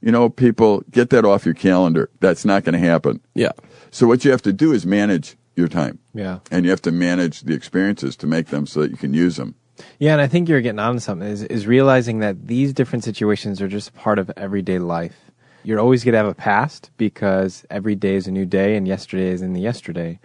You 0.00 0.12
know, 0.12 0.28
people 0.28 0.84
get 0.90 1.10
that 1.10 1.24
off 1.24 1.44
your 1.44 1.54
calendar. 1.54 2.08
That's 2.20 2.44
not 2.44 2.64
going 2.64 2.74
to 2.80 2.86
happen. 2.86 3.20
Yeah. 3.34 3.52
So 3.90 4.06
what 4.06 4.24
you 4.24 4.30
have 4.30 4.42
to 4.42 4.52
do 4.52 4.72
is 4.72 4.86
manage 4.86 5.36
your 5.56 5.66
time, 5.68 5.98
Yeah. 6.14 6.38
and 6.52 6.64
you 6.64 6.70
have 6.70 6.82
to 6.82 6.92
manage 6.92 7.40
the 7.42 7.52
experiences 7.54 8.14
to 8.18 8.26
make 8.28 8.46
them 8.48 8.64
so 8.64 8.80
that 8.82 8.92
you 8.92 8.96
can 8.96 9.12
use 9.12 9.34
them. 9.36 9.56
Yeah, 9.98 10.12
and 10.12 10.20
I 10.20 10.28
think 10.28 10.48
you're 10.48 10.60
getting 10.60 10.78
onto 10.78 11.00
something 11.00 11.26
is, 11.26 11.42
is 11.44 11.66
realizing 11.66 12.20
that 12.20 12.46
these 12.46 12.72
different 12.72 13.02
situations 13.04 13.60
are 13.60 13.66
just 13.66 13.92
part 13.94 14.20
of 14.20 14.30
everyday 14.36 14.78
life. 14.78 15.16
You're 15.64 15.80
always 15.80 16.04
going 16.04 16.12
to 16.12 16.18
have 16.18 16.26
a 16.28 16.34
past 16.34 16.90
because 16.96 17.64
every 17.70 17.96
day 17.96 18.14
is 18.14 18.28
a 18.28 18.30
new 18.30 18.46
day 18.46 18.76
and 18.76 18.86
yesterday 18.86 19.30
is 19.30 19.42
in 19.42 19.52
the 19.52 19.60
yesterday. 19.60 20.20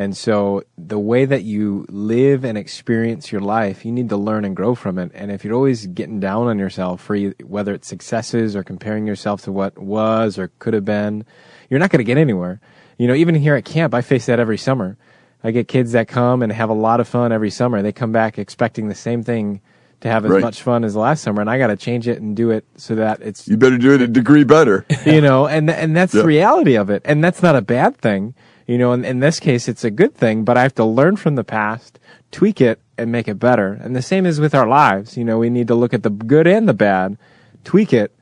And 0.00 0.16
so 0.16 0.62
the 0.78 0.98
way 0.98 1.24
that 1.24 1.42
you 1.42 1.84
live 1.88 2.44
and 2.44 2.56
experience 2.56 3.32
your 3.32 3.40
life, 3.40 3.84
you 3.84 3.90
need 3.90 4.08
to 4.10 4.16
learn 4.16 4.44
and 4.44 4.54
grow 4.54 4.76
from 4.76 4.96
it. 4.96 5.10
And 5.12 5.32
if 5.32 5.44
you're 5.44 5.54
always 5.54 5.86
getting 5.88 6.20
down 6.20 6.46
on 6.46 6.56
yourself 6.58 7.00
for 7.00 7.18
whether 7.44 7.74
it's 7.74 7.88
successes 7.88 8.54
or 8.54 8.62
comparing 8.62 9.08
yourself 9.08 9.42
to 9.42 9.52
what 9.52 9.76
was 9.76 10.38
or 10.38 10.52
could 10.60 10.72
have 10.74 10.84
been, 10.84 11.24
you're 11.68 11.80
not 11.80 11.90
going 11.90 11.98
to 11.98 12.04
get 12.04 12.16
anywhere. 12.16 12.60
You 12.96 13.08
know, 13.08 13.14
even 13.14 13.34
here 13.34 13.56
at 13.56 13.64
camp, 13.64 13.92
I 13.92 14.00
face 14.02 14.26
that 14.26 14.38
every 14.38 14.56
summer. 14.58 14.96
I 15.42 15.50
get 15.50 15.66
kids 15.66 15.92
that 15.92 16.06
come 16.06 16.42
and 16.42 16.52
have 16.52 16.70
a 16.70 16.74
lot 16.74 17.00
of 17.00 17.08
fun 17.08 17.32
every 17.32 17.50
summer. 17.50 17.82
They 17.82 17.92
come 17.92 18.12
back 18.12 18.38
expecting 18.38 18.88
the 18.88 18.94
same 18.94 19.24
thing 19.24 19.60
to 20.00 20.08
have 20.08 20.24
as 20.24 20.30
Right. 20.30 20.40
much 20.42 20.62
fun 20.62 20.84
as 20.84 20.94
last 20.94 21.22
summer, 21.24 21.40
and 21.40 21.50
I 21.50 21.58
got 21.58 21.68
to 21.68 21.76
change 21.76 22.06
it 22.06 22.20
and 22.20 22.36
do 22.36 22.50
it 22.52 22.64
so 22.76 22.94
that 22.94 23.20
it's 23.20 23.48
You 23.48 23.56
better 23.56 23.78
do 23.78 23.94
it 23.94 24.00
a 24.02 24.06
degree 24.06 24.44
better. 24.44 24.84
you 25.06 25.20
know, 25.20 25.48
and 25.48 25.68
and 25.70 25.96
that's 25.96 26.14
Yeah. 26.14 26.22
the 26.22 26.26
reality 26.28 26.76
of 26.76 26.88
it, 26.88 27.02
and 27.04 27.22
that's 27.22 27.42
not 27.42 27.56
a 27.56 27.62
bad 27.62 27.96
thing. 27.96 28.34
You 28.68 28.76
know, 28.78 28.92
in, 28.92 29.04
in 29.04 29.20
this 29.20 29.40
case, 29.40 29.66
it's 29.66 29.82
a 29.82 29.90
good 29.90 30.14
thing, 30.14 30.44
but 30.44 30.56
I 30.58 30.62
have 30.62 30.74
to 30.76 30.84
learn 30.84 31.16
from 31.16 31.34
the 31.36 31.42
past, 31.42 31.98
tweak 32.30 32.60
it, 32.60 32.80
and 32.98 33.10
make 33.10 33.26
it 33.26 33.38
better. 33.38 33.72
And 33.72 33.96
the 33.96 34.02
same 34.02 34.26
is 34.26 34.38
with 34.40 34.54
our 34.54 34.68
lives. 34.68 35.16
You 35.16 35.24
know, 35.24 35.38
we 35.38 35.48
need 35.50 35.68
to 35.68 35.74
look 35.74 35.94
at 35.94 36.02
the 36.02 36.10
good 36.10 36.46
and 36.46 36.68
the 36.68 36.74
bad, 36.74 37.16
tweak 37.64 37.92
it, 37.94 38.14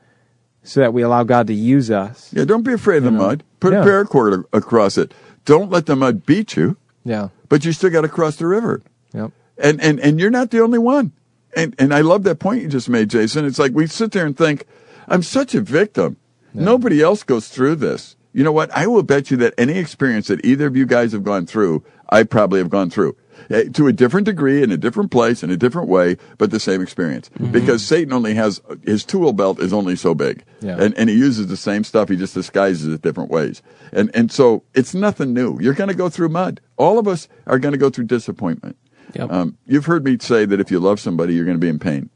so 0.63 0.79
that 0.79 0.93
we 0.93 1.01
allow 1.01 1.23
God 1.23 1.47
to 1.47 1.53
use 1.53 1.91
us. 1.91 2.31
Yeah, 2.33 2.45
don't 2.45 2.63
be 2.63 2.73
afraid 2.73 2.97
of 2.97 3.03
the 3.03 3.11
mud. 3.11 3.43
Put 3.59 3.73
Yeah. 3.73 3.81
a 3.81 3.85
paracord 3.85 4.45
across 4.53 4.97
it. 4.97 5.13
Don't 5.45 5.69
let 5.69 5.85
the 5.85 5.95
mud 5.95 6.25
beat 6.25 6.55
you, 6.57 6.77
Yeah. 7.05 7.29
but 7.49 7.63
you 7.63 7.71
still 7.71 7.89
got 7.89 8.01
to 8.01 8.09
cross 8.09 8.35
the 8.37 8.47
river. 8.47 8.81
Yep. 9.13 9.31
And, 9.57 9.81
and, 9.81 9.99
and 9.99 10.19
you're 10.19 10.29
not 10.29 10.51
the 10.51 10.59
only 10.61 10.77
one. 10.79 11.13
And, 11.55 11.73
and 11.79 11.93
I 11.93 12.01
love 12.01 12.23
that 12.23 12.39
point 12.39 12.61
you 12.63 12.67
just 12.67 12.89
made, 12.89 13.09
Jason. 13.09 13.45
It's 13.45 13.57
like 13.59 13.71
we 13.73 13.87
sit 13.87 14.11
there 14.11 14.25
and 14.25 14.37
think, 14.37 14.65
I'm 15.07 15.23
such 15.23 15.55
a 15.55 15.61
victim. 15.61 16.17
Nobody 16.53 17.01
else 17.01 17.23
goes 17.23 17.47
through 17.47 17.75
this. 17.75 18.16
You 18.37 18.43
know 18.43 18.51
what? 18.51 18.69
I 18.69 18.85
will 18.85 19.01
bet 19.01 19.31
you 19.31 19.37
that 19.37 19.55
any 19.57 19.79
experience 19.79 20.27
that 20.27 20.45
either 20.45 20.67
of 20.67 20.77
you 20.77 20.85
guys 20.85 21.11
have 21.11 21.23
gone 21.23 21.47
through, 21.47 21.83
I 22.11 22.21
probably 22.21 22.59
have 22.59 22.69
gone 22.69 22.91
through. 22.91 23.17
Eh, 23.49 23.63
To 23.73 23.87
a 23.87 23.91
different 23.91 24.25
degree, 24.27 24.61
in 24.61 24.71
a 24.71 24.77
different 24.77 25.09
place, 25.09 25.41
in 25.41 25.49
a 25.49 25.57
different 25.57 25.89
way, 25.89 26.17
but 26.37 26.51
the 26.51 26.59
same 26.59 26.79
experience. 26.79 27.31
Because 27.51 27.83
Satan 27.83 28.13
only 28.13 28.35
has, 28.35 28.61
his 28.83 29.03
tool 29.03 29.33
belt 29.33 29.59
is 29.59 29.73
only 29.73 29.95
so 29.95 30.13
big. 30.13 30.43
Yeah. 30.61 30.77
And, 30.79 30.95
and 30.99 31.09
he 31.09 31.15
uses 31.15 31.47
the 31.47 31.57
same 31.57 31.83
stuff, 31.83 32.09
he 32.09 32.15
just 32.15 32.35
disguises 32.35 32.93
it 32.93 33.01
different 33.01 33.31
ways. 33.31 33.63
And, 33.91 34.11
and 34.13 34.31
so 34.31 34.61
it's 34.75 34.93
nothing 34.93 35.33
new. 35.33 35.57
You're 35.59 35.73
going 35.73 35.89
to 35.89 35.95
go 35.95 36.07
through 36.07 36.29
mud. 36.29 36.61
All 36.77 36.99
of 36.99 37.07
us 37.07 37.27
are 37.47 37.57
going 37.57 37.71
to 37.71 37.79
go 37.79 37.89
through 37.89 38.05
disappointment. 38.05 38.77
Yep. 39.15 39.31
Um, 39.31 39.57
you've 39.65 39.87
heard 39.87 40.05
me 40.05 40.15
say 40.19 40.45
that 40.45 40.59
if 40.59 40.69
you 40.69 40.79
love 40.79 40.99
somebody, 40.99 41.33
you're 41.33 41.45
going 41.45 41.57
to 41.57 41.59
be 41.59 41.69
in 41.69 41.79
pain 41.79 42.11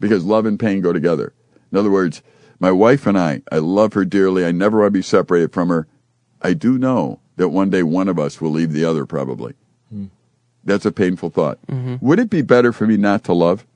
because 0.00 0.24
love 0.24 0.46
and 0.46 0.58
pain 0.58 0.80
go 0.80 0.94
together. 0.94 1.34
In 1.70 1.76
other 1.76 1.90
words, 1.90 2.22
my 2.62 2.70
wife 2.70 3.08
and 3.08 3.18
I, 3.18 3.42
I 3.50 3.58
love 3.58 3.92
her 3.94 4.04
dearly. 4.04 4.46
I 4.46 4.52
never 4.52 4.78
want 4.78 4.86
to 4.86 4.92
be 4.92 5.02
separated 5.02 5.52
from 5.52 5.68
her. 5.68 5.88
I 6.40 6.54
do 6.54 6.78
know 6.78 7.18
that 7.34 7.48
one 7.48 7.70
day 7.70 7.82
one 7.82 8.06
of 8.06 8.20
us 8.20 8.40
will 8.40 8.52
leave 8.52 8.72
the 8.72 8.84
other, 8.84 9.04
probably. 9.04 9.54
Hmm. 9.90 10.06
That's 10.62 10.86
a 10.86 10.92
painful 10.92 11.30
thought. 11.30 11.58
Mm-hmm. 11.66 11.96
Would 12.00 12.20
it 12.20 12.30
be 12.30 12.40
better 12.40 12.72
for 12.72 12.86
me 12.86 12.96
not 12.96 13.24
to 13.24 13.32
love 13.32 13.66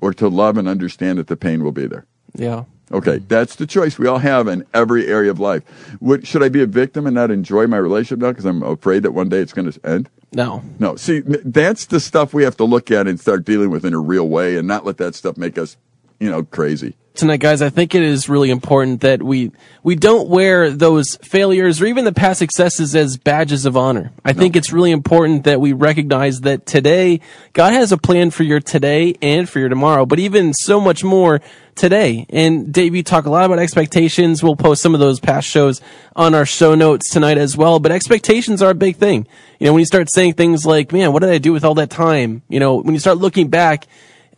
or 0.00 0.14
to 0.14 0.28
love 0.28 0.56
and 0.56 0.68
understand 0.68 1.18
that 1.18 1.26
the 1.26 1.36
pain 1.36 1.64
will 1.64 1.72
be 1.72 1.88
there? 1.88 2.06
Yeah. 2.36 2.64
Okay, 2.92 3.16
mm-hmm. 3.16 3.26
that's 3.26 3.56
the 3.56 3.66
choice 3.66 3.98
we 3.98 4.06
all 4.06 4.18
have 4.18 4.46
in 4.46 4.64
every 4.72 5.08
area 5.08 5.32
of 5.32 5.40
life. 5.40 5.64
Would, 6.00 6.28
should 6.28 6.44
I 6.44 6.50
be 6.50 6.62
a 6.62 6.66
victim 6.66 7.04
and 7.04 7.16
not 7.16 7.32
enjoy 7.32 7.66
my 7.66 7.78
relationship 7.78 8.20
now 8.20 8.28
because 8.28 8.44
I'm 8.44 8.62
afraid 8.62 9.02
that 9.02 9.10
one 9.10 9.28
day 9.28 9.38
it's 9.38 9.52
going 9.52 9.72
to 9.72 9.80
end? 9.84 10.08
No. 10.32 10.62
No, 10.78 10.94
see, 10.94 11.18
that's 11.20 11.86
the 11.86 11.98
stuff 11.98 12.32
we 12.32 12.44
have 12.44 12.56
to 12.58 12.64
look 12.64 12.92
at 12.92 13.08
and 13.08 13.18
start 13.18 13.44
dealing 13.44 13.70
with 13.70 13.84
in 13.84 13.92
a 13.92 13.98
real 13.98 14.28
way 14.28 14.56
and 14.56 14.68
not 14.68 14.84
let 14.84 14.98
that 14.98 15.16
stuff 15.16 15.36
make 15.36 15.58
us, 15.58 15.76
you 16.20 16.30
know, 16.30 16.42
crazy. 16.42 16.94
tonight, 17.14 17.38
guys, 17.38 17.62
I 17.62 17.70
think 17.70 17.94
it 17.94 18.02
is 18.02 18.28
really 18.28 18.50
important 18.50 19.02
that 19.02 19.22
we 19.22 19.52
we 19.82 19.94
don't 19.94 20.28
wear 20.28 20.70
those 20.70 21.16
failures 21.16 21.80
or 21.80 21.86
even 21.86 22.04
the 22.04 22.12
past 22.12 22.40
successes 22.40 22.96
as 22.96 23.16
badges 23.16 23.66
of 23.66 23.76
honor. 23.76 24.12
I 24.24 24.32
think 24.32 24.56
it's 24.56 24.72
really 24.72 24.90
important 24.90 25.44
that 25.44 25.60
we 25.60 25.72
recognize 25.72 26.40
that 26.40 26.66
today 26.66 27.20
God 27.52 27.72
has 27.72 27.92
a 27.92 27.98
plan 27.98 28.30
for 28.30 28.42
your 28.42 28.60
today 28.60 29.14
and 29.22 29.48
for 29.48 29.60
your 29.60 29.68
tomorrow, 29.68 30.06
but 30.06 30.18
even 30.18 30.52
so 30.54 30.80
much 30.80 31.04
more 31.04 31.40
today. 31.76 32.26
And 32.30 32.72
Dave, 32.72 32.94
you 32.94 33.02
talk 33.02 33.26
a 33.26 33.30
lot 33.30 33.44
about 33.44 33.58
expectations. 33.58 34.42
We'll 34.42 34.56
post 34.56 34.82
some 34.82 34.94
of 34.94 35.00
those 35.00 35.20
past 35.20 35.48
shows 35.48 35.80
on 36.16 36.34
our 36.34 36.46
show 36.46 36.74
notes 36.74 37.10
tonight 37.10 37.38
as 37.38 37.56
well. 37.56 37.78
But 37.78 37.92
expectations 37.92 38.62
are 38.62 38.70
a 38.70 38.74
big 38.74 38.96
thing. 38.96 39.26
You 39.60 39.66
know, 39.66 39.72
when 39.72 39.80
you 39.80 39.86
start 39.86 40.10
saying 40.10 40.34
things 40.34 40.66
like, 40.66 40.92
"Man, 40.92 41.12
what 41.12 41.20
did 41.20 41.30
I 41.30 41.38
do 41.38 41.52
with 41.52 41.64
all 41.64 41.74
that 41.74 41.90
time?" 41.90 42.42
You 42.48 42.58
know, 42.58 42.76
when 42.76 42.94
you 42.94 43.00
start 43.00 43.18
looking 43.18 43.48
back 43.48 43.86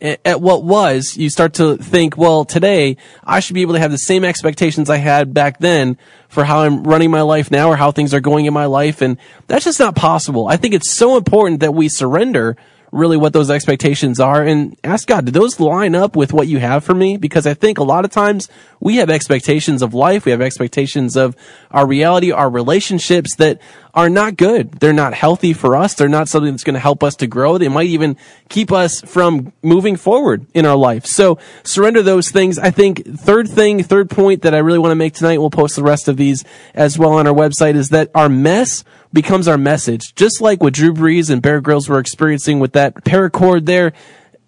at 0.01 0.41
what 0.41 0.63
was, 0.63 1.17
you 1.17 1.29
start 1.29 1.55
to 1.55 1.77
think, 1.77 2.17
well, 2.17 2.45
today 2.45 2.97
I 3.23 3.39
should 3.39 3.53
be 3.53 3.61
able 3.61 3.73
to 3.73 3.79
have 3.79 3.91
the 3.91 3.97
same 3.97 4.23
expectations 4.23 4.89
I 4.89 4.97
had 4.97 5.33
back 5.33 5.59
then 5.59 5.97
for 6.27 6.43
how 6.43 6.59
I'm 6.59 6.83
running 6.83 7.11
my 7.11 7.21
life 7.21 7.49
now 7.51 7.69
or 7.69 7.75
how 7.75 7.91
things 7.91 8.13
are 8.13 8.19
going 8.19 8.45
in 8.45 8.53
my 8.53 8.65
life. 8.65 9.01
And 9.01 9.17
that's 9.47 9.65
just 9.65 9.79
not 9.79 9.95
possible. 9.95 10.47
I 10.47 10.57
think 10.57 10.73
it's 10.73 10.91
so 10.91 11.17
important 11.17 11.61
that 11.61 11.73
we 11.73 11.89
surrender 11.89 12.57
really 12.91 13.17
what 13.17 13.33
those 13.33 13.49
expectations 13.49 14.19
are 14.19 14.43
and 14.43 14.77
ask 14.83 15.07
God, 15.07 15.25
do 15.25 15.31
those 15.31 15.59
line 15.59 15.93
up 15.93 16.15
with 16.15 16.31
what 16.31 16.47
you 16.47 16.59
have 16.59 16.83
for 16.83 16.93
me? 16.93 17.17
Because 17.17 17.45
I 17.45 17.53
think 17.53 17.77
a 17.77 17.83
lot 17.83 18.05
of 18.05 18.11
times 18.11 18.49
we 18.79 18.97
have 18.97 19.09
expectations 19.09 19.81
of 19.81 19.93
life. 19.93 20.25
We 20.25 20.31
have 20.31 20.41
expectations 20.41 21.17
of 21.17 21.35
our 21.69 21.85
reality, 21.85 22.31
our 22.31 22.49
relationships 22.49 23.35
that 23.35 23.59
are 23.97 24.09
not 24.11 24.37
good. 24.37 24.73
They're 24.73 24.93
not 24.93 25.15
healthy 25.15 25.53
for 25.53 25.75
us. 25.75 25.95
They're 25.95 26.07
not 26.07 26.29
something 26.29 26.51
that's 26.51 26.63
going 26.63 26.75
to 26.75 26.79
help 26.79 27.03
us 27.03 27.15
to 27.15 27.25
grow. 27.25 27.57
They 27.57 27.67
might 27.67 27.87
even 27.87 28.15
keep 28.47 28.71
us 28.71 29.01
from 29.01 29.53
moving 29.63 29.95
forward 29.95 30.45
in 30.53 30.67
our 30.67 30.75
life. 30.75 31.07
So 31.07 31.39
surrender 31.63 32.03
those 32.03 32.29
things. 32.29 32.59
I 32.59 32.69
think 32.69 33.03
third 33.07 33.49
thing, 33.49 33.81
third 33.81 34.11
point 34.11 34.43
that 34.43 34.53
I 34.53 34.59
really 34.59 34.77
want 34.77 34.91
to 34.91 34.95
make 34.95 35.15
tonight, 35.15 35.39
we'll 35.39 35.49
post 35.49 35.75
the 35.75 35.81
rest 35.81 36.07
of 36.07 36.15
these 36.15 36.45
as 36.75 36.99
well 36.99 37.13
on 37.13 37.25
our 37.25 37.33
website 37.33 37.73
is 37.73 37.89
that 37.89 38.11
our 38.13 38.29
mess 38.29 38.83
becomes 39.11 39.47
our 39.47 39.57
message. 39.57 40.13
Just 40.13 40.41
like 40.41 40.61
what 40.61 40.75
Drew 40.75 40.93
Brees 40.93 41.31
and 41.31 41.41
Bear 41.41 41.59
Grylls 41.59 41.89
were 41.89 41.97
experiencing 41.97 42.59
with 42.59 42.73
that 42.73 42.93
paracord 43.03 43.65
there, 43.65 43.93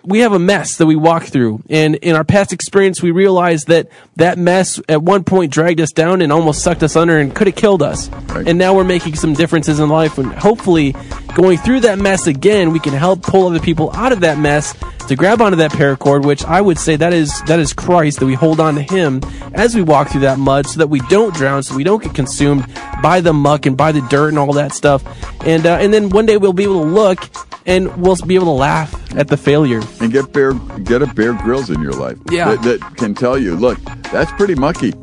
we 0.03 0.19
have 0.19 0.31
a 0.31 0.39
mess 0.39 0.77
that 0.77 0.85
we 0.85 0.95
walk 0.95 1.23
through. 1.25 1.61
And 1.69 1.95
in 1.95 2.15
our 2.15 2.23
past 2.23 2.53
experience, 2.53 3.01
we 3.01 3.11
realized 3.11 3.67
that 3.67 3.89
that 4.15 4.37
mess 4.37 4.79
at 4.87 5.01
one 5.01 5.23
point 5.23 5.51
dragged 5.51 5.81
us 5.81 5.91
down 5.91 6.21
and 6.21 6.31
almost 6.31 6.63
sucked 6.63 6.83
us 6.83 6.95
under 6.95 7.17
and 7.17 7.35
could 7.35 7.47
have 7.47 7.55
killed 7.55 7.81
us. 7.81 8.09
Right. 8.09 8.47
And 8.47 8.57
now 8.57 8.75
we're 8.75 8.85
making 8.85 9.15
some 9.15 9.33
differences 9.33 9.79
in 9.79 9.89
life. 9.89 10.17
And 10.17 10.31
hopefully, 10.33 10.95
going 11.35 11.57
through 11.57 11.81
that 11.81 11.99
mess 11.99 12.27
again, 12.27 12.71
we 12.71 12.79
can 12.79 12.93
help 12.93 13.23
pull 13.23 13.47
other 13.47 13.59
people 13.59 13.91
out 13.93 14.11
of 14.11 14.21
that 14.21 14.37
mess 14.37 14.73
to 15.09 15.15
grab 15.15 15.41
onto 15.41 15.57
that 15.57 15.71
paracord, 15.71 16.23
which 16.23 16.45
I 16.45 16.61
would 16.61 16.77
say 16.77 16.95
that 16.95 17.13
is 17.13 17.41
that 17.47 17.59
is 17.59 17.73
Christ, 17.73 18.19
that 18.19 18.27
we 18.27 18.35
hold 18.35 18.59
on 18.59 18.75
to 18.75 18.81
Him 18.83 19.21
as 19.53 19.75
we 19.75 19.81
walk 19.81 20.09
through 20.09 20.21
that 20.21 20.37
mud 20.37 20.67
so 20.67 20.77
that 20.77 20.87
we 20.87 20.99
don't 21.09 21.33
drown, 21.33 21.63
so 21.63 21.75
we 21.75 21.83
don't 21.83 22.03
get 22.03 22.13
consumed 22.13 22.65
by 23.01 23.19
the 23.19 23.33
muck 23.33 23.65
and 23.65 23.75
by 23.75 23.91
the 23.91 24.01
dirt 24.01 24.29
and 24.29 24.37
all 24.37 24.53
that 24.53 24.71
stuff. 24.71 25.03
And, 25.45 25.65
uh, 25.65 25.77
and 25.81 25.91
then 25.91 26.09
one 26.09 26.27
day 26.27 26.37
we'll 26.37 26.53
be 26.53 26.63
able 26.63 26.83
to 26.83 26.89
look 26.89 27.27
and 27.65 27.95
we'll 27.99 28.17
be 28.17 28.35
able 28.35 28.45
to 28.45 28.51
laugh 28.51 28.93
at 29.17 29.29
the 29.29 29.37
failure. 29.37 29.81
And 29.99 30.11
get 30.11 30.31
bear, 30.31 30.53
get 30.83 31.01
a 31.01 31.07
Bear 31.07 31.33
Grylls 31.33 31.71
in 31.71 31.81
your 31.81 31.93
life. 31.93 32.17
Yeah. 32.29 32.55
That, 32.55 32.79
that 32.79 32.97
can 32.97 33.15
tell 33.15 33.37
you, 33.37 33.55
look, 33.55 33.79
that's 34.11 34.31
pretty 34.33 34.55
mucky. 34.55 34.93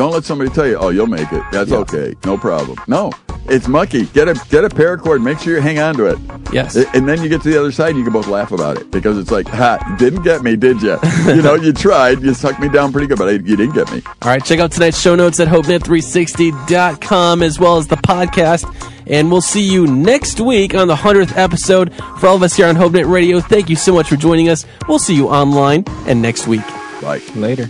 Don't 0.00 0.12
let 0.12 0.24
somebody 0.24 0.48
tell 0.48 0.66
you, 0.66 0.76
oh, 0.76 0.88
you'll 0.88 1.06
make 1.06 1.30
it. 1.30 1.42
That's 1.52 1.70
Yeah. 1.70 1.76
okay. 1.78 2.14
No 2.24 2.38
problem. 2.38 2.78
No, 2.86 3.12
it's 3.50 3.68
mucky. 3.68 4.06
Get 4.06 4.28
a 4.28 4.34
get 4.48 4.64
a 4.64 4.70
paracord. 4.70 5.22
Make 5.22 5.38
sure 5.40 5.54
you 5.54 5.60
hang 5.60 5.78
on 5.78 5.94
to 5.96 6.06
it. 6.06 6.18
Yes. 6.54 6.74
And 6.94 7.06
then 7.06 7.22
you 7.22 7.28
get 7.28 7.42
to 7.42 7.50
the 7.50 7.60
other 7.60 7.70
side, 7.70 7.90
and 7.90 7.98
you 7.98 8.04
can 8.04 8.12
both 8.14 8.26
laugh 8.26 8.50
about 8.50 8.78
it 8.78 8.90
because 8.90 9.18
it's 9.18 9.30
like, 9.30 9.46
ha, 9.46 9.76
didn't 9.98 10.22
get 10.22 10.42
me, 10.42 10.56
did 10.56 10.80
you? 10.80 10.98
you 11.26 11.42
know, 11.42 11.54
you 11.54 11.74
tried. 11.74 12.22
You 12.22 12.32
sucked 12.32 12.60
me 12.60 12.70
down 12.70 12.92
pretty 12.92 13.08
good, 13.08 13.18
but 13.18 13.28
I, 13.28 13.32
you 13.32 13.56
didn't 13.56 13.74
get 13.74 13.92
me. 13.92 14.00
All 14.22 14.30
right, 14.30 14.42
check 14.42 14.58
out 14.58 14.72
tonight's 14.72 14.98
show 14.98 15.14
notes 15.16 15.38
at 15.38 15.48
hopenet360.com 15.48 17.42
as 17.42 17.58
well 17.60 17.76
as 17.76 17.86
the 17.86 17.96
podcast. 17.96 18.64
And 19.06 19.30
we'll 19.30 19.42
see 19.42 19.70
you 19.70 19.86
next 19.86 20.40
week 20.40 20.74
on 20.74 20.88
the 20.88 20.96
100th 20.96 21.36
episode. 21.36 21.92
For 22.20 22.26
all 22.28 22.36
of 22.36 22.42
us 22.42 22.54
here 22.56 22.68
on 22.68 22.74
HopeNet 22.76 23.10
Radio, 23.12 23.40
thank 23.40 23.68
you 23.68 23.76
so 23.76 23.92
much 23.92 24.08
for 24.08 24.16
joining 24.16 24.48
us. 24.48 24.64
We'll 24.88 24.98
see 24.98 25.14
you 25.14 25.28
online 25.28 25.84
and 26.06 26.22
next 26.22 26.46
week. 26.46 26.66
Bye. 27.02 27.20
Later. 27.34 27.68